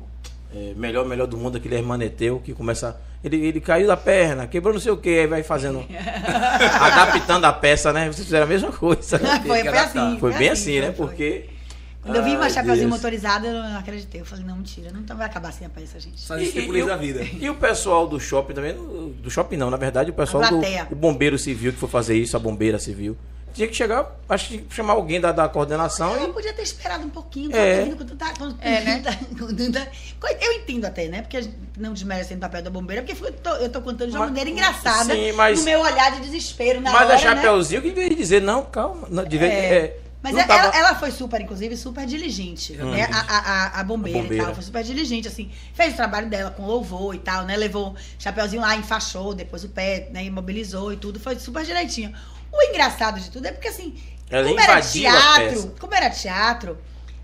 [0.56, 3.00] é, melhor, melhor do mundo, aquele Hermaneteu, que começa.
[3.24, 5.84] Ele, ele caiu da perna, quebrou não sei o que, aí vai fazendo.
[6.80, 8.06] adaptando a peça, né?
[8.06, 9.18] Vocês fizeram a mesma coisa.
[9.20, 10.20] foi, foi assim.
[10.20, 10.92] Foi bem assim, né?
[10.92, 11.08] foi.
[11.08, 11.46] Porque.
[12.02, 14.20] Quando eu vi uma chapeuzinho motorizada, eu não acreditei.
[14.20, 16.20] Eu falei, não, mentira, não vai acabar assim a peça, gente.
[16.20, 17.24] São as estipulis o- da vida.
[17.40, 20.62] E o pessoal do shopping também, do shopping não, na verdade, o pessoal do
[20.92, 23.16] o bombeiro civil que foi fazer isso, a bombeira civil.
[23.54, 26.34] Tinha que chegar, acho que tinha que chamar alguém da, da coordenação Eu e.
[26.34, 27.86] podia ter esperado um pouquinho, É.
[27.96, 28.34] quando tá.
[28.38, 29.00] Quando, É, né?
[29.04, 29.18] tá-
[30.42, 31.22] Eu entendo até, né?
[31.22, 33.82] Porque a gente não desmerecendo o papel da bombeira, porque foi- eu tô, eu tô
[33.82, 37.02] contando de uma Mas- maneira engraçada, Sim, mas- no meu olhar de desespero na Mas
[37.04, 37.22] hora, a né?
[37.22, 39.08] Chapeuzinho que veio dizer, não, calma.
[39.10, 39.76] Não, devia, É.
[39.76, 43.10] é, Mas não ela, tava- ela foi super, inclusive, super diligente, né?
[43.12, 44.44] A, a, a- a bombeira, A bombeira.
[44.44, 45.52] e tal, foi super diligente, assim.
[45.74, 47.58] Fez o trabalho dela com louvor e tal, né?
[47.58, 50.24] Levou Chapeuzinho lá, enfaixou, depois o pé, né?
[50.24, 52.14] Imobilizou e tudo, foi super direitinho.
[52.54, 54.00] O engraçado de tudo é porque, assim,
[54.30, 56.78] Ela como era a teatro, como era teatro,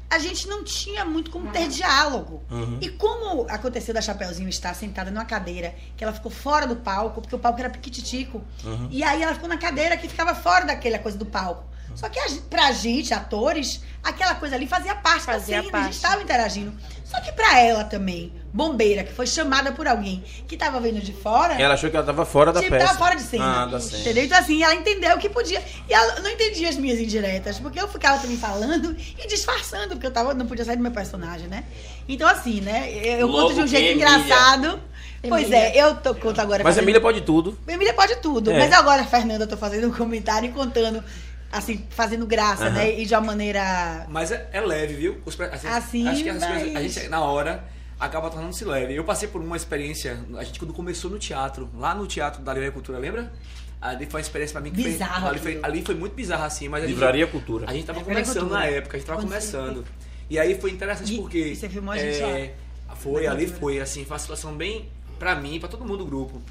[0.10, 2.42] a gente não tinha muito como ter diálogo.
[2.50, 2.80] Uhum.
[2.82, 7.22] E como aconteceu da Chapeuzinho estar sentada numa cadeira, que ela ficou fora do palco,
[7.22, 8.42] porque o palco era piquititico.
[8.64, 8.88] Uhum.
[8.90, 11.64] E aí ela ficou na cadeira que ficava fora daquela coisa do palco.
[11.96, 15.72] Só que a, pra gente, atores, aquela coisa ali fazia parte Fazia da cena, a
[15.72, 15.86] parte.
[15.86, 16.74] gente estava interagindo.
[17.04, 21.14] Só que pra ela também, bombeira, que foi chamada por alguém que tava vendo de
[21.14, 22.88] fora, Ela achou que ela tava fora da tipo, peça.
[22.88, 23.64] tava fora de cena.
[23.64, 24.02] Ah, da cena.
[24.02, 24.24] Entendeu?
[24.26, 25.62] Então, assim, ela entendeu que podia.
[25.88, 30.08] E ela não entendia as minhas indiretas, porque eu ficava também falando e disfarçando, porque
[30.08, 31.64] eu tava, não podia sair do meu personagem, né?
[32.08, 32.92] Então, assim, né?
[32.92, 34.10] Eu, Logo conto de um jeito Emília.
[34.18, 34.80] engraçado.
[35.28, 35.58] Pois Emília.
[35.60, 36.64] é, eu tô, conto agora.
[36.64, 37.58] Mas a fazendo- Emília pode tudo.
[37.68, 38.52] Emília pode tudo.
[38.52, 38.58] É.
[38.58, 41.04] Mas agora, Fernanda, eu tô fazendo um comentário e contando,
[41.52, 42.72] assim, fazendo graça, Aham.
[42.74, 43.00] né?
[43.00, 44.06] E de uma maneira.
[44.10, 45.22] Mas é, é leve, viu?
[45.26, 47.64] Os, assim, Assim, acho que as mas- coisas, a gente, na hora,
[48.00, 48.96] acaba tornando-se leve.
[48.96, 52.54] Eu passei por uma experiência, a gente quando começou no teatro, lá no Teatro da
[52.54, 53.32] Livraria Cultura, lembra?
[53.82, 56.44] Ali foi uma experiência pra mim que Bizarro foi, ali, foi, ali foi muito bizarro
[56.44, 57.66] assim, mas a gente- Livraria Cultura.
[57.70, 58.60] A gente tava Livraria começando Cultura.
[58.60, 59.86] na época, a gente tava Quando começando.
[60.30, 61.56] E aí foi interessante E- porque.
[61.56, 62.56] você filmou a gente é,
[62.96, 66.06] Foi, Na ali foi, assim, foi uma situação bem, pra mim, pra todo mundo do
[66.06, 66.42] grupo.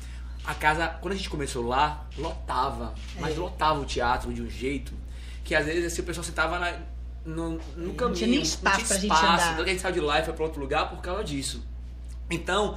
[0.46, 3.38] A casa, quando a gente começou lá, lotava, mas É.
[3.38, 4.92] lotava o teatro de um jeito
[5.44, 6.72] que às vezes assim, o pessoal sentava na,
[7.28, 8.16] no, no Não caminho.
[8.16, 9.24] tinha nem espaço pra gente espaço.
[9.24, 9.52] andar.
[9.52, 11.62] Então a gente saiu de lá e foi pra outro lugar por causa disso.
[12.30, 12.76] Então,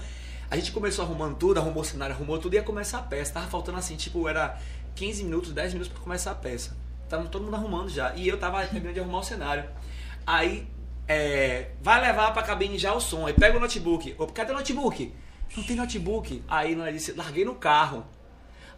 [0.50, 3.34] a gente começou arrumando tudo, arrumou o cenário, arrumou tudo e ia começar a peça.
[3.34, 4.58] Tava faltando assim, tipo, era
[4.96, 6.76] 15 minutos, 10 minutos pra começar a peça.
[7.10, 8.14] Tava todo mundo arrumando já.
[8.16, 9.66] E eu tava terminando de arrumar o cenário.
[10.26, 10.68] Aí,
[11.08, 13.26] é, vai levar pra cabine já o som.
[13.26, 14.16] Aí pega o notebook.
[14.18, 15.14] Ô, cadê o notebook?
[15.56, 16.44] Não tem notebook.
[16.48, 18.06] Aí ela disse, larguei no carro.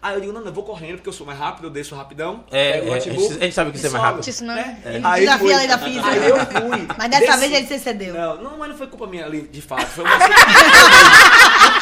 [0.04, 1.96] Aí eu digo, não, não, eu vou correndo porque eu sou mais rápido, eu desço
[1.96, 2.44] rapidão.
[2.52, 4.28] É, é, notebook a gente sabe que você é mais rápido.
[4.28, 4.78] Isso não- né?
[4.86, 5.54] Ele Aí desafia fui.
[5.54, 6.08] a lei da física.
[6.10, 6.88] Aí eu fui.
[6.98, 7.40] Mas dessa Desci.
[7.40, 8.14] vez ele se cedeu.
[8.14, 9.86] Não, não, mas não foi culpa minha ali, de fato.
[9.88, 10.14] Foi uma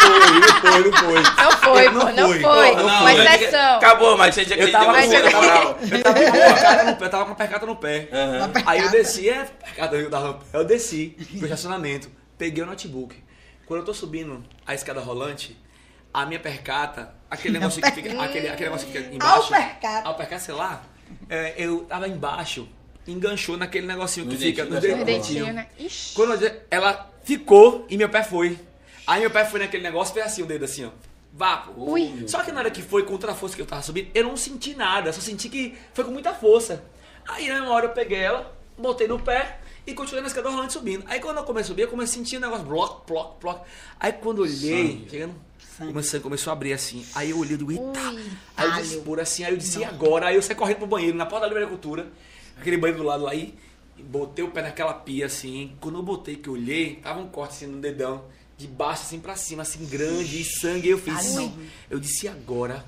[0.01, 1.21] Não foi, não foi, não foi.
[1.21, 2.41] Não foi, Não pô, não foi.
[2.41, 2.75] foi.
[2.75, 3.75] Não, Uma não, exceção.
[3.77, 6.85] Acabou, mas você tinha que Eu tava, Mas eu, tava, eu tava com a percata
[6.85, 8.09] no pé, eu tava com a percata no pé.
[8.11, 10.45] Uma Aí eu desci, é, percata eu no pé.
[10.53, 13.15] Eu desci pro estacionamento, peguei o notebook.
[13.65, 15.57] Quando eu tô subindo a escada rolante,
[16.13, 19.53] a minha percata, aquele negócio que fica, aquele, aquele negócio que fica embaixo.
[19.53, 20.07] Alpercata.
[20.07, 20.83] Alpercata, sei lá.
[21.29, 22.67] é, eu tava embaixo,
[23.07, 25.53] enganchou naquele negocinho que No fica dentinho no dentinho.
[25.53, 25.67] né?
[25.79, 26.13] Ixi.
[26.15, 28.57] Quando eu- ela ficou e meu pé foi.
[29.07, 30.89] Aí meu pé foi naquele negócio, fez assim o dedo assim, ó.
[31.33, 31.91] Vá, pô.
[31.93, 32.25] Ui.
[32.27, 34.35] Só que na hora que foi contra a força que eu tava subindo, eu não
[34.37, 36.83] senti nada, só senti que foi com muita força.
[37.27, 41.03] Aí na hora eu peguei ela, botei no pé e continuei na escada rolante subindo.
[41.07, 43.65] Aí quando eu comecei a subir, eu comecei a sentir um negócio, bloco, bloco, bloco.
[43.99, 45.35] Aí quando eu olhei, chegando,
[45.79, 47.05] o sangue começou a abrir assim.
[47.15, 47.83] Aí eu olhei, digo, eita.
[47.83, 48.23] Ui,
[48.55, 50.27] aí eu disse, por assim, aí eu disse, e agora?
[50.27, 52.11] Aí eu saí correndo pro banheiro, na porta da agricultura,
[52.57, 53.55] aquele banheiro do lado lá, e
[53.97, 55.75] botei o pé naquela pia assim.
[55.79, 58.25] Quando eu botei que eu olhei, tava um corte assim no dedão,
[58.57, 60.87] de baixo assim pra cima, assim, grande, e sangue.
[60.87, 61.51] Aí eu fiz, Ai,
[61.89, 62.85] eu disse, e agora?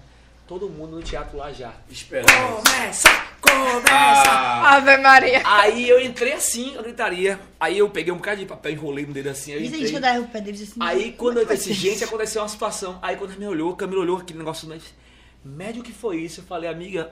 [0.54, 1.74] Todo mundo no teatro lá já.
[1.90, 2.28] Esperando.
[2.28, 3.10] Começa!
[3.42, 3.90] Começa!
[3.90, 5.42] Ah, Ave Maria.
[5.44, 7.40] Aí eu entrei assim, eu gritaria.
[7.60, 9.52] Aí eu peguei um bocado de papel, enrolei no dedo assim.
[9.52, 10.80] Aí, eu gente quando era o pé dele disse assim.
[10.80, 12.06] Aí quando eu disse, gente, isso?
[12.06, 13.00] aconteceu uma situação.
[13.02, 14.84] Aí quando ela me olhou, a Camila olhou aquele negócio, mas
[15.44, 16.42] médio que foi isso?
[16.42, 17.12] Eu falei, amiga,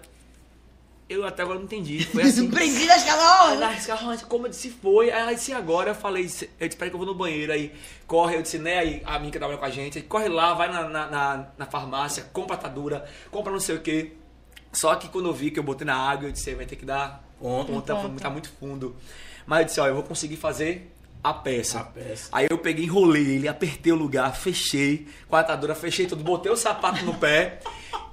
[1.10, 2.04] eu até agora não entendi.
[2.12, 2.50] Foi assim.
[2.50, 3.54] Escala.
[3.54, 5.12] Ela disse, "Ah, como eu disse, foi.
[5.12, 5.92] Aí ela disse, "E agora?
[5.92, 7.52] Eu falei, eu disse, espera que eu vou no banheiro.
[7.52, 7.74] Aí
[8.08, 8.80] corre, eu disse, né?
[8.80, 11.48] Aí a minha que trabalha com a gente, aí corre lá, vai na, na, na,
[11.58, 14.14] na farmácia, compra atadura, compra não sei o quê.
[14.72, 16.76] Só que quando eu vi que eu botei na água, eu disse, "Você vai ter
[16.76, 17.72] que dar Conta.
[17.72, 18.96] conta, tá muito fundo.
[19.46, 20.91] Mas eu disse, ó, eu vou conseguir fazer
[21.24, 21.80] a peça.
[21.80, 22.30] A peça.
[22.32, 26.52] Aí eu peguei, enrolei ele, apertei o lugar, fechei com a atadura, fechei tudo, botei
[26.52, 27.60] o sapato no pé.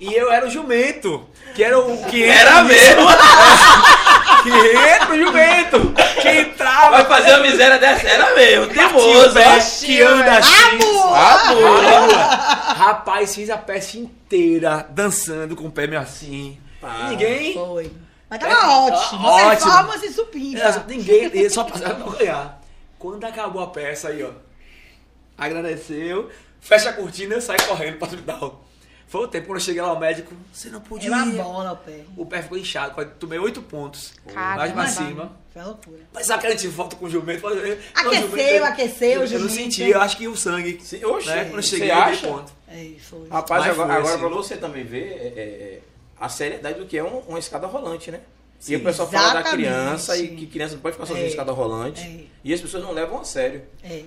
[0.00, 3.06] E eu era o jumento, que era o que Era mesmo!
[4.42, 6.90] que entra o jumento, que entrava.
[6.90, 9.34] Vai fazer uma miséria dessa, era mesmo, teimoso,
[9.84, 10.78] que anda assim.
[11.14, 12.24] Ah, boa.
[12.74, 16.58] Rapaz, fiz a peça inteira dançando com o pé meio assim.
[16.82, 17.54] Ah, Ninguém.
[17.54, 17.90] Foi.
[18.30, 19.26] Mas É, tava ótimo.
[19.26, 19.48] ótimo.
[19.50, 20.06] Performance.
[20.60, 22.57] É, Ninguém, só passava pra ganhar.
[22.98, 24.30] Quando acabou a peça aí, ó.
[25.36, 26.28] Agradeceu,
[26.60, 28.64] fecha a cortina e eu saí correndo pro hospital.
[29.06, 31.08] Foi o tempo quando eu cheguei lá, o médico, você não podia.
[31.08, 32.00] Era uma bola o pé.
[32.16, 34.12] O pé ficou inchado, tomei oito pontos.
[34.34, 34.74] Caramba.
[34.74, 35.32] mais pra cima.
[35.50, 35.98] Foi loucura.
[36.12, 37.40] Mas sabe que a gente volta com o jumento?
[37.40, 39.54] Fala, eu- Aqueceu, não, jumento, aqueceu, eu, eu não jumento.
[39.54, 40.78] senti, eu acho que o sangue.
[40.82, 41.44] Sim, oxe, né?
[41.44, 42.52] Quando eu cheguei, eu dei ponto.
[42.68, 43.28] É, foi.
[43.30, 44.18] Rapaz, Mas agora, foi agora assim.
[44.18, 45.80] pra você também ver é, é, é,
[46.20, 48.20] a seriedade do que é um- uma escada rolante, né?
[48.58, 48.72] Sim.
[48.72, 49.68] e o pessoal fala da Exatamente.
[49.68, 51.30] criança e que criança não pode ficar sozinha É.
[51.30, 52.00] escada rolante.
[52.02, 52.24] É.
[52.44, 53.62] E as pessoas não levam a sério.
[53.84, 54.02] É.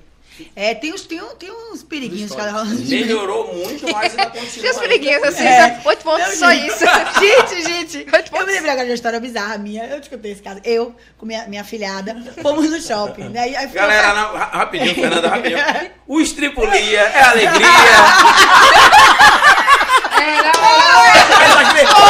[0.56, 2.80] É, tem uns, tem, um- tem uns periguinhos cada rolando.
[2.86, 4.50] Melhorou muito, mas ainda continua.
[4.50, 4.80] Tem os ainda.
[4.80, 5.82] periguinhos assim, É.
[5.86, 6.68] oito pontos, Não, só gente.
[6.68, 6.86] isso.
[7.20, 8.48] gente, gente, oito Eu me pontos.
[8.48, 9.86] lembrei agora de uma história bizarra minha.
[9.86, 10.62] Eu te contei esse caso.
[10.64, 13.28] Eu, com minha, minha filhada, fomos no shopping.
[13.30, 13.50] Né?
[13.52, 15.60] E aí Galera, não, ra- rapidinho, Fernanda, rapidinho.
[16.08, 17.68] O estripulia é alegria.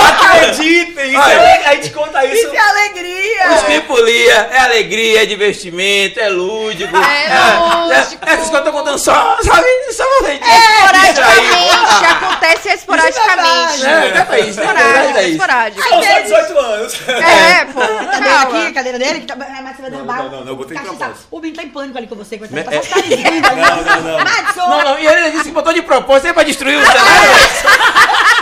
[0.41, 1.09] Acreditem!
[1.11, 2.45] isso é- A gente conta isso.
[2.47, 3.49] Isso é alegria!
[3.49, 6.95] O estripulia é alegria, é divertimento, é lúdico.
[6.95, 8.23] É lúdico.
[8.25, 9.67] Essas coisas eu tô contando só, sabe?
[9.91, 10.43] Só pra gente.
[10.43, 13.75] Esporadicamente, acontece esporadicamente.
[13.75, 14.65] Isso É, é isso, né?
[14.71, 15.31] Esporádico, É isso.
[15.31, 15.81] esporádico.
[15.89, 16.93] São só 18 anos.
[17.07, 17.79] É, pô.
[17.81, 19.19] Tá vendo aqui a cadeira dele?
[19.21, 19.35] Que tá...
[19.39, 20.17] ah, Mas você vai Não, derrubar.
[20.23, 21.27] não, não, não, eu botei de Caixa, propósito.
[21.31, 22.37] O Binho tá em pânico ali com você.
[22.37, 23.61] Que vai Me- passar os carizinhos ali.
[23.61, 24.17] Não, não, não.
[24.23, 24.69] Madison!
[24.69, 27.31] Não, não, e ele disse que botou de propósito é pra destruir o cenário.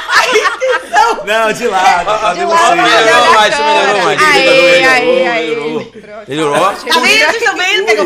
[1.25, 2.09] Não, de lado.
[2.09, 4.21] Ah, De lá, melhorou mais, melhorou mais.
[4.21, 5.49] Aí, Melhorou, aí, aí.
[5.49, 5.91] melhorou.
[6.27, 6.59] Melhorou.
[6.59, 7.19] Tá vendo?
[7.19, 7.55] Vocês estão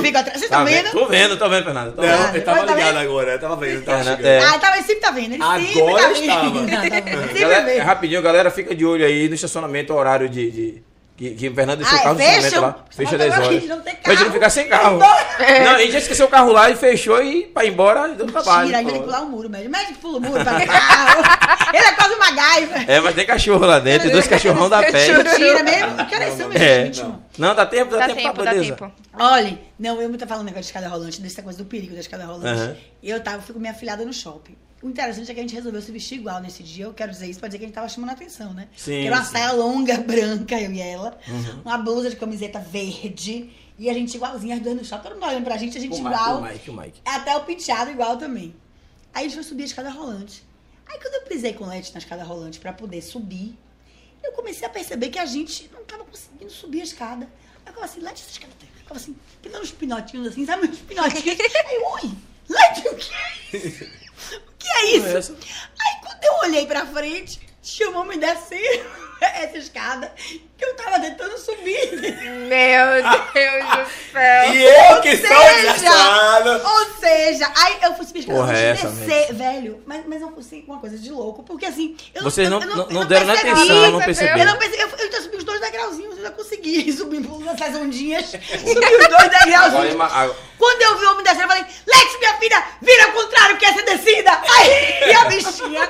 [0.02, 0.40] vendo atrás?
[0.40, 0.84] Vocês Tá estão vendo?
[0.84, 0.92] vendo?
[0.92, 1.92] Tô vendo, tô vendo, Fernanda.
[1.92, 2.36] Tô Não, vendo.
[2.36, 2.98] eu tava Tá ligado vendo?
[3.00, 4.26] agora, eu tava vendo, tava chegando.
[4.26, 4.40] É.
[4.40, 5.34] Ah, tá, ele sempre tá vendo.
[5.34, 6.50] Ele sempre Agora tá estava.
[6.50, 6.72] vendo.
[6.72, 7.72] Não, tá vê.
[7.78, 10.84] é rapidinho, galera, fica de olho aí no estacionamento, horário de.
[11.16, 12.38] Que, que o Fernando deixou Ah, o carro no fecha?
[12.40, 12.86] estacionamento lá.
[12.90, 13.60] Fecha Mas 10 agora a horas.
[13.62, 14.34] gente não tem Pra gente não carro.
[14.34, 15.00] ficar sem carro.
[15.40, 15.64] É.
[15.64, 18.16] Não, a gente já esqueceu o carro lá e fechou e pra ir embora e
[18.16, 18.66] deu trabalho.
[18.68, 19.70] Tira, ainda tem que pular o muro, médio.
[19.70, 21.22] Médio que pula o muro pra carro.
[21.74, 22.76] Ele é quase uma gaiva.
[22.92, 24.92] É, mas tem cachorro lá dentro, tem dois cachorrão da pé.
[25.36, 26.06] Tira mesmo.
[26.08, 26.86] Que horas são, meu É.
[26.86, 27.06] gente?
[27.38, 28.76] Não, dá tempo, dá, Dá tempo, tempo, tá dá beleza.
[28.76, 28.92] tempo.
[29.20, 32.26] Olha, não, eu muito falando negócio de escada rolante, dessa coisa do perigo da escada
[32.26, 32.48] rolante.
[32.62, 32.76] Aham.
[33.02, 34.56] Eu tava, fui com minha filhada no shopping.
[34.84, 36.84] O interessante é que a gente resolveu se vestir igual nesse dia.
[36.86, 38.68] Eu quero dizer isso pra dizer que a gente tava chamando a atenção, né?
[38.76, 39.32] Sim, Que era uma sim.
[39.32, 41.18] saia longa, branca, eu e ela.
[41.28, 41.62] Uhum.
[41.64, 43.50] Uma blusa de camiseta verde.
[43.80, 45.00] E a gente igualzinha, as duas no chão.
[45.00, 46.40] Todo mundo olhando pra gente, a gente O Mike, igual.
[46.40, 47.02] o Mike, o Mike.
[47.06, 48.54] Até o penteado igual também.
[49.14, 50.44] Aí a gente foi subir a escada rolante.
[50.86, 53.58] Aí quando eu pisei com o Leti na escada rolante pra poder subir,
[54.22, 57.26] eu comecei a perceber que a gente não tava conseguindo subir a escada.
[57.66, 58.68] Aí eu falava assim, Leti, essa escada tem.
[58.70, 61.40] Eu ficava assim, pisando uns pinotinhos assim, sabe uns pinotinhos?
[61.40, 62.12] Aí, eu, oi,
[62.50, 64.03] Leti, o que é isso?
[64.32, 65.18] O que é isso?
[65.18, 65.34] Essa.
[65.34, 68.90] Aí quando eu olhei pra frente, tinha um homem descendo
[69.22, 70.14] essa escada
[70.64, 71.92] eu tava tentando subir.
[71.94, 73.04] Meu
[73.34, 74.54] Deus do céu.
[74.54, 75.36] E eu que sou
[75.74, 76.62] desgraçado.
[76.68, 79.82] Ou seja, aí eu fui subir Porra, é essa, descer, velho.
[79.86, 81.96] Mas, mas eu fui uma coisa de louco, porque assim.
[82.14, 84.46] Eu Vocês eu- não- eu não- eu não deram nem percebi, atenção, não Eu perceberam.
[84.46, 84.82] não percebi.
[84.84, 88.26] Eu, eu ainda subi os dois degrauzinhos, eu já consegui subir nessas ondinhas.
[88.32, 90.02] subi os dois degrauzinhos.
[90.02, 93.58] agora- Quando eu vi o homem descendo, eu falei, Lex, minha filha, vira ao contrário
[93.58, 94.32] que essa descida.
[94.58, 95.90] Aí, e a bichinha.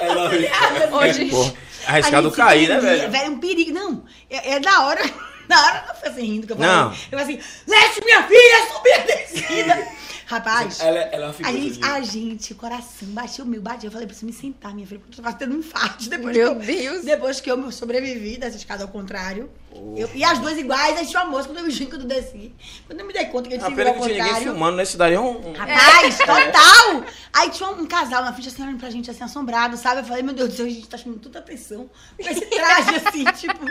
[0.00, 1.12] Olhada, Ô, assim.
[1.12, 1.30] gente.
[1.30, 1.52] Porra,
[1.86, 3.27] A arriscado cair, né, perdia, velho?
[3.28, 3.72] Velho, um perigo.
[3.72, 5.02] Não, é, é da hora.
[5.48, 6.72] Na hora não foi assim rindo que eu falei.
[6.72, 6.90] Não.
[6.90, 9.88] Eu falei assim, Leste, minha filha, subir a descida.
[10.30, 11.52] Rapaz, Ela, ela é uma a figura.
[11.58, 13.88] gente, de- a gente, coração, bateu meu, bateu.
[13.88, 16.54] Eu falei, preciso me sentar, minha filha, porque eu tava tendo um infarto depois Meu
[16.54, 17.04] que eu, Deus.
[17.04, 19.50] Depois que eu sobrevivi dessa escada ao contrário.
[19.96, 22.52] Eu- e as duas iguais, aí tinha uma moça quando eu vi quando eu desci.
[22.86, 24.42] Quando eu me dei conta que a gente A se pena virou que tinha ninguém
[24.42, 24.82] filmando, né?
[24.82, 25.48] Isso daí é um.
[25.48, 27.04] um- Rapaz, total!
[27.32, 30.02] Aí tinha um casal na frente, assim, olhando pra gente, assim, assombrado, sabe?
[30.02, 32.90] Eu falei, meu Deus do céu, a gente tá chamando tanta atenção com esse traje,
[32.96, 33.64] assim, tipo...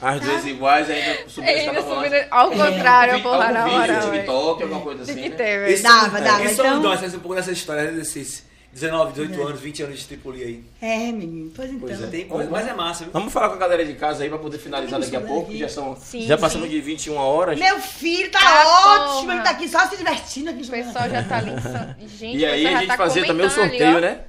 [0.00, 4.00] As duas iguais ainda subindo a Ainda subindo ao contrário, Algum porra, na hora.
[4.00, 5.14] TikTok, alguma coisa assim.
[5.14, 5.36] Tem que né?
[5.36, 5.72] ter, velho.
[5.72, 6.82] Esse- Dava, dava, Esse então- então...
[6.82, 10.64] nós, um pouco dessa história, desses 19, 18 anos, 20 anos de tripulia aí.
[10.82, 11.86] É, menino, pois então.
[11.88, 12.06] Pois é.
[12.08, 13.12] Tem coisa, mas é massa, viu?
[13.12, 15.58] Vamos falar com a galera de casa aí pra poder finalizar daqui a pouco, que
[15.58, 15.94] já são.
[15.96, 16.74] Sim, já passamos sim.
[16.74, 17.56] de 21 horas.
[17.58, 19.34] Meu filho tá Ah, ótimo, porra.
[19.34, 20.62] ele tá aqui só se divertindo aqui.
[20.64, 21.52] O pessoal já tá ali.
[22.08, 24.20] Gente, E aí a gente tá fazia também o ali, sorteio, né?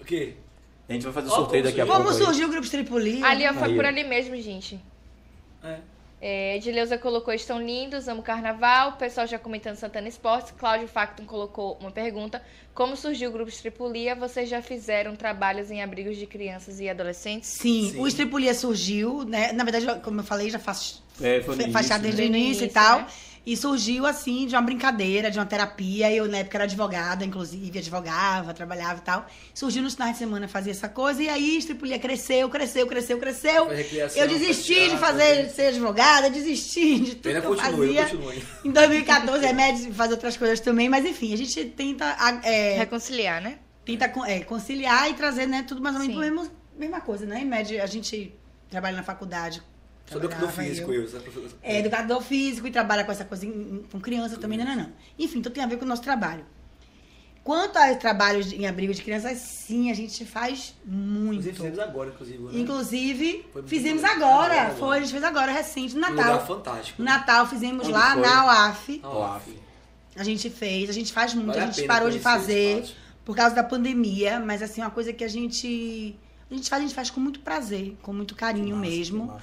[0.00, 0.34] O quê?
[0.88, 2.02] A gente vai fazer o sorteio daqui a pouco.
[2.02, 3.26] Como surgiu o grupo Tripulia?
[3.26, 4.80] Ali, ó, foi por ali mesmo, gente.
[5.68, 5.78] É.
[6.20, 8.90] É, Edileuza colocou estão lindos, amo carnaval.
[8.90, 10.52] O pessoal já comentando Santana Esportes.
[10.58, 12.42] Cláudio Facton colocou uma pergunta.
[12.74, 14.16] Como surgiu o grupo Tripulia?
[14.16, 17.48] Vocês já fizeram trabalhos em abrigos de crianças e adolescentes?
[17.48, 18.00] Sim, Sim.
[18.00, 19.52] o Estripulia surgiu, né?
[19.52, 22.26] Na verdade, como eu falei, já faço É, início, fachada desde né?
[22.28, 22.98] o No início e início, tal.
[23.02, 23.06] né?
[23.50, 26.12] E surgiu, assim, de uma brincadeira, de uma terapia.
[26.12, 29.26] Eu, na época, era advogada, inclusive, advogava, trabalhava e tal.
[29.54, 31.22] Surgiu nos finais de semana, fazia essa coisa.
[31.22, 33.68] E aí, Estripulia cresceu, cresceu, cresceu, cresceu.
[34.14, 38.18] Eu desisti de fazer, ser advogada, desisti de tudo Ainda que eu continua, eu fazia.
[38.18, 38.44] continuo.
[38.66, 40.90] Em 2014, é médio de fazer outras coisas também.
[40.90, 42.04] Mas, enfim, a gente tenta...
[42.18, 43.60] a- é, Reconciliar, né?
[43.82, 47.40] tenta é, conciliar e trazer, né, tudo mais ou menos mesma, mesma coisa, né?
[47.40, 48.34] Em média, a gente
[48.68, 49.62] trabalha na faculdade.
[50.10, 51.02] Sou educador físico, eu.
[51.02, 51.08] eu.
[51.08, 51.58] sabe, professor?
[51.62, 54.92] É educador físico e trabalha com essa coisa em- com criança também, não, não, não.
[55.18, 56.44] Enfim, então tem a ver com o nosso trabalho.
[57.44, 61.36] Quanto aos trabalhos em abrigo de crianças, sim, a gente faz muito.
[61.48, 62.38] Inclusive, fizemos agora, inclusive.
[62.42, 62.50] né?
[62.60, 64.62] Inclusive, fizemos agora.
[64.62, 66.46] Agora, Foi, a gente fez agora, recente, no Um lugar Natal.
[66.46, 66.98] fantástico.
[67.00, 68.22] No Natal fizemos Onde lá foi?
[68.22, 69.00] na UAF.
[69.02, 69.40] Ah, Ó,
[70.16, 72.84] A gente fez, a gente faz muito, Vale a a gente pena parou de fazer
[73.24, 76.18] por causa da pandemia, mas assim, uma coisa que a gente
[76.50, 79.40] a gente faz, a gente faz com muito prazer, com muito carinho massa, mesmo.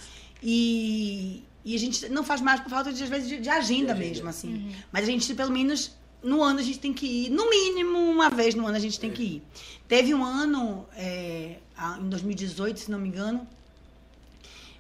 [0.48, 3.86] E, e a gente não faz mais por falta de às vezes de, de agenda
[3.88, 3.96] De agenda.
[3.96, 4.54] mesmo, assim.
[4.54, 4.72] Uhum.
[4.92, 5.92] Mas a gente pelo menos
[6.24, 9.00] no ano a gente tem que ir, no mínimo uma vez no ano a gente
[9.00, 9.44] tem que ir.
[9.88, 11.58] Teve um ano é,
[12.00, 13.48] em 2018, se não me engano,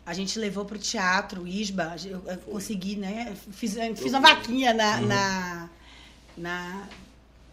[0.05, 3.35] a gente levou pro teatro Isba, eu, eu consegui, né?
[3.51, 5.07] Fiz, eu fiz uma vaquinha na, Uhum.
[5.07, 5.69] na,
[6.37, 6.87] na,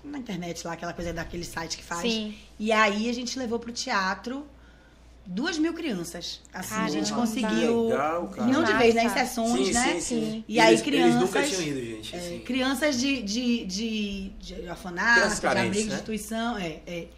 [0.05, 2.03] na internet lá, aquela coisa daquele site que faz.
[2.03, 2.35] Sim.
[2.59, 4.47] E aí a gente levou pro teatro
[5.27, 6.41] duas mil crianças.
[6.53, 7.89] Assim, a gente conseguiu.
[7.89, 8.51] Legal, cara.
[8.51, 9.03] Não de vez, né?
[9.03, 9.19] Em Massa.
[9.21, 9.93] sessões, Sim, né?
[9.95, 10.45] sim, sim.
[10.49, 12.15] E aí eles, crianças- Eles nunca tinham ido, gente.
[12.15, 12.39] É, assim.
[12.41, 15.95] crianças de, de, de, de orfanato, de abrigo de né?
[15.95, 16.57] instituição.
[16.59, 17.09] É, é.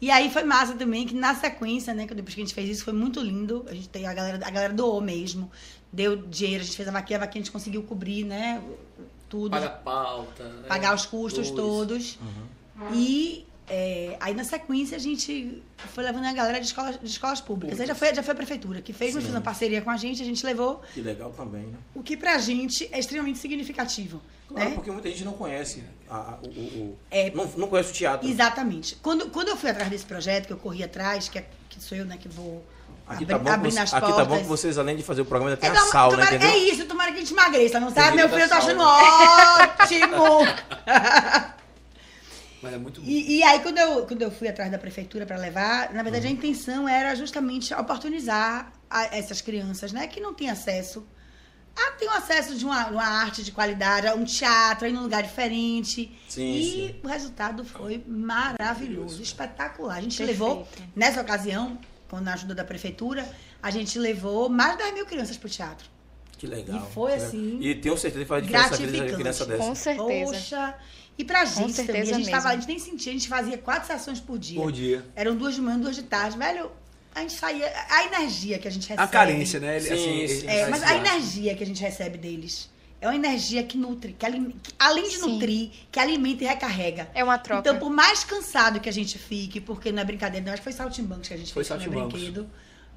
[0.00, 2.68] E aí foi massa também, que na sequência, né, que depois que a gente fez
[2.68, 3.64] isso, foi muito lindo.
[3.68, 5.48] A gente tem a galera, a galera doou mesmo.
[5.92, 8.60] Deu dinheiro, a gente fez a vaquinha, a vaquinha a gente conseguiu cobrir, né?
[9.28, 9.50] Tudo.
[9.52, 10.44] Paga a pauta.
[10.44, 10.62] né?
[10.66, 11.56] pagar os custos Dois.
[11.56, 12.18] todos.
[12.92, 15.62] E é, aí na sequência a gente
[15.94, 17.80] foi levando a galera de escolas, de escolas públicas.
[17.80, 19.96] Aí já foi, já foi a prefeitura que fez, mas fez uma parceria com a
[19.96, 21.78] gente, a gente levou Que legal também, né?
[21.94, 24.20] o que pra gente é extremamente significativo.
[24.48, 24.74] Claro, né?
[24.74, 27.30] porque muita gente não conhece a- a- o, o- É.
[27.30, 28.28] não, não conhece o teatro.
[28.28, 28.96] Exatamente.
[28.96, 31.96] Quando, quando eu fui atrás desse projeto, que eu corri atrás, que, é- que sou
[31.96, 32.62] eu né, que vou
[33.06, 34.16] Aqui, tá bom, que abrindo você- as aqui portas.
[34.22, 36.36] tá bom que vocês, além de fazer o programa, ainda tem É, a sauna, tomara-
[36.36, 36.48] entendeu?
[36.54, 38.16] é isso, tomara que a gente emagreça, não sabe?
[38.16, 40.46] Meu filho tá achando ótimo!
[42.62, 43.06] Mas é muito bom.
[43.08, 46.26] E, e aí, quando eu, quando eu fui atrás da prefeitura para levar, na verdade,
[46.26, 51.04] a intenção era justamente oportunizar a- essas crianças, né, que não têm acesso
[51.74, 54.92] a ter um acesso de uma, uma arte de qualidade, a um teatro, a ir
[54.92, 56.14] num lugar diferente.
[56.28, 57.00] Sim, e sim.
[57.02, 59.96] o resultado foi maravilhoso, espetacular.
[59.96, 60.38] A gente Perfeito.
[60.40, 61.78] levou, nessa ocasião,
[62.08, 63.26] com a ajuda da prefeitura,
[63.62, 65.90] a gente levou mais de 10 mil crianças pro teatro.
[66.36, 66.76] Que legal.
[66.90, 67.28] E foi que legal.
[67.28, 69.14] assim, E tenho certeza que faz diferença de gratificante.
[69.14, 69.62] criança dessa.
[69.64, 70.32] Com certeza.
[70.32, 70.74] Poxa!
[71.18, 73.58] E pra gente certeza também, a gente, tava, a gente nem sentia, a gente fazia
[73.58, 74.60] quatro sessões por dia.
[74.60, 75.04] Por dia.
[75.14, 76.36] Eram duas de manhã, duas de tarde.
[76.38, 76.70] Velho,
[77.14, 77.70] a gente saía.
[77.90, 79.02] A energia que a gente recebe.
[79.02, 79.76] A carência, né?
[79.76, 80.46] Ele, Sim, assim, sim.
[80.46, 82.70] É, mas a energia que a gente recebe deles
[83.00, 85.32] é uma energia que nutre, que, alim- que além de Sim.
[85.32, 87.10] nutrir, que alimenta e recarrega.
[87.14, 87.60] É uma troca.
[87.68, 90.64] Então, por mais cansado que a gente fique, porque não é brincadeira, não, acho que
[90.64, 92.20] foi Saltimbancos que a gente Foi fez, não é Saltimbancos.
[92.22, 92.48] brinquedo.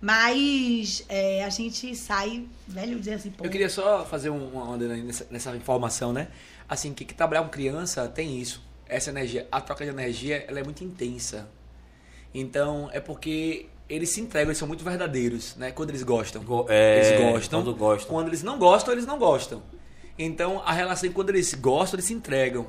[0.02, 3.44] Mas é, a gente sai, velho, dizer assim, pô.
[3.44, 6.28] Eu queria só fazer um- uma onda nessa, nessa informação, né?
[6.68, 8.64] Assim, que, que trabalhar com criança tem isso.
[8.88, 11.48] Essa energia, a troca de energia, ela é muito intensa.
[12.34, 15.72] Então, é porque eles se entregam, eles são muito verdadeiros, né?
[15.72, 16.44] Quando eles gostam.
[16.44, 17.62] Go- é, eles gostam.
[17.64, 18.10] quando gostam.
[18.10, 19.64] Quando eles não gostam, eles não gostam.
[20.18, 22.68] Então, a relação, quando eles gostam, eles se entregam.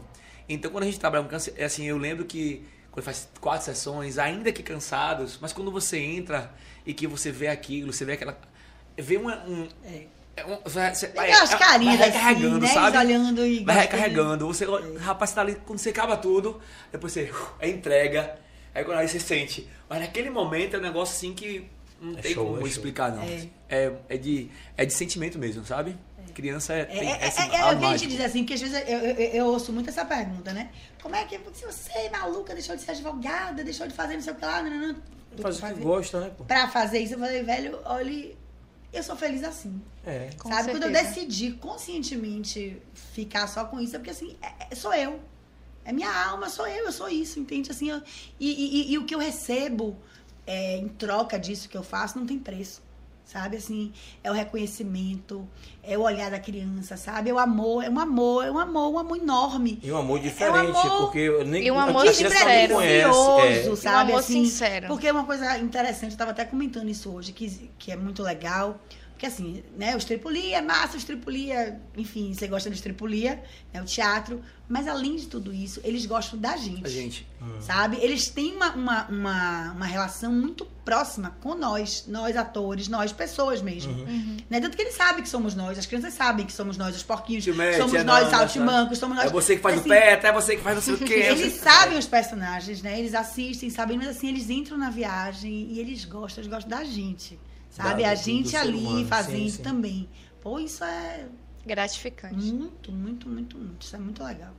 [0.49, 3.65] Então, quando a gente trabalha com câncer, é assim, eu lembro que quando faz quatro
[3.65, 6.53] sessões, ainda que cansados, mas quando você entra
[6.85, 8.39] e que você vê aquilo, você vê aquela...
[8.97, 9.69] Vê uma, um...
[9.85, 10.07] É.
[10.37, 12.81] é um- você- você- Tem aquelas vai carinhas recarregando, assim, né?
[12.81, 12.99] sabe?
[12.99, 14.47] Olhando e Vai recarregando.
[14.47, 14.67] Você,
[15.01, 16.61] rapaz, tá ali, quando você acaba tudo,
[16.93, 18.39] depois você uh, é entrega.
[18.75, 19.69] Aí quando aí você sente.
[19.89, 21.67] Mas naquele momento é um negócio assim que
[22.01, 22.69] não É tem show, como é show.
[22.69, 23.23] explicar, não.
[23.23, 23.49] É.
[23.69, 25.97] É, é, de, é de sentimento mesmo, sabe?
[26.35, 26.81] Criança é.
[26.81, 28.83] É, Tem, é, assim, é, é, o que a gente diz assim, porque às vezes
[28.87, 30.69] eu, eu, eu ouço muito essa pergunta, né?
[31.03, 34.21] Como é que se você é maluca, deixou de ser advogada, deixou de fazer não
[34.21, 34.97] sei o que lá, não, não, não.
[35.41, 36.45] Faz o que Fazer- gosta, né, pô?
[36.45, 38.35] Pra fazer isso, eu falei, velho, olha,
[38.97, 39.81] eu sou feliz assim.
[40.05, 40.31] É.
[40.39, 40.71] Com sabe?
[40.71, 45.21] Quando eu decidi conscientemente ficar só com isso, é porque assim, é- é- sou eu.
[45.85, 47.71] É minha alma, sou eu, eu sou isso, entende?
[47.71, 48.03] Assim, eu-
[48.41, 49.97] e, e- e- e o que eu recebo
[50.47, 52.83] é, em troca disso que eu faço não tem preço.
[53.27, 53.93] Sabe, assim,
[54.23, 55.47] é o reconhecimento,
[55.83, 57.29] é o olhar da criança, sabe?
[57.29, 59.81] É o amor, é um amor, é um amor, um amor enorme.
[59.83, 62.31] E um amor É diferente, um amor- porque eu nem E um amor criança não
[62.31, 62.75] sincero.
[62.75, 63.69] conhece.
[63.69, 63.77] É.
[63.77, 63.97] sabe?
[63.97, 64.87] Um amor assim, sincero.
[64.87, 68.23] Porque é uma coisa interessante, eu tava até comentando isso hoje, que, que é muito
[68.23, 68.79] legal.
[69.17, 73.81] Porque assim, né, o estripulia é massa, o estripulia, enfim, você gosta do estripulia, né,
[73.81, 74.43] o teatro.
[74.69, 76.85] Mas além de tudo isso, eles gostam da gente.
[76.85, 77.27] A gente.
[77.61, 77.97] Sabe?
[78.03, 83.63] Eles têm uma, uma, uma, uma relação muito próxima com nós, nós atores, nós pessoas
[83.63, 83.93] mesmo.
[83.93, 84.37] Uhum.
[84.51, 84.61] Né?
[84.61, 87.45] Tanto que eles sabem que somos nós, as crianças sabem que somos nós, os porquinhos,
[87.45, 89.27] Te mete, somos é nós, nós, saltimbancos, somos nós.
[89.29, 91.15] É você que faz Assim, o pé, até você que faz não sei o quê.
[91.15, 92.99] eles sabem os personagens, né?
[92.99, 96.85] Eles assistem, sabem, mas assim, eles entram na viagem e eles gostam, eles gostam da
[96.85, 97.39] gente.
[97.77, 98.03] Sabe?
[98.05, 99.63] Da- a gente ali humano, fazendo sim, sim.
[99.63, 100.09] também.
[100.41, 101.27] Pô, isso é
[101.67, 102.35] Gratificante.
[102.35, 103.85] muito, muito, muito, muito.
[103.85, 104.53] Isso é muito legal.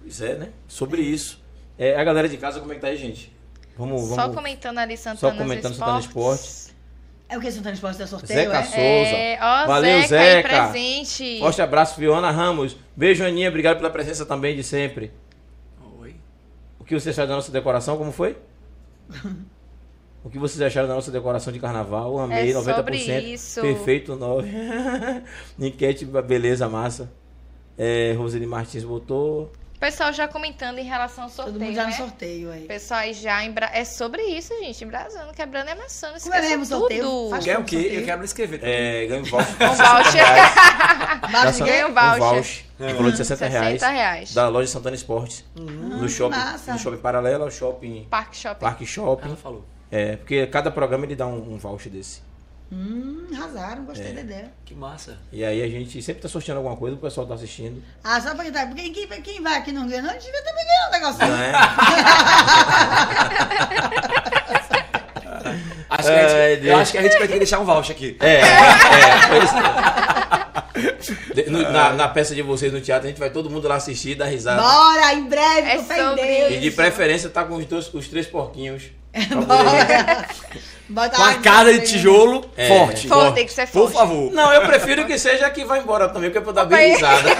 [0.00, 0.48] Pois é, né?
[0.66, 1.42] Sobre isso.
[1.76, 3.34] É, a galera de casa, como é que tá aí, gente?
[3.76, 4.14] Vamos, vamos.
[4.14, 5.78] Só comentando ali Santana comentando Esportes.
[5.78, 6.74] Santana Esportes.
[7.28, 8.62] É o que Santana Esporte da sorteio, Zeca é?
[8.62, 8.78] Souza.
[8.78, 10.48] É, ó, Valeu, Zeca, aí Zeca.
[10.68, 11.38] presente.
[11.40, 12.76] Forte abraço, Fiona Ramos.
[12.96, 13.48] Beijo, Aninha.
[13.48, 15.12] Obrigado pela presença também de sempre.
[15.98, 16.14] Oi.
[16.78, 17.98] O que vocês acharam da nossa decoração?
[17.98, 18.38] Como foi?
[20.24, 22.18] O que vocês acharam da nossa decoração de carnaval?
[22.18, 22.74] Amei, É 90%.
[22.74, 23.60] sobre isso.
[23.60, 24.48] Perfeito, 9.
[25.60, 27.12] Enquete, beleza, massa.
[27.76, 29.52] É, Roseli Martins botou.
[29.78, 31.90] Pessoal já comentando em relação ao sorteio, Todo mundo já né?
[31.90, 32.64] no sorteio aí.
[32.64, 33.68] Pessoal aí já embra...
[33.70, 34.82] É sobre isso, gente.
[34.82, 36.16] Embrasando, quebrando e amassando.
[36.16, 37.02] É sorteio?
[37.04, 37.30] tudo.
[37.30, 37.76] Faz Quer o quê?
[37.76, 38.00] sorteio?
[38.00, 38.60] Eu quero me inscrever.
[38.62, 39.46] É, ganha um voucher.
[39.60, 40.24] Um voucher.
[41.32, 42.18] Da- ganha um um voucher.
[42.18, 42.64] voucher.
[42.80, 43.80] Um valor de 60 reais.
[43.80, 44.32] 60 reais.
[44.34, 45.44] Da loja Santana Esportes.
[45.54, 46.72] no, shopping, massa.
[46.72, 48.60] no shopping paralelo ao shopping Parque Shopping.
[48.60, 49.26] Parque Shopping.
[49.26, 49.64] Ela falou.
[49.96, 52.20] É, porque cada programa ele dá um, um voucher desse.
[52.72, 54.12] Hum, arrasaram, gostei É.
[54.14, 54.50] da ideia.
[54.64, 55.16] Que massa.
[55.32, 57.80] E aí a gente sempre tá sorteando alguma coisa, o pessoal tá assistindo.
[58.02, 60.42] Ah, só pra tá, porque quem, quem vai aqui não ganha, não, a gente devia
[60.42, 61.28] também ganhar um negocinho.
[61.28, 61.52] Não é?
[65.90, 67.64] Acho que a gente, Ai, eu acho que a gente vai ter que deixar um
[67.64, 68.16] voucher aqui.
[68.20, 68.42] É, é,
[71.36, 71.50] é.
[71.50, 74.10] No- na, na peça de vocês no teatro, a gente vai todo mundo lá assistir
[74.10, 74.60] e dar risada.
[74.60, 76.52] Bora, em breve, É com fé em sobre Deus.
[76.52, 78.84] E de preferência tá com os, dois, os três porquinhos.
[80.86, 82.68] Bota Com a lá, casa de tijolo É.
[82.68, 83.08] forte.
[83.08, 83.94] Forte, tem que ser Por forte.
[83.94, 84.30] favor.
[84.32, 86.92] Não, eu prefiro que seja que vai embora também, porque é pra eu dar bem
[86.92, 87.30] risada.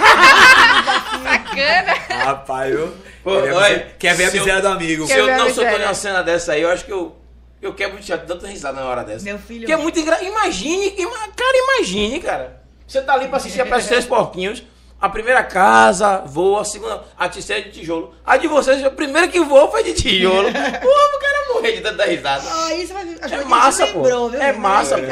[1.23, 1.93] Bacana.
[2.25, 2.93] Rapaz, eu.
[3.23, 5.05] Pô, quer ver a olha, miséria- quer ver a eu- miséria do amigo.
[5.07, 5.85] Se eu não sou miséria?
[5.85, 7.15] uma cena dessa aí, eu acho que eu,
[7.61, 9.23] eu quebro o teatro dando risada na hora dessa.
[9.25, 9.61] Meu filho.
[9.61, 10.25] Porque é muito engraçado.
[10.25, 12.61] Imagine, ima- cara, imagine, cara.
[12.87, 14.63] Você tá ali pra assistir a peça de Três Porquinhos.
[15.01, 18.15] A primeira casa voa, a segunda, a terceira de tijolo.
[18.25, 20.47] A de vocês, a primeira que voou foi de tijolo.
[20.81, 21.14] Pô, cara
[21.65, 22.43] morrer de tanta risada.
[22.75, 22.93] Isso
[23.33, 24.01] é massa, pô.
[24.01, 24.41] Lembrou, viu?
[24.41, 25.03] É massa, pô.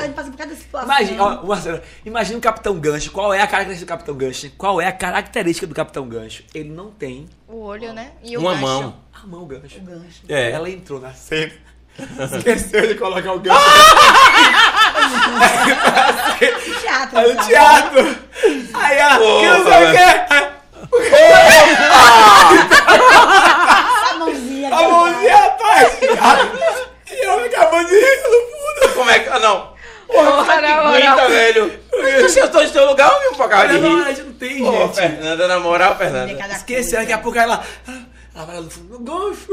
[0.83, 1.39] Imagina, ó,
[2.05, 3.11] imagina o Capitão Gancho.
[3.11, 4.51] Qual é a característica do Capitão Gancho?
[4.57, 6.43] Qual é a característica do Capitão Gancho?
[6.53, 7.27] Ele não tem...
[7.47, 8.11] O olho, né?
[8.23, 8.63] E o Uma gancho.
[8.65, 8.95] mão.
[9.13, 9.77] A mão, o gancho.
[9.77, 10.21] O gancho.
[10.27, 11.51] É, ela entrou na cena.
[12.37, 13.59] Esqueceu de colocar o gancho.
[16.81, 17.17] teatro.
[17.19, 18.17] É Aí no teatro.
[18.73, 20.05] Aí ela, Pô, que não sei o quê.
[20.91, 22.03] Opa!
[24.09, 24.69] A mãozinha.
[24.75, 25.42] A mãozinha
[27.11, 28.95] e eu acabando de rir no fundo.
[28.95, 29.29] Como é que.
[29.29, 29.73] Ah, não.
[30.07, 31.79] Porra, ora, ora, velho.
[32.19, 33.79] Tu sentou no teu lugar, viu, pra cara de.
[33.79, 34.95] Não, a gente não tem, Pô, gente.
[34.95, 36.31] Fernanda, na moral, Fernanda.
[36.53, 37.63] Esqueceu, daqui a pouco ela...
[37.87, 38.01] Ah,
[38.35, 39.47] ela vai lá no fundo, meu gancho!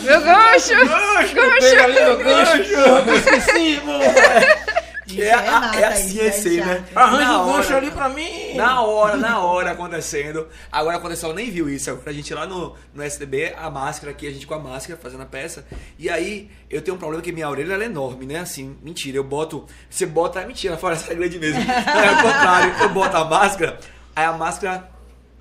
[0.00, 0.74] meu gancho!
[0.74, 0.86] Meu
[1.34, 1.74] gancho!
[1.92, 2.62] Meu gancho!
[3.14, 4.04] Esqueci, mano!
[5.08, 6.84] Isso É, é a- é assim, é assim, né?
[6.94, 8.54] Arranja Na um gancho ali pra mim.
[8.54, 10.46] Na hora, na hora acontecendo.
[10.70, 11.90] Agora aconteceu, ela nem viu isso.
[11.90, 14.98] Agora a gente lá no, no SDB, a máscara aqui, a gente com a máscara
[15.02, 15.66] fazendo a peça.
[15.98, 18.38] E aí eu tenho um problema que minha orelha ela é enorme, né?
[18.40, 19.66] Assim, mentira, eu boto.
[19.88, 20.44] Você bota.
[20.46, 21.60] Mentira, fora essa é grande mesmo.
[21.64, 22.74] Não, é o contrário.
[22.82, 23.78] Eu boto a máscara,
[24.14, 24.90] aí a máscara.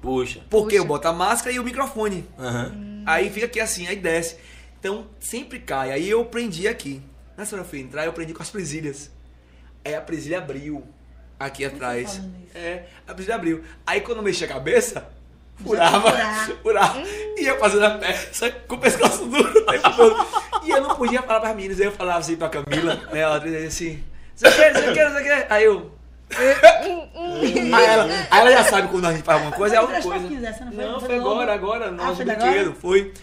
[0.02, 0.40] Puxa.
[0.50, 2.24] Porque eu boto a máscara e o microfone.
[2.40, 3.04] Aham.
[3.06, 4.38] Aí fica aqui assim, aí desce.
[4.80, 5.92] Então sempre cai.
[5.92, 7.02] Aí eu prendi aqui.
[7.38, 9.10] Nessa hora eu fui entrar, eu prendi com as presilhas.
[9.88, 10.84] Aí a presilha abriu
[11.40, 12.18] aqui atrás.
[12.18, 12.58] falando isso?
[12.58, 13.64] É, a presilha abriu.
[13.86, 15.08] Aí quando eu mexi a cabeça,
[15.64, 16.12] furava,
[16.62, 17.02] furava.
[17.38, 20.28] E eu fazendo a peça com o pescoço duro o tempo todo.
[20.64, 21.80] E eu não podia falar para as meninas.
[21.80, 23.20] Aí eu falava assim pra Camila, né?
[23.20, 24.04] Ela dizia assim,
[24.36, 25.48] você quer, você quer, você quer?
[25.50, 25.92] Aí eu.
[26.38, 30.48] aí, ela, aí ela já sabe quando a gente faz alguma coisa, é três coisa.
[30.48, 30.86] essa, não foi?
[30.86, 32.74] Não, Foi agora, agora, no Ah, foi agora?
[32.74, 33.14] foi.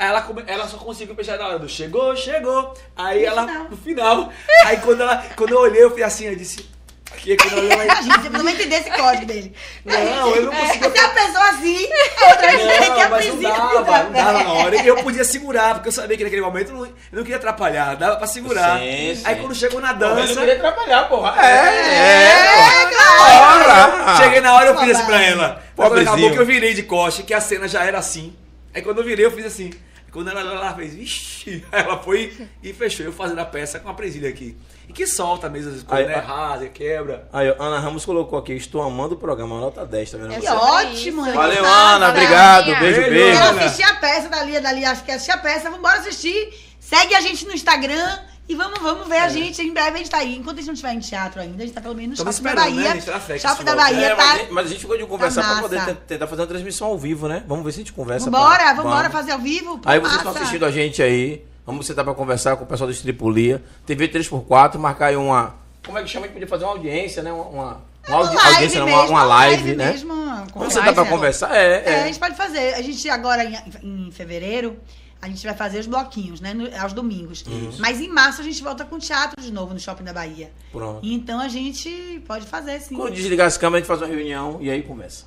[0.00, 2.72] Aí ela, come- ela só conseguiu fechar na hora do chegou, chegou.
[2.96, 3.64] Aí No ela, final.
[3.68, 4.32] no final.
[4.64, 6.68] Aí quando, ela, quando eu olhei, eu fui assim, eu disse.
[7.12, 9.54] Aqui, quando eu olhei, A gente não vai entender esse código dele.
[9.84, 10.90] Não, eu não conseguia.
[10.90, 11.82] Se a pessoa assim,
[12.30, 14.76] outra dizer que é Não, não dava, não dava na hora.
[14.76, 17.36] E eu podia segurar, porque eu sabia que naquele momento eu não, eu não queria
[17.36, 18.78] atrapalhar, dava pra segurar.
[18.78, 19.22] Sim, sim.
[19.24, 21.46] Aí quando chegou na Porra, eu não dança, queria atrapalhar, porra.
[21.46, 22.50] É,
[22.80, 22.90] É,
[23.20, 24.16] Ora.
[24.16, 25.62] cheguei na hora eu fiz assim pra ela.
[25.76, 26.08] Pobrezinho.
[26.12, 28.34] acabou que eu virei de costa, que a cena já era assim.
[28.74, 29.70] Aí quando eu virei, eu fiz assim.
[30.12, 32.32] Quando ela, ela fez, vixi, aí ela foi
[32.62, 33.06] e fechou.
[33.06, 34.56] Eu fazendo a peça com a presilha aqui.
[34.88, 36.20] E que solta mesmo as coisas, Aí, né?
[36.20, 37.28] Rasa, quebra.
[37.32, 40.32] Aí, Ana Ramos colocou aqui, estou amando o programa, nota 10, tá vendo?
[40.32, 41.32] É Que ótimo, né?
[41.32, 43.64] Valeu, Ana, obrigado, beijo, Beijo, Ana.
[43.66, 45.64] assistir a peça dali, dali, acho que assistir a peça.
[45.64, 46.52] Vamos embora assistir.
[46.80, 48.18] Segue a gente no Instagram
[48.52, 49.62] e vamos, vamos ver a gente.
[49.62, 50.36] Em breve a gente tá aí.
[50.36, 52.42] Enquanto a gente não estiver em teatro ainda, a gente tá pelo menos no Shopping
[52.42, 52.54] da né?
[52.60, 52.90] Bahia.
[52.92, 53.76] A tá que Shopping da.
[53.76, 54.16] Bahia É, tá.
[54.16, 55.62] mas, a gente- mas a gente ficou de conversar pra massa.
[55.62, 57.44] poder te- tentar fazer uma transmissão ao vivo, né?
[57.46, 58.24] Vamos ver se a gente conversa.
[58.30, 59.12] Vambora, pra- vambora Vamos.
[59.12, 59.78] fazer ao vivo.
[59.78, 60.38] Pô, Aí vocês estão massa.
[60.44, 61.44] assistindo a gente aí.
[61.64, 63.62] Vamos sentar pra conversar com o pessoal do Estripulia.
[63.86, 65.54] TV 3x4, marcar aí uma.
[65.86, 66.24] Como é que chama?
[66.24, 67.32] A gente podia fazer uma audiência, né?
[67.32, 69.92] Uma, uma, uma audi- live audiência, não, uma, mesmo, uma live, né?
[69.92, 70.14] mesmo,
[70.54, 71.10] Vamos sentar pra né?
[71.10, 71.54] conversar?
[71.54, 72.06] É, É, a é.
[72.06, 72.74] gente pode fazer.
[72.74, 74.76] A gente agora, em, em fevereiro,
[75.22, 76.54] a gente vai fazer os bloquinhos, né?
[76.54, 77.44] no- aos domingos.
[77.78, 80.50] Mas em março a gente volta com teatro de novo no Shopping da Bahia.
[80.72, 81.00] Pronto.
[81.02, 82.94] Então a gente pode fazer sim.
[82.96, 85.24] Quando desligar as câmeras, a gente faz uma reunião e aí conversa.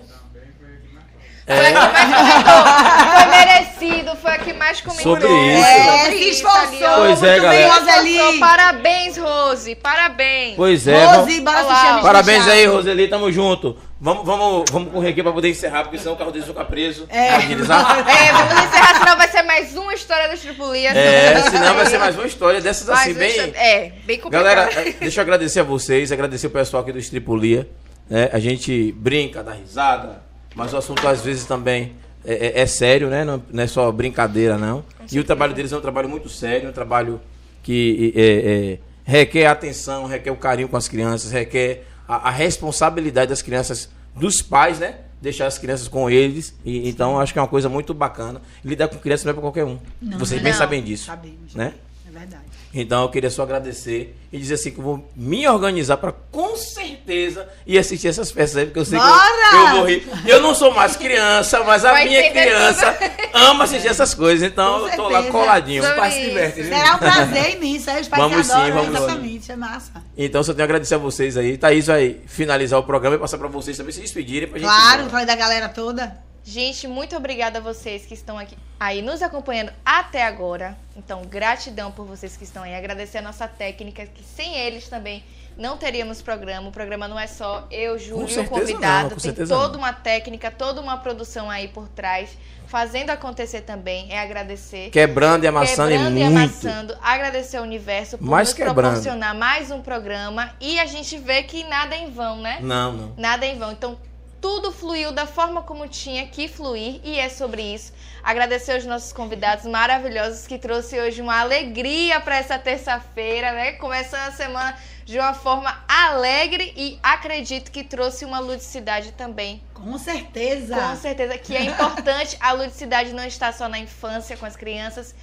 [1.46, 3.14] Foi a que É, mais comentou.
[3.14, 5.04] Foi merecido, foi a que mais comentou.
[5.16, 5.64] Sobre isso.
[5.66, 6.70] É, Sobre se esforçou.
[6.70, 7.74] Pois é, muito bem, galera.
[7.74, 8.40] Roseli.
[8.40, 9.76] Parabéns, Rose.
[9.76, 10.56] Parabéns.
[10.56, 11.06] pois é.
[11.06, 13.78] Rose, bora assistir Parabéns aí, Roseli, tamo junto.
[14.00, 17.08] Vamos, vamos, vamos correr aqui pra poder encerrar, porque senão o carro deles fica preso.
[17.10, 17.30] É.
[17.36, 18.00] Agilizar.
[18.08, 20.90] É, vamos encerrar, senão vai ser mais uma história da Tripulia.
[20.90, 23.30] É, senão vai ser mais uma história dessas Mais assim, bem.
[23.30, 24.44] história- É, bem complicado.
[24.44, 27.68] Galera, é, deixa eu agradecer a vocês, agradecer o pessoal aqui do Estripulia.
[28.10, 28.30] né?
[28.34, 30.23] A gente brinca, dá risada,
[30.56, 31.94] mas o assunto às vezes também
[32.26, 33.24] é, é- é sério, né?
[33.24, 34.84] Não, não é só brincadeira, não.
[35.12, 37.20] E o trabalho deles é um trabalho muito sério, um trabalho
[37.62, 43.30] que é, é, requer atenção, requer o carinho com as crianças, requer a, a responsabilidade
[43.30, 44.96] das crianças, dos pais, né?
[45.22, 46.54] Deixar as crianças com eles.
[46.66, 48.42] E, então, acho que é uma coisa muito bacana.
[48.64, 49.80] Lidar com crianças não é para qualquer um.
[50.02, 50.44] Não, Vocês não.
[50.44, 51.06] bem sabem disso.
[51.06, 51.56] Sabemos.
[51.56, 51.74] Né?
[52.08, 52.44] É verdade.
[52.74, 56.56] Então eu queria só agradecer e dizer assim que eu vou me organizar para com
[56.58, 59.54] certeza ir assistir essas peças aí, porque eu sei que Bora!
[59.54, 60.08] eu, eu vou rir.
[60.26, 62.98] Eu não sou mais criança, mas a Vai minha criança
[63.32, 65.32] ama assistir essas coisas, então Com eu tô lá certeza.
[65.32, 65.84] coladinho.
[65.84, 66.64] Sobre se viu?
[66.64, 67.90] Será um prazer imenso.
[67.92, 69.52] Aí os pais Vamos adoram, sim, vamos exatamente.
[69.52, 69.92] É massa.
[70.18, 71.58] Então só tenho a agradecer a vocês aí.
[71.58, 75.10] Thaís vai finalizar o programa e passar para vocês também se despedirem pra gente Claro,
[75.12, 76.18] falei da galera toda.
[76.44, 80.78] Gente, muito obrigada a vocês que estão aqui aí nos acompanhando até agora.
[80.96, 82.76] Então, gratidão por vocês que estão aí.
[82.76, 85.24] Agradecer a nossa técnica, que sem eles também
[85.58, 86.68] não teríamos programa.
[86.68, 89.16] O programa não é só eu, Júlio, e o convidado.
[89.16, 89.80] não, Tem toda não.
[89.80, 92.38] uma técnica, toda uma produção aí por trás,
[92.68, 94.12] fazendo acontecer também.
[94.12, 94.90] É agradecer.
[94.90, 98.82] Quebrando e amassando Quebrando e e amassando, agradecer ao universo por Mais nos quebrando.
[98.82, 102.58] proporcionar mais um programa e a gente vê que nada é em vão, né?
[102.62, 103.14] Não, não.
[103.16, 103.72] Nada em vão.
[103.72, 103.98] Então,
[104.44, 107.94] tudo fluiu da forma como tinha que fluir e é sobre isso.
[108.22, 113.72] Agradecer aos nossos convidados maravilhosos que trouxe hoje uma alegria para essa terça-feira, né?
[113.72, 119.64] Começando a semana de uma forma alegre e acredito que trouxe uma ludicidade também.
[119.74, 120.76] Com certeza.
[120.76, 122.36] Com certeza que é importante.
[122.42, 125.16] A ludicidade não está só na infância com as crianças.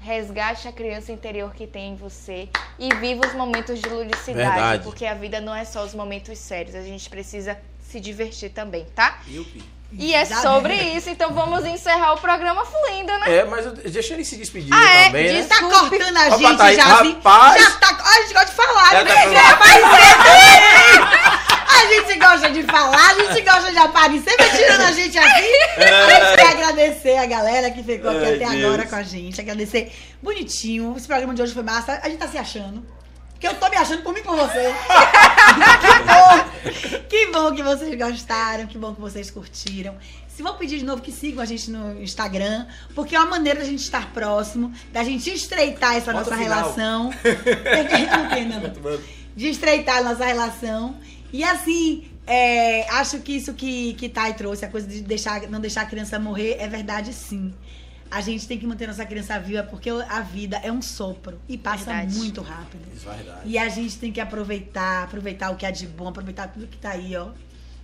[0.00, 2.48] Resgate a criança interior que tem em você
[2.78, 4.84] e viva os momentos de ludicidade, Verdade.
[4.84, 7.58] porque a vida não é só os momentos sérios, a gente precisa
[7.90, 9.18] se divertir também, tá?
[9.28, 9.62] Yupi.
[9.90, 13.36] E é sobre isso, então vamos encerrar o programa fluindo, né?
[13.38, 15.04] É, mas eu- deixa ele se despedir Ah, é?
[15.06, 15.38] também, né?
[15.40, 17.12] Diz- Tá cortando a Opa, gente tá aí, já assim.
[17.14, 17.62] rapaz.
[17.62, 17.98] Já tá.
[18.04, 19.14] A gente gosta de falar, É, né?
[19.32, 21.28] tá aparecer também.
[21.68, 25.52] A gente gosta de falar, a gente gosta de aparecer, vai tirando a gente aqui.
[25.78, 28.64] A gente quer agradecer a galera que ficou aqui Ai, até Deus.
[28.64, 29.40] agora com a gente.
[29.40, 29.92] Agradecer.
[30.22, 30.94] Bonitinho.
[30.98, 31.98] Esse programa de hoje foi massa.
[32.02, 32.84] A gente tá se achando.
[33.38, 34.74] Porque eu tô me achando por mim e por você.
[35.80, 37.04] que bom!
[37.08, 39.96] Que bom que vocês gostaram, que bom que vocês curtiram.
[40.26, 42.66] Se vou pedir de novo que sigam a gente no Instagram,
[42.96, 47.04] porque é uma maneira da gente estar próximo, da gente estreitar essa Bota nossa relação.
[47.04, 48.60] Não tem, não.
[49.36, 50.96] De estreitar a nossa relação.
[51.32, 55.60] E assim, é, acho que isso que, que Thay trouxe, a coisa de deixar, não
[55.60, 57.54] deixar a criança morrer, é verdade sim.
[58.10, 61.58] A gente tem que manter nossa criança viva, porque a vida é um sopro e
[61.58, 62.16] passa Verdade.
[62.16, 62.82] muito rápido.
[62.94, 63.40] Isso é verdade.
[63.44, 66.78] E a gente tem que aproveitar, aproveitar o que é de bom, aproveitar tudo que
[66.78, 67.28] tá aí, ó.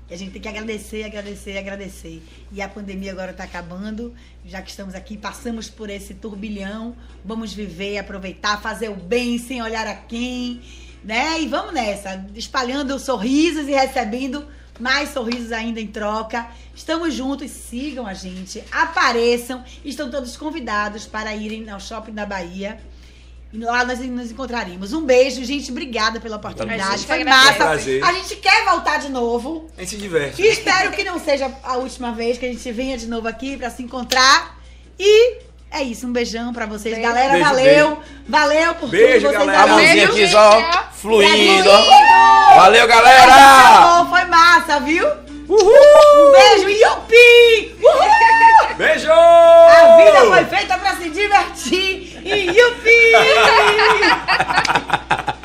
[0.09, 2.23] E a gente tem que agradecer, agradecer, agradecer.
[2.53, 4.15] E a pandemia agora tá acabando,
[4.45, 6.95] já que estamos aqui, passamos por esse turbilhão,
[7.25, 10.61] vamos viver, aproveitar, fazer o bem sem olhar a quem,
[11.03, 11.41] né?
[11.41, 14.47] E vamos nessa, espalhando sorrisos e recebendo
[14.79, 16.47] mais sorrisos ainda em troca.
[16.75, 22.81] Estamos juntos, sigam a gente, apareçam, estão todos convidados para irem ao shopping da Bahia.
[23.53, 24.93] E lá nós nos encontraremos.
[24.93, 25.71] Um beijo, gente.
[25.71, 27.07] Obrigada pela A oportunidade.
[27.07, 27.55] Foi massa.
[27.55, 28.03] Prazer.
[28.03, 29.71] A gente quer voltar de novo.
[29.77, 30.43] A gente se diverte.
[30.43, 33.57] E espero que não seja a última vez que a gente venha de novo aqui
[33.57, 34.61] pra se encontrar.
[34.99, 35.39] E
[35.75, 36.07] é isso.
[36.07, 36.95] Um beijão pra vocês.
[36.95, 37.09] Beijo.
[37.09, 38.03] Galera, Beijo, valeu.
[38.29, 39.37] Valeu por Beijo, tudo.
[39.37, 39.63] Vocês galera.
[39.63, 40.83] A mãozinha Beijo, aqui só ó.
[40.93, 41.31] fluindo.
[41.33, 41.71] Fluindo.
[42.57, 43.33] Valeu, galera!
[43.35, 45.07] Acabou, Foi massa, viu?
[45.49, 46.69] Um beijo.
[46.71, 47.77] Yupi!
[47.83, 48.77] Uhul!
[48.77, 49.11] Beijo!
[49.13, 52.19] A vida foi feita pra se divertir.
[52.25, 53.13] E yupi!